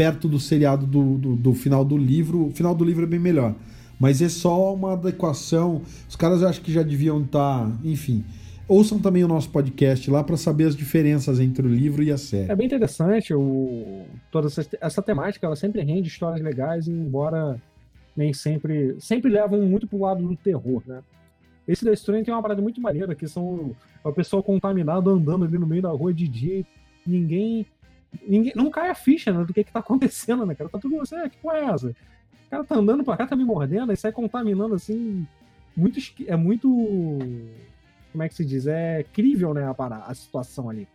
perto 0.01 0.27
do 0.27 0.41
seriado 0.41 0.87
do, 0.87 1.19
do, 1.19 1.37
do, 1.37 1.53
final 1.53 1.85
do 1.85 1.95
livro. 1.95 2.47
O 2.47 2.51
final 2.53 2.75
do 2.75 2.83
livro 2.83 3.03
é 3.03 3.07
bem 3.07 3.21
melhor. 3.21 3.55
Mas 3.99 4.23
é 4.23 4.31
só 4.31 4.73
uma 4.73 4.95
adequação. 4.95 5.83
Os 6.09 6.17
caras 6.17 6.43
acho 6.43 6.63
que 6.63 6.73
já 6.73 6.83
deviam 6.83 7.21
estar. 7.21 7.67
Tá, 7.67 7.73
enfim. 7.85 8.25
Ouçam 8.67 8.99
também 8.99 9.23
o 9.23 9.29
nosso 9.29 9.51
podcast 9.51 10.11
lá 10.11 10.25
para 10.25 10.39
saber 10.39 10.65
as 10.65 10.75
diferenças 10.75 11.39
entre 11.39 11.67
o 11.67 11.69
livro 11.69 12.03
e 12.03 12.11
a 12.11 12.17
série. 12.17 12.51
É 12.51 12.57
bem 12.57 12.65
interessante. 12.65 13.35
O, 13.35 14.07
toda 14.33 14.47
essa, 14.47 14.67
essa 14.81 15.03
temática 15.03 15.47
ela 15.47 15.55
sempre 15.55 15.83
rende 15.83 16.09
histórias 16.09 16.41
legais, 16.41 16.89
embora 16.89 17.61
nem 18.17 18.33
sempre. 18.33 18.97
Sempre 18.99 19.31
levam 19.31 19.61
muito 19.67 19.87
pro 19.87 20.01
lado 20.01 20.27
do 20.27 20.35
terror, 20.35 20.83
né? 20.87 21.01
Esse 21.69 21.85
da 21.85 21.93
Strange 21.93 22.25
tem 22.25 22.33
uma 22.33 22.41
parada 22.41 22.63
muito 22.63 22.81
maneira, 22.81 23.15
que 23.15 23.29
são 23.29 23.77
a 24.03 24.11
pessoa 24.11 24.43
contaminada 24.43 25.11
andando 25.11 25.45
ali 25.45 25.59
no 25.59 25.67
meio 25.67 25.83
da 25.83 25.91
rua 25.91 26.15
de 26.15 26.27
dia 26.27 26.65
ninguém 27.07 27.67
ninguém, 28.27 28.53
não 28.55 28.71
cai 28.71 28.91
a 28.91 28.95
ficha 28.95 29.33
né, 29.33 29.45
do 29.45 29.53
que, 29.53 29.65
que 29.65 29.73
tá 29.73 29.81
acontecendo, 29.81 30.45
né, 30.47 30.55
cara? 30.55 30.71
Tá 30.71 30.79
tudo 30.79 31.01
assim, 31.01 31.17
ah, 31.17 31.29
que 31.29 31.37
porra 31.39 31.59
é 31.59 31.65
essa? 31.65 31.89
O 31.89 32.51
cara 32.51 32.65
tá 32.65 32.77
andando 32.77 33.05
pra 33.05 33.17
cá, 33.17 33.27
tá 33.27 33.37
me 33.37 33.45
mordendo, 33.45 33.93
e 33.93 33.97
sai 33.97 34.13
contaminando 34.13 34.75
assim. 34.75 35.27
Muito, 35.77 36.01
é 36.27 36.37
muito. 36.37 36.69
Como 38.11 38.23
é 38.23 38.29
que 38.29 38.35
se 38.35 38.45
diz? 38.45 38.67
É 38.67 39.05
crível, 39.13 39.55
né, 39.55 39.65
a, 39.65 40.05
a 40.07 40.15
situação 40.15 40.69
ali. 40.69 40.89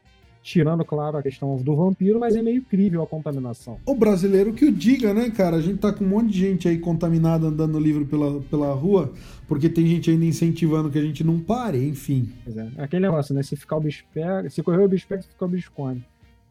Tirando, 0.43 0.85
claro, 0.85 1.17
a 1.17 1.23
questão 1.23 1.55
do 1.55 1.75
vampiro, 1.75 2.19
mas 2.19 2.35
é 2.35 2.41
meio 2.41 2.61
crível 2.61 3.01
a 3.01 3.07
contaminação. 3.07 3.79
O 3.83 3.95
brasileiro 3.95 4.53
que 4.53 4.65
o 4.65 4.71
diga, 4.71 5.11
né, 5.11 5.31
cara? 5.31 5.55
A 5.55 5.61
gente 5.61 5.79
tá 5.79 5.91
com 5.91 6.03
um 6.03 6.07
monte 6.07 6.33
de 6.33 6.39
gente 6.39 6.67
aí 6.67 6.77
contaminada 6.77 7.47
andando 7.47 7.79
livre 7.79 8.05
pela, 8.05 8.39
pela 8.41 8.71
rua, 8.71 9.11
porque 9.47 9.67
tem 9.67 9.87
gente 9.87 10.11
ainda 10.11 10.23
incentivando 10.23 10.91
que 10.91 10.99
a 10.99 11.01
gente 11.01 11.23
não 11.23 11.39
pare, 11.39 11.83
enfim. 11.87 12.29
Pois 12.43 12.57
é. 12.57 12.69
Aquele 12.77 13.07
negócio, 13.07 13.33
né? 13.33 13.41
Se 13.41 13.55
ficar 13.55 13.77
o 13.77 13.81
bicho 13.81 14.05
pega, 14.13 14.47
se 14.47 14.61
correr 14.61 14.83
o 14.83 14.87
bicho 14.87 15.07
pega, 15.07 15.23
se 15.23 15.29
ficar 15.29 15.45
o 15.45 15.49
bicho 15.49 15.71
come. 15.73 16.05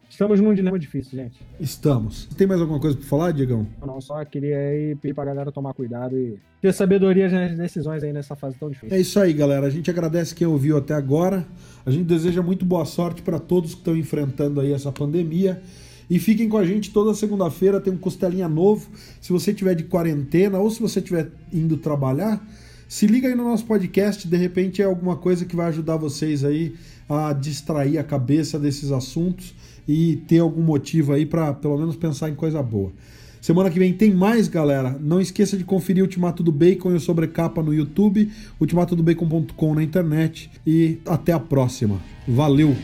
Estamos 0.09 0.39
num 0.39 0.53
dilema 0.53 0.79
difícil, 0.79 1.17
gente. 1.19 1.39
Estamos. 1.59 2.25
Tem 2.37 2.47
mais 2.47 2.61
alguma 2.61 2.79
coisa 2.79 2.95
pra 2.95 3.05
falar, 3.05 3.31
Diegão? 3.31 3.67
Não, 3.85 3.99
só 3.99 4.23
queria 4.23 4.57
aí 4.57 4.95
pedir 4.95 5.13
pra 5.13 5.25
galera 5.25 5.51
tomar 5.51 5.73
cuidado 5.73 6.17
e 6.17 6.39
ter 6.61 6.73
sabedoria 6.73 7.29
nas 7.29 7.57
decisões 7.57 8.03
aí 8.03 8.13
nessa 8.13 8.35
fase 8.35 8.55
tão 8.57 8.69
difícil. 8.69 8.95
É 8.95 8.99
isso 8.99 9.19
aí, 9.19 9.33
galera. 9.33 9.67
A 9.67 9.69
gente 9.69 9.89
agradece 9.89 10.33
quem 10.33 10.47
ouviu 10.47 10.77
até 10.77 10.93
agora. 10.93 11.45
A 11.85 11.91
gente 11.91 12.05
deseja 12.05 12.41
muito 12.41 12.65
boa 12.65 12.85
sorte 12.85 13.21
para 13.21 13.39
todos 13.39 13.73
que 13.73 13.79
estão 13.79 13.95
enfrentando 13.95 14.61
aí 14.61 14.71
essa 14.71 14.91
pandemia. 14.91 15.61
E 16.09 16.19
fiquem 16.19 16.47
com 16.47 16.57
a 16.57 16.65
gente 16.65 16.91
toda 16.91 17.13
segunda-feira, 17.15 17.81
tem 17.81 17.91
um 17.91 17.97
costelinha 17.97 18.47
novo. 18.47 18.87
Se 19.19 19.33
você 19.33 19.53
tiver 19.53 19.73
de 19.73 19.83
quarentena 19.85 20.59
ou 20.59 20.69
se 20.69 20.79
você 20.79 20.99
estiver 20.99 21.29
indo 21.51 21.77
trabalhar, 21.77 22.45
se 22.87 23.07
liga 23.07 23.27
aí 23.27 23.35
no 23.35 23.43
nosso 23.43 23.65
podcast, 23.65 24.27
de 24.27 24.37
repente 24.37 24.81
é 24.81 24.85
alguma 24.85 25.15
coisa 25.15 25.45
que 25.45 25.55
vai 25.55 25.67
ajudar 25.67 25.97
vocês 25.97 26.43
aí 26.43 26.75
a 27.09 27.33
distrair 27.33 27.97
a 27.97 28.03
cabeça 28.03 28.59
desses 28.59 28.91
assuntos 28.91 29.55
e 29.87 30.17
ter 30.27 30.39
algum 30.39 30.61
motivo 30.61 31.13
aí 31.13 31.25
para 31.25 31.53
pelo 31.53 31.77
menos 31.77 31.95
pensar 31.95 32.29
em 32.29 32.35
coisa 32.35 32.61
boa. 32.61 32.91
Semana 33.45 33.69
que 33.69 33.77
vem 33.77 33.93
tem 33.93 34.11
mais, 34.11 34.47
galera. 34.47 34.97
Não 34.99 35.21
esqueça 35.21 35.55
de 35.55 35.63
conferir 35.63 36.01
o 36.01 36.07
Ultimato 36.07 36.41
do 36.41 36.51
Bacon 36.51 36.91
e 36.91 36.95
o 36.95 36.99
Sobrecapa 36.99 37.61
no 37.61 37.71
YouTube, 37.71 38.31
ultimatodobacon.com 38.59 39.75
na 39.75 39.83
internet 39.83 40.49
e 40.65 40.97
até 41.05 41.31
a 41.31 41.39
próxima. 41.39 41.99
Valeu! 42.27 42.75